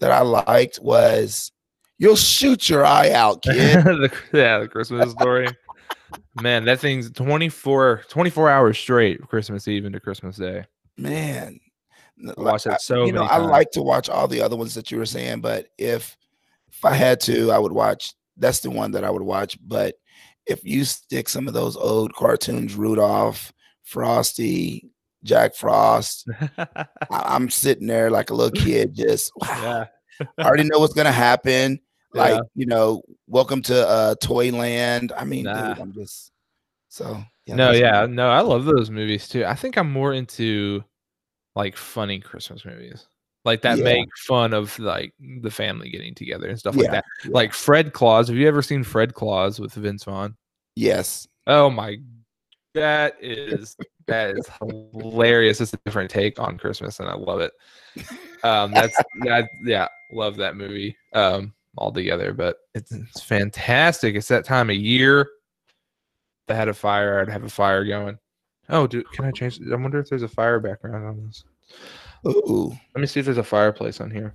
that 0.00 0.10
I 0.10 0.22
liked 0.22 0.78
was 0.80 1.52
"You'll 1.98 2.16
Shoot 2.16 2.68
Your 2.70 2.84
Eye 2.84 3.10
Out, 3.10 3.42
Kid." 3.42 3.54
the, 3.84 4.10
yeah, 4.32 4.58
the 4.58 4.68
Christmas 4.68 5.10
Story. 5.12 5.48
Man, 6.40 6.64
that 6.66 6.80
thing's 6.80 7.10
24, 7.10 8.04
24 8.08 8.50
hours 8.50 8.78
straight, 8.78 9.20
Christmas 9.28 9.66
Eve 9.68 9.84
into 9.84 10.00
Christmas 10.00 10.36
Day. 10.36 10.64
Man, 10.96 11.58
I 12.26 12.40
like, 12.40 12.64
it 12.66 12.80
so 12.80 13.04
you 13.04 13.12
know, 13.12 13.20
many 13.20 13.32
I 13.32 13.38
like 13.38 13.70
to 13.72 13.82
watch 13.82 14.08
all 14.08 14.28
the 14.28 14.40
other 14.40 14.56
ones 14.56 14.74
that 14.74 14.90
you 14.90 14.98
were 14.98 15.06
saying, 15.06 15.40
but 15.40 15.68
if 15.76 16.16
if 16.76 16.84
I 16.84 16.94
had 16.94 17.20
to, 17.22 17.50
I 17.50 17.58
would 17.58 17.72
watch. 17.72 18.12
That's 18.36 18.60
the 18.60 18.70
one 18.70 18.92
that 18.92 19.04
I 19.04 19.10
would 19.10 19.22
watch. 19.22 19.58
But 19.66 19.94
if 20.46 20.64
you 20.64 20.84
stick 20.84 21.28
some 21.28 21.48
of 21.48 21.54
those 21.54 21.76
old 21.76 22.14
cartoons, 22.14 22.74
Rudolph, 22.74 23.52
Frosty, 23.84 24.90
Jack 25.24 25.54
Frost, 25.54 26.28
I, 26.58 26.86
I'm 27.10 27.50
sitting 27.50 27.86
there 27.86 28.10
like 28.10 28.30
a 28.30 28.34
little 28.34 28.50
kid, 28.50 28.94
just 28.94 29.32
wow. 29.36 29.86
yeah, 30.20 30.26
I 30.38 30.42
already 30.42 30.64
know 30.64 30.78
what's 30.78 30.94
gonna 30.94 31.12
happen. 31.12 31.80
Like, 32.14 32.36
yeah. 32.36 32.40
you 32.54 32.64
know, 32.64 33.02
welcome 33.26 33.60
to 33.62 33.86
uh 33.86 34.14
Toyland. 34.22 35.12
I 35.14 35.24
mean, 35.26 35.44
nah. 35.44 35.74
dude, 35.74 35.82
I'm 35.82 35.92
just 35.92 36.30
so 36.88 37.22
yeah, 37.44 37.54
no, 37.56 37.72
yeah, 37.72 38.06
no, 38.06 38.30
I 38.30 38.40
love 38.40 38.64
those 38.64 38.90
movies 38.90 39.28
too. 39.28 39.44
I 39.44 39.54
think 39.54 39.76
I'm 39.76 39.92
more 39.92 40.14
into 40.14 40.82
like 41.54 41.76
funny 41.76 42.20
Christmas 42.20 42.64
movies, 42.64 43.06
like 43.46 43.62
that 43.62 43.78
yeah. 43.78 43.84
make 43.84 44.08
fun 44.18 44.52
of 44.52 44.78
like 44.78 45.14
the 45.40 45.50
family 45.50 45.88
getting 45.88 46.14
together 46.14 46.48
and 46.48 46.58
stuff 46.58 46.74
yeah. 46.74 46.82
like 46.82 46.90
that. 46.90 47.04
Yeah. 47.24 47.30
Like 47.32 47.52
Fred 47.54 47.92
Claus. 47.94 48.28
Have 48.28 48.36
you 48.36 48.46
ever 48.46 48.60
seen 48.60 48.84
Fred 48.84 49.14
Claus 49.14 49.58
with 49.58 49.72
Vince 49.72 50.04
Vaughn? 50.04 50.36
Yes. 50.74 51.26
Oh 51.46 51.70
my, 51.70 51.96
that 52.74 53.16
is 53.20 53.76
that 54.06 54.36
is 54.36 54.50
hilarious. 54.60 55.60
It's 55.60 55.72
a 55.72 55.78
different 55.86 56.10
take 56.10 56.38
on 56.38 56.58
Christmas, 56.58 57.00
and 57.00 57.08
I 57.08 57.14
love 57.14 57.40
it. 57.40 57.52
Um, 58.42 58.72
that's 58.72 58.96
that. 59.22 59.48
Yeah, 59.64 59.88
love 60.12 60.36
that 60.36 60.56
movie. 60.56 60.96
Um, 61.14 61.54
altogether, 61.78 62.32
but 62.32 62.58
it's, 62.74 62.90
it's 62.92 63.20
fantastic. 63.20 64.14
It's 64.14 64.28
that 64.28 64.44
time 64.44 64.70
of 64.70 64.76
year 64.76 65.28
I 66.48 66.54
had 66.54 66.68
a 66.68 66.74
fire, 66.74 67.20
I'd 67.20 67.28
have 67.28 67.44
a 67.44 67.48
fire 67.48 67.84
going. 67.84 68.18
Oh, 68.68 68.86
dude, 68.86 69.10
can 69.12 69.24
I 69.24 69.30
change? 69.30 69.60
I 69.60 69.76
wonder 69.76 69.98
if 70.00 70.08
there's 70.08 70.22
a 70.22 70.28
fire 70.28 70.58
background 70.60 71.06
on 71.06 71.26
this. 71.26 71.44
Ooh. 72.26 72.72
Let 72.94 73.00
me 73.00 73.06
see 73.06 73.20
if 73.20 73.26
there's 73.26 73.38
a 73.38 73.42
fireplace 73.42 74.00
on 74.00 74.10
here. 74.10 74.34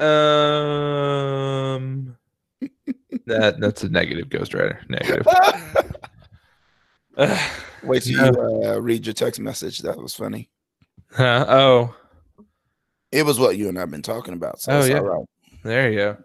Um, 0.00 1.06
that 3.26 3.60
that's 3.60 3.84
a 3.84 3.88
negative 3.88 4.28
Ghost 4.28 4.54
Rider. 4.54 4.80
Negative. 4.88 5.26
Wait 7.84 8.02
till 8.02 8.12
you 8.12 8.64
uh, 8.64 8.80
read 8.80 9.06
your 9.06 9.14
text 9.14 9.38
message. 9.40 9.78
That 9.80 9.96
was 9.98 10.14
funny. 10.14 10.50
Huh? 11.12 11.46
Oh, 11.48 11.94
it 13.12 13.24
was 13.24 13.38
what 13.38 13.56
you 13.56 13.68
and 13.68 13.78
I've 13.78 13.90
been 13.90 14.02
talking 14.02 14.34
about. 14.34 14.60
So 14.60 14.72
oh 14.72 14.84
yeah, 14.84 15.00
there 15.62 15.90
you 15.90 15.98
go. 15.98 16.16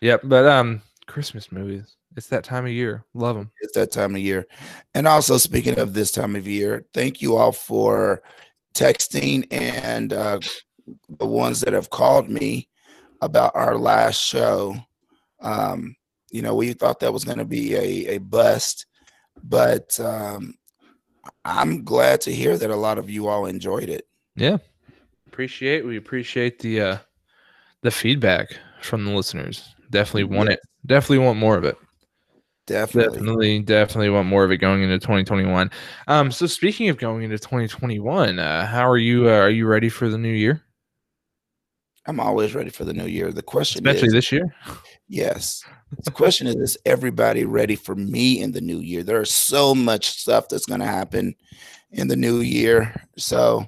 Yep, 0.00 0.22
but 0.24 0.46
um, 0.46 0.82
Christmas 1.06 1.52
movies. 1.52 1.96
It's 2.16 2.26
that 2.28 2.42
time 2.42 2.64
of 2.66 2.72
year. 2.72 3.04
Love 3.14 3.36
them. 3.36 3.52
It's 3.60 3.74
that 3.74 3.92
time 3.92 4.16
of 4.16 4.20
year. 4.20 4.46
And 4.94 5.06
also, 5.06 5.38
speaking 5.38 5.78
of 5.78 5.94
this 5.94 6.10
time 6.10 6.34
of 6.34 6.48
year, 6.48 6.84
thank 6.92 7.22
you 7.22 7.36
all 7.36 7.52
for 7.52 8.20
texting 8.74 9.46
and 9.50 10.12
uh, 10.12 10.40
the 11.18 11.26
ones 11.26 11.60
that 11.60 11.72
have 11.72 11.90
called 11.90 12.28
me 12.28 12.68
about 13.20 13.52
our 13.54 13.76
last 13.76 14.20
show. 14.20 14.76
Um, 15.40 15.96
you 16.30 16.42
know, 16.42 16.54
we 16.54 16.72
thought 16.72 17.00
that 17.00 17.12
was 17.12 17.24
going 17.24 17.38
to 17.38 17.44
be 17.44 17.74
a, 17.74 18.14
a 18.14 18.18
bust, 18.18 18.86
but 19.42 19.98
um, 20.00 20.54
I'm 21.44 21.84
glad 21.84 22.20
to 22.22 22.32
hear 22.32 22.56
that 22.56 22.70
a 22.70 22.76
lot 22.76 22.98
of 22.98 23.10
you 23.10 23.28
all 23.28 23.46
enjoyed 23.46 23.88
it. 23.88 24.06
Yeah, 24.36 24.58
appreciate. 25.26 25.84
We 25.84 25.96
appreciate 25.96 26.60
the 26.60 26.80
uh, 26.80 26.98
the 27.82 27.90
feedback 27.90 28.56
from 28.80 29.04
the 29.04 29.12
listeners. 29.12 29.74
Definitely 29.90 30.24
want 30.24 30.50
it. 30.50 30.60
Definitely 30.86 31.24
want 31.24 31.38
more 31.38 31.56
of 31.56 31.64
it. 31.64 31.76
Definitely. 32.70 33.18
Definitely, 33.18 33.58
definitely 33.62 34.10
want 34.10 34.28
more 34.28 34.44
of 34.44 34.52
it 34.52 34.58
going 34.58 34.84
into 34.84 34.96
2021. 35.00 35.72
Um, 36.06 36.30
so 36.30 36.46
speaking 36.46 36.88
of 36.88 36.98
going 36.98 37.24
into 37.24 37.36
2021, 37.36 38.38
uh, 38.38 38.64
how 38.64 38.88
are 38.88 38.96
you? 38.96 39.28
Uh, 39.28 39.32
are 39.32 39.50
you 39.50 39.66
ready 39.66 39.88
for 39.88 40.08
the 40.08 40.16
new 40.16 40.32
year? 40.32 40.62
I'm 42.06 42.20
always 42.20 42.54
ready 42.54 42.70
for 42.70 42.84
the 42.84 42.92
new 42.92 43.06
year. 43.06 43.32
The 43.32 43.42
question 43.42 43.84
especially 43.84 44.06
is, 44.06 44.12
this 44.12 44.32
year. 44.32 44.54
Yes. 45.08 45.64
The 46.04 46.12
question 46.12 46.46
is, 46.46 46.54
is 46.54 46.78
everybody 46.86 47.44
ready 47.44 47.74
for 47.74 47.96
me 47.96 48.40
in 48.40 48.52
the 48.52 48.60
new 48.60 48.78
year? 48.78 49.02
There's 49.02 49.32
so 49.32 49.74
much 49.74 50.20
stuff 50.20 50.48
that's 50.48 50.64
gonna 50.64 50.86
happen 50.86 51.34
in 51.90 52.06
the 52.06 52.14
new 52.14 52.42
year. 52.42 52.94
So 53.16 53.66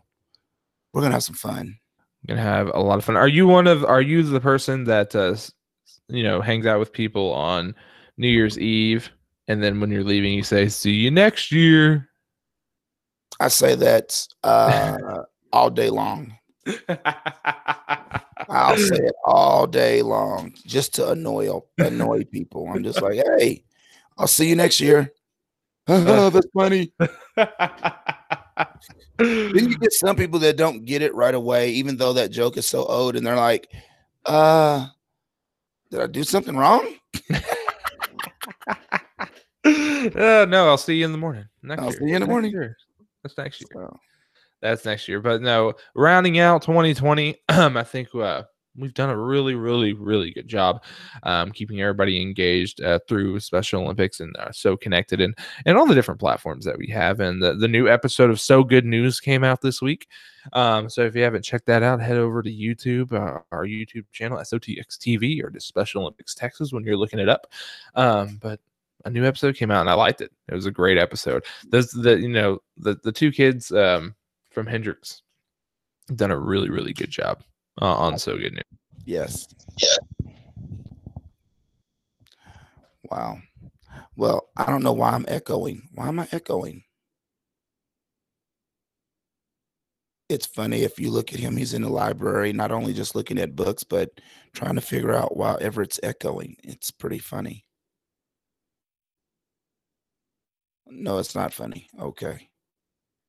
we're 0.93 1.03
gonna 1.03 1.15
have 1.15 1.25
some 1.25 1.35
fun. 1.35 1.81
Gonna 2.29 2.43
have 2.43 2.71
a 2.73 2.79
lot 2.79 2.99
of 2.99 3.05
fun. 3.05 3.17
Are 3.17 3.27
you 3.27 3.49
one 3.49 3.67
of 3.67 3.85
are 3.85 4.01
you 4.01 4.23
the 4.23 4.39
person 4.39 4.85
that 4.85 5.17
uh 5.17 5.35
you 6.07 6.23
know 6.23 6.41
hangs 6.41 6.65
out 6.65 6.79
with 6.79 6.93
people 6.93 7.33
on 7.33 7.75
New 8.23 8.29
Year's 8.29 8.59
Eve, 8.59 9.11
and 9.49 9.63
then 9.63 9.81
when 9.81 9.91
you're 9.91 10.05
leaving, 10.05 10.33
you 10.33 10.43
say, 10.43 10.69
"See 10.69 10.93
you 10.93 11.11
next 11.11 11.53
year." 11.53 12.09
I 13.41 13.49
say 13.49 13.75
that 13.75 14.27
uh, 14.45 15.25
all 15.53 15.69
day 15.69 15.91
long. 15.91 16.35
I'll 18.49 18.77
say 18.77 18.97
it 18.97 19.15
all 19.25 19.67
day 19.67 20.03
long 20.03 20.55
just 20.65 20.95
to 20.95 21.11
annoy 21.11 21.51
annoy 21.79 22.25
people. 22.25 22.69
I'm 22.69 22.85
just 22.85 23.03
like, 23.03 23.15
hey, 23.15 23.65
I'll 24.17 24.29
see 24.29 24.49
you 24.49 24.57
next 24.57 24.81
year. 24.81 25.13
oh, 25.89 26.31
that's 26.31 26.47
funny. 26.55 26.93
then 29.19 29.69
you 29.69 29.77
get 29.79 29.93
some 29.93 30.15
people 30.15 30.39
that 30.41 30.57
don't 30.57 30.85
get 30.85 31.03
it 31.03 31.15
right 31.15 31.35
away, 31.35 31.71
even 31.71 31.97
though 31.97 32.13
that 32.13 32.31
joke 32.31 32.57
is 32.57 32.69
so 32.69 32.85
old, 32.85 33.17
and 33.17 33.27
they're 33.27 33.35
like, 33.35 33.69
uh, 34.27 34.87
did 35.91 36.01
I 36.01 36.07
do 36.07 36.23
something 36.23 36.57
wrong? 36.57 36.87
uh, 39.65 40.47
no, 40.49 40.69
I'll 40.69 40.79
see 40.79 40.97
you 40.97 41.05
in 41.05 41.13
the 41.13 41.19
morning. 41.19 41.45
Next 41.63 41.83
I'll 41.83 41.91
year. 41.91 41.99
see 41.99 42.07
you 42.07 42.15
in 42.15 42.21
the 42.23 42.29
morning. 42.29 42.53
Year. 42.53 42.77
That's 43.23 43.37
next 43.39 43.61
year. 43.61 43.69
So. 43.73 43.99
That's 44.61 44.85
next 44.85 45.09
year. 45.09 45.21
But 45.21 45.43
no, 45.43 45.75
rounding 45.95 46.39
out 46.39 46.63
2020, 46.63 47.37
I 47.49 47.83
think 47.83 48.15
uh, 48.15 48.45
we've 48.77 48.95
done 48.95 49.11
a 49.11 49.17
really, 49.17 49.55
really, 49.55 49.93
really 49.93 50.31
good 50.31 50.49
job 50.49 50.83
um, 51.25 51.53
keeping 51.53 51.81
everybody 51.81 52.21
engaged 52.21 52.83
uh, 52.83 52.99
through 53.07 53.41
Special 53.41 53.83
Olympics 53.83 54.21
and 54.21 54.35
uh, 54.39 54.51
so 54.53 54.77
connected 54.77 55.21
and 55.21 55.37
and 55.67 55.77
all 55.77 55.87
the 55.87 55.95
different 55.95 56.21
platforms 56.21 56.65
that 56.65 56.79
we 56.79 56.87
have. 56.89 57.21
And 57.21 57.43
the, 57.43 57.55
the 57.55 57.69
new 57.69 57.89
episode 57.89 58.31
of 58.31 58.41
So 58.41 58.65
Good 58.65 58.85
News 58.85 59.21
came 59.21 59.45
out 59.45 59.61
this 59.61 59.83
week. 59.83 60.07
Um, 60.53 60.89
so 60.89 61.03
if 61.03 61.15
you 61.15 61.23
haven't 61.23 61.45
checked 61.45 61.67
that 61.67 61.83
out, 61.83 62.01
head 62.01 62.17
over 62.17 62.43
to 62.43 62.51
YouTube, 62.51 63.13
uh, 63.13 63.41
our 63.53 63.67
YouTube 63.67 64.05
channel, 64.13 64.39
SOTX 64.39 64.99
TV, 64.99 65.43
or 65.43 65.51
to 65.51 65.61
Special 65.61 66.03
Olympics 66.03 66.35
Texas 66.35 66.73
when 66.73 66.85
you're 66.85 66.97
looking 66.97 67.21
it 67.21 67.29
up. 67.29 67.47
Um, 67.95 68.39
but 68.41 68.61
a 69.05 69.11
new 69.11 69.25
episode 69.25 69.57
came 69.57 69.71
out 69.71 69.83
and 69.83 69.91
I 69.91 69.95
liked 69.95 70.21
it. 70.21 70.33
It 70.49 70.55
was 70.55 70.67
a 70.67 70.71
great 70.71 70.99
episode. 70.99 71.45
Those 71.69 71.91
the 71.91 72.19
you 72.19 72.29
know 72.29 72.59
the 72.77 72.97
the 73.03 73.13
two 73.13 73.33
kids 73.33 73.71
um, 73.73 74.15
from 74.51 74.67
Hendrix 74.67 75.23
done 76.17 76.31
a 76.31 76.39
really 76.39 76.69
really 76.69 76.93
good 76.93 77.11
job 77.11 77.43
uh, 77.81 77.95
on 77.97 78.19
So 78.19 78.37
Good 78.37 78.53
News. 78.53 78.63
Yes. 79.05 79.49
Yeah. 79.81 79.97
Wow. 83.11 83.39
Well, 84.17 84.49
I 84.57 84.67
don't 84.67 84.83
know 84.83 84.93
why 84.93 85.11
I'm 85.13 85.25
echoing. 85.29 85.89
Why 85.95 86.09
am 86.09 86.21
I 86.21 86.29
echoing? 86.33 86.85
It's 90.29 90.47
funny 90.47 90.83
if 90.83 90.99
you 90.99 91.11
look 91.11 91.33
at 91.35 91.41
him, 91.41 91.57
he's 91.57 91.75
in 91.75 91.83
the 91.83 91.91
library, 91.91 92.53
not 92.55 92.73
only 92.73 92.95
just 92.95 93.15
looking 93.15 93.39
at 93.39 93.55
books, 93.57 93.85
but 93.85 94.11
trying 94.55 94.77
to 94.77 94.81
figure 94.81 95.13
out 95.15 95.37
why 95.37 95.57
Everett's 95.61 96.01
echoing. 96.03 96.57
It's 96.65 96.91
pretty 96.91 97.19
funny. 97.19 97.67
No, 100.87 101.19
it's 101.19 101.35
not 101.35 101.53
funny. 101.53 101.89
Okay. 101.99 102.49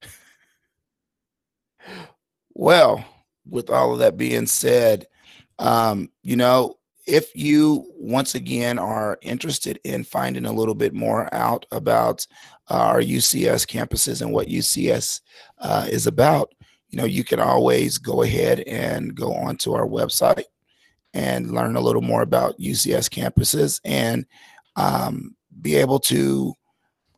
well, 2.54 3.04
with 3.48 3.70
all 3.70 3.94
of 3.94 4.00
that 4.00 4.18
being 4.18 4.48
said, 4.48 5.08
um, 5.60 6.10
you 6.22 6.36
know, 6.36 6.78
if 7.06 7.36
you 7.36 7.86
once 7.98 8.34
again 8.36 8.80
are 8.80 9.18
interested 9.22 9.80
in 9.84 10.04
finding 10.04 10.46
a 10.46 10.54
little 10.54 10.76
bit 10.76 10.94
more 10.94 11.34
out 11.34 11.66
about 11.72 12.26
uh, 12.70 12.76
our 12.76 13.02
UCS 13.02 13.68
campuses 13.68 14.22
and 14.22 14.32
what 14.32 14.48
UCS 14.48 15.20
uh, 15.60 15.86
is 15.90 16.08
about, 16.08 16.54
you 16.90 16.98
know, 16.98 17.06
you 17.06 17.24
can 17.24 17.40
always 17.40 17.98
go 17.98 18.22
ahead 18.24 18.62
and 18.62 19.16
go 19.16 19.34
onto 19.34 19.74
our 19.74 19.88
website 19.88 20.46
and 21.14 21.52
learn 21.52 21.76
a 21.76 21.82
little 21.82 22.02
more 22.02 22.22
about 22.22 22.58
UCS 22.60 23.10
campuses 23.10 23.80
and 23.84 24.26
um, 24.76 25.36
be 25.62 25.76
able 25.76 26.00
to 26.00 26.54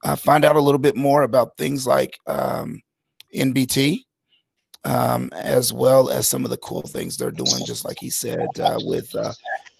uh, 0.03 0.15
find 0.15 0.45
out 0.45 0.55
a 0.55 0.61
little 0.61 0.79
bit 0.79 0.95
more 0.95 1.23
about 1.23 1.57
things 1.57 1.87
like 1.87 2.17
um, 2.27 2.81
NBT, 3.35 3.99
um, 4.85 5.29
as 5.33 5.73
well 5.73 6.09
as 6.09 6.27
some 6.27 6.43
of 6.43 6.51
the 6.51 6.57
cool 6.57 6.83
things 6.83 7.17
they're 7.17 7.31
doing, 7.31 7.65
just 7.65 7.83
like 7.83 7.97
he 7.99 8.09
said 8.09 8.47
uh, 8.59 8.79
with 8.83 9.13
uh, 9.15 9.33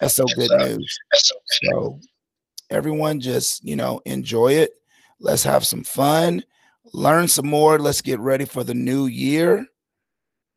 SO 0.06 0.24
Good 0.34 0.50
News. 0.58 0.98
So, 1.62 2.00
everyone, 2.70 3.20
just 3.20 3.64
you 3.64 3.76
know, 3.76 4.00
enjoy 4.04 4.52
it. 4.54 4.72
Let's 5.20 5.44
have 5.44 5.64
some 5.64 5.84
fun, 5.84 6.44
learn 6.92 7.28
some 7.28 7.46
more. 7.46 7.78
Let's 7.78 8.02
get 8.02 8.18
ready 8.18 8.44
for 8.44 8.64
the 8.64 8.74
new 8.74 9.06
year, 9.06 9.66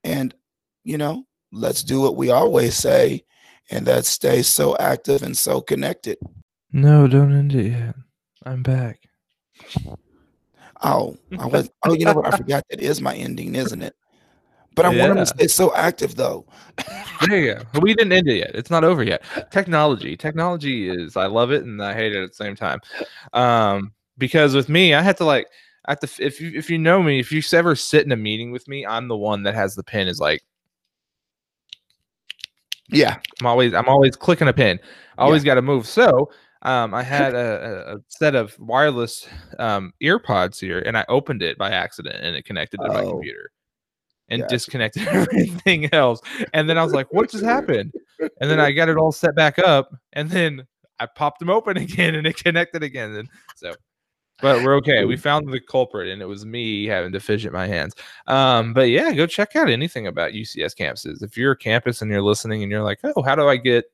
and 0.03 0.33
you 0.83 0.97
know, 0.97 1.25
let's 1.51 1.83
do 1.83 2.01
what 2.01 2.15
we 2.15 2.31
always 2.31 2.75
say, 2.75 3.23
and 3.69 3.85
that's 3.85 4.09
stay 4.09 4.41
so 4.41 4.75
active 4.77 5.21
and 5.21 5.37
so 5.37 5.61
connected. 5.61 6.17
No, 6.71 7.07
don't 7.07 7.33
end 7.33 7.53
it 7.53 7.71
yet. 7.71 7.95
I'm 8.45 8.63
back. 8.63 8.99
Oh, 10.81 11.17
I 11.37 11.45
was. 11.45 11.69
Oh, 11.83 11.93
you 11.93 12.05
know 12.05 12.13
what? 12.13 12.33
I 12.33 12.37
forgot 12.37 12.63
that 12.69 12.79
is 12.79 12.99
my 12.99 13.13
ending, 13.13 13.55
isn't 13.55 13.81
it? 13.81 13.95
But 14.79 14.85
I 14.85 14.93
yeah. 14.93 15.01
want 15.01 15.15
them 15.15 15.25
to 15.25 15.25
stay 15.25 15.47
so 15.47 15.75
active, 15.75 16.15
though. 16.15 16.45
there 17.27 17.37
you 17.37 17.53
go. 17.55 17.81
We 17.81 17.93
didn't 17.93 18.13
end 18.13 18.29
it 18.29 18.37
yet. 18.37 18.51
It's 18.53 18.69
not 18.69 18.85
over 18.85 19.03
yet. 19.03 19.21
Technology, 19.51 20.15
technology 20.15 20.87
is. 20.87 21.17
I 21.17 21.25
love 21.25 21.51
it 21.51 21.65
and 21.65 21.83
I 21.83 21.93
hate 21.93 22.15
it 22.15 22.23
at 22.23 22.29
the 22.29 22.35
same 22.35 22.55
time. 22.55 22.79
Um, 23.33 23.91
because 24.17 24.55
with 24.55 24.69
me, 24.69 24.93
I 24.93 25.01
had 25.01 25.17
to 25.17 25.25
like. 25.25 25.47
I 25.83 25.91
have 25.91 25.99
to. 25.99 26.25
If 26.25 26.39
you 26.39 26.53
if 26.55 26.69
you 26.69 26.77
know 26.77 27.03
me, 27.03 27.19
if 27.19 27.29
you 27.29 27.41
ever 27.51 27.75
sit 27.75 28.05
in 28.05 28.13
a 28.13 28.15
meeting 28.15 28.51
with 28.51 28.69
me, 28.69 28.85
I'm 28.85 29.09
the 29.09 29.17
one 29.17 29.43
that 29.43 29.53
has 29.53 29.75
the 29.75 29.83
pen. 29.83 30.07
Is 30.07 30.21
like 30.21 30.43
Yeah, 32.87 33.17
I'm 33.41 33.47
always 33.47 33.73
I'm 33.73 33.89
always 33.89 34.15
clicking 34.15 34.47
a 34.47 34.53
pin. 34.53 34.79
I 35.17 35.23
always 35.23 35.43
yeah. 35.43 35.51
got 35.51 35.55
to 35.55 35.61
move. 35.61 35.87
So 35.87 36.31
um, 36.61 36.93
I 36.93 37.03
had 37.03 37.35
a, 37.35 37.95
a, 37.95 37.97
set 38.07 38.33
of 38.33 38.57
wireless 38.59 39.27
um, 39.57 39.91
earpods 40.01 40.57
here, 40.57 40.79
and 40.79 40.97
I 40.97 41.03
opened 41.09 41.41
it 41.41 41.57
by 41.57 41.69
accident, 41.69 42.15
and 42.21 42.33
it 42.33 42.45
connected 42.45 42.77
to 42.77 42.89
oh. 42.89 42.93
my 42.93 43.01
computer, 43.03 43.51
and 44.29 44.47
disconnected 44.47 45.07
everything 45.07 45.93
else. 45.93 46.21
And 46.53 46.69
then 46.69 46.77
I 46.77 46.83
was 46.83 46.93
like, 46.93 47.11
"What 47.11 47.29
just 47.29 47.43
happened?" 47.43 47.93
And 48.19 48.49
then 48.49 48.59
I 48.59 48.71
got 48.71 48.89
it 48.89 48.97
all 48.97 49.11
set 49.11 49.35
back 49.35 49.59
up, 49.59 49.93
and 50.13 50.29
then 50.29 50.65
I 50.99 51.05
popped 51.05 51.39
them 51.39 51.49
open 51.49 51.77
again, 51.77 52.15
and 52.15 52.27
it 52.27 52.37
connected 52.37 52.83
again. 52.83 53.15
And 53.15 53.29
so 53.55 53.73
but 54.41 54.63
we're 54.63 54.75
okay. 54.77 55.05
We 55.05 55.17
found 55.17 55.51
the 55.51 55.59
culprit, 55.59 56.07
and 56.07 56.21
it 56.21 56.25
was 56.25 56.45
me 56.45 56.85
having 56.85 57.11
to 57.11 57.19
fidget 57.19 57.51
my 57.51 57.67
hands. 57.67 57.95
Um, 58.27 58.73
but 58.73 58.89
yeah, 58.89 59.11
go 59.13 59.25
check 59.25 59.55
out 59.55 59.69
anything 59.69 60.07
about 60.07 60.31
UCS 60.31 60.75
campuses. 60.77 61.21
If 61.21 61.37
you're 61.37 61.51
a 61.51 61.57
campus 61.57 62.01
and 62.01 62.09
you're 62.09 62.21
listening, 62.21 62.63
and 62.63 62.71
you're 62.71 62.83
like, 62.83 62.99
"Oh, 63.03 63.21
how 63.21 63.35
do 63.35 63.47
I 63.47 63.57
get 63.57 63.85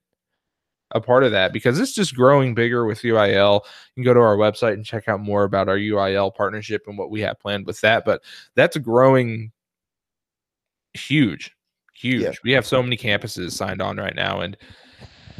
a 0.91 1.01
part 1.01 1.23
of 1.23 1.31
that?" 1.31 1.51
Because 1.51 1.79
it's 1.79 1.95
just 1.95 2.15
growing 2.15 2.53
bigger 2.53 2.85
with 2.85 3.01
UIL. 3.01 3.61
You 3.95 4.03
can 4.03 4.03
go 4.03 4.13
to 4.13 4.19
our 4.19 4.37
website 4.37 4.73
and 4.73 4.85
check 4.85 5.07
out 5.07 5.19
more 5.19 5.45
about 5.45 5.67
our 5.67 5.77
UIL 5.77 6.33
partnership 6.35 6.83
and 6.87 6.97
what 6.97 7.09
we 7.09 7.21
have 7.21 7.39
planned 7.39 7.65
with 7.65 7.81
that. 7.81 8.05
But 8.05 8.21
that's 8.55 8.77
growing 8.77 9.51
huge, 10.95 11.51
huge. 11.93 12.23
Yeah. 12.23 12.31
We 12.43 12.51
have 12.53 12.65
so 12.65 12.81
many 12.81 12.97
campuses 12.97 13.51
signed 13.51 13.81
on 13.81 13.97
right 13.97 14.15
now, 14.15 14.41
and 14.41 14.57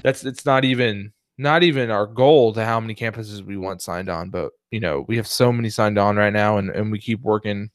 that's 0.04 0.24
it's 0.24 0.46
not 0.46 0.66
even 0.66 1.12
not 1.38 1.64
even 1.64 1.92
our 1.92 2.08
goal 2.08 2.54
to 2.54 2.64
how 2.64 2.80
many 2.80 2.96
campuses 2.96 3.42
we 3.42 3.58
want 3.58 3.82
signed 3.82 4.10
on, 4.10 4.30
but 4.30 4.52
you 4.72 4.80
know, 4.80 5.06
we 5.08 5.18
have 5.18 5.28
so 5.28 5.52
many 5.52 5.70
signed 5.70 5.98
on 5.98 6.16
right 6.16 6.34
now 6.34 6.58
and, 6.58 6.70
and 6.70 6.92
we 6.92 7.00
keep 7.00 7.22
working 7.22 7.70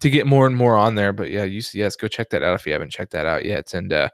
to 0.00 0.10
get 0.10 0.26
more 0.26 0.46
and 0.46 0.56
more 0.56 0.76
on 0.76 0.94
there. 0.94 1.12
But 1.12 1.30
yeah, 1.30 1.46
UCS, 1.46 1.98
go 1.98 2.06
check 2.06 2.30
that 2.30 2.42
out 2.42 2.54
if 2.54 2.66
you 2.66 2.72
haven't 2.72 2.92
checked 2.92 3.12
that 3.12 3.26
out 3.26 3.44
yet. 3.44 3.74
And 3.74 3.92
uh 3.92 4.08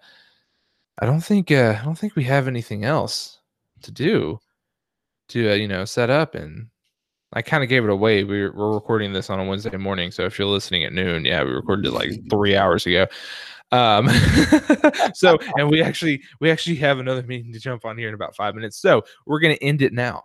I 0.98 1.06
don't 1.06 1.20
think 1.20 1.50
uh 1.50 1.76
I 1.80 1.84
don't 1.84 1.98
think 1.98 2.16
we 2.16 2.24
have 2.24 2.48
anything 2.48 2.84
else 2.84 3.40
to 3.82 3.90
do 3.90 4.40
to 5.28 5.50
uh, 5.50 5.54
you 5.54 5.68
know 5.68 5.84
set 5.84 6.08
up 6.08 6.34
and 6.34 6.68
I 7.32 7.42
kind 7.42 7.62
of 7.62 7.68
gave 7.68 7.84
it 7.84 7.90
away. 7.90 8.24
We're, 8.24 8.52
we're 8.52 8.74
recording 8.74 9.12
this 9.12 9.30
on 9.30 9.40
a 9.40 9.44
Wednesday 9.44 9.76
morning, 9.76 10.10
so 10.10 10.24
if 10.24 10.38
you're 10.38 10.48
listening 10.48 10.84
at 10.84 10.92
noon, 10.92 11.24
yeah, 11.24 11.42
we 11.42 11.50
recorded 11.50 11.86
it 11.86 11.92
like 11.92 12.10
three 12.30 12.56
hours 12.56 12.86
ago. 12.86 13.06
Um, 13.72 14.08
so 15.14 15.36
and 15.56 15.68
we 15.68 15.82
actually 15.82 16.22
we 16.40 16.50
actually 16.50 16.76
have 16.76 16.98
another 16.98 17.22
meeting 17.24 17.52
to 17.52 17.58
jump 17.58 17.84
on 17.84 17.98
here 17.98 18.08
in 18.08 18.14
about 18.14 18.36
five 18.36 18.54
minutes. 18.54 18.78
So 18.78 19.02
we're 19.26 19.40
gonna 19.40 19.54
end 19.54 19.82
it 19.82 19.92
now. 19.92 20.22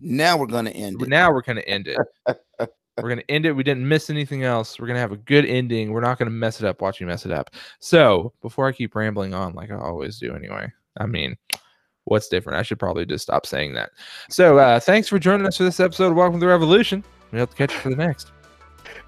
Now 0.00 0.36
we're 0.36 0.46
gonna 0.46 0.70
end 0.70 1.00
it. 1.00 1.08
Now 1.08 1.32
we're 1.32 1.42
gonna 1.42 1.60
end 1.62 1.86
it. 1.86 1.98
we're 3.00 3.08
gonna 3.08 3.22
end 3.28 3.46
it. 3.46 3.52
We 3.52 3.62
didn't 3.62 3.86
miss 3.86 4.10
anything 4.10 4.42
else. 4.42 4.78
We're 4.78 4.88
gonna 4.88 4.98
have 4.98 5.12
a 5.12 5.18
good 5.18 5.46
ending. 5.46 5.92
We're 5.92 6.00
not 6.00 6.18
gonna 6.18 6.32
mess 6.32 6.60
it 6.60 6.66
up. 6.66 6.80
Watch 6.82 7.00
me 7.00 7.06
mess 7.06 7.24
it 7.24 7.32
up. 7.32 7.50
So 7.78 8.32
before 8.42 8.66
I 8.66 8.72
keep 8.72 8.96
rambling 8.96 9.34
on, 9.34 9.54
like 9.54 9.70
I 9.70 9.76
always 9.76 10.18
do 10.18 10.34
anyway. 10.34 10.70
I 10.98 11.06
mean, 11.06 11.36
what's 12.04 12.28
different? 12.28 12.58
I 12.58 12.62
should 12.62 12.78
probably 12.78 13.06
just 13.06 13.22
stop 13.22 13.46
saying 13.46 13.74
that. 13.74 13.90
So 14.28 14.58
uh, 14.58 14.80
thanks 14.80 15.08
for 15.08 15.18
joining 15.18 15.46
us 15.46 15.56
for 15.56 15.64
this 15.64 15.80
episode 15.80 16.10
of 16.10 16.16
Welcome 16.16 16.40
to 16.40 16.46
the 16.46 16.50
Revolution. 16.50 17.04
We 17.32 17.38
hope 17.38 17.50
to 17.50 17.56
catch 17.56 17.72
you 17.72 17.80
for 17.80 17.90
the 17.90 17.96
next. 17.96 18.32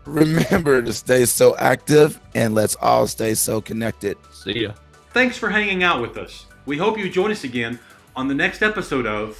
Remember 0.05 0.82
to 0.82 0.93
stay 0.93 1.24
so 1.24 1.57
active 1.57 2.20
and 2.34 2.55
let's 2.55 2.76
all 2.76 3.07
stay 3.07 3.34
so 3.34 3.61
connected. 3.61 4.16
See 4.32 4.61
ya. 4.61 4.72
Thanks 5.12 5.36
for 5.36 5.49
hanging 5.49 5.82
out 5.82 6.01
with 6.01 6.16
us. 6.16 6.47
We 6.66 6.78
hope 6.78 6.99
you 6.99 7.11
join 7.11 7.30
us 7.30 7.45
again 7.45 7.78
on 8.16 8.28
the 8.28 8.34
next 8.34 8.62
episode 8.62 9.07
of 9.07 9.38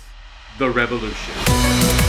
The 0.59 0.70
Revolution. 0.70 2.01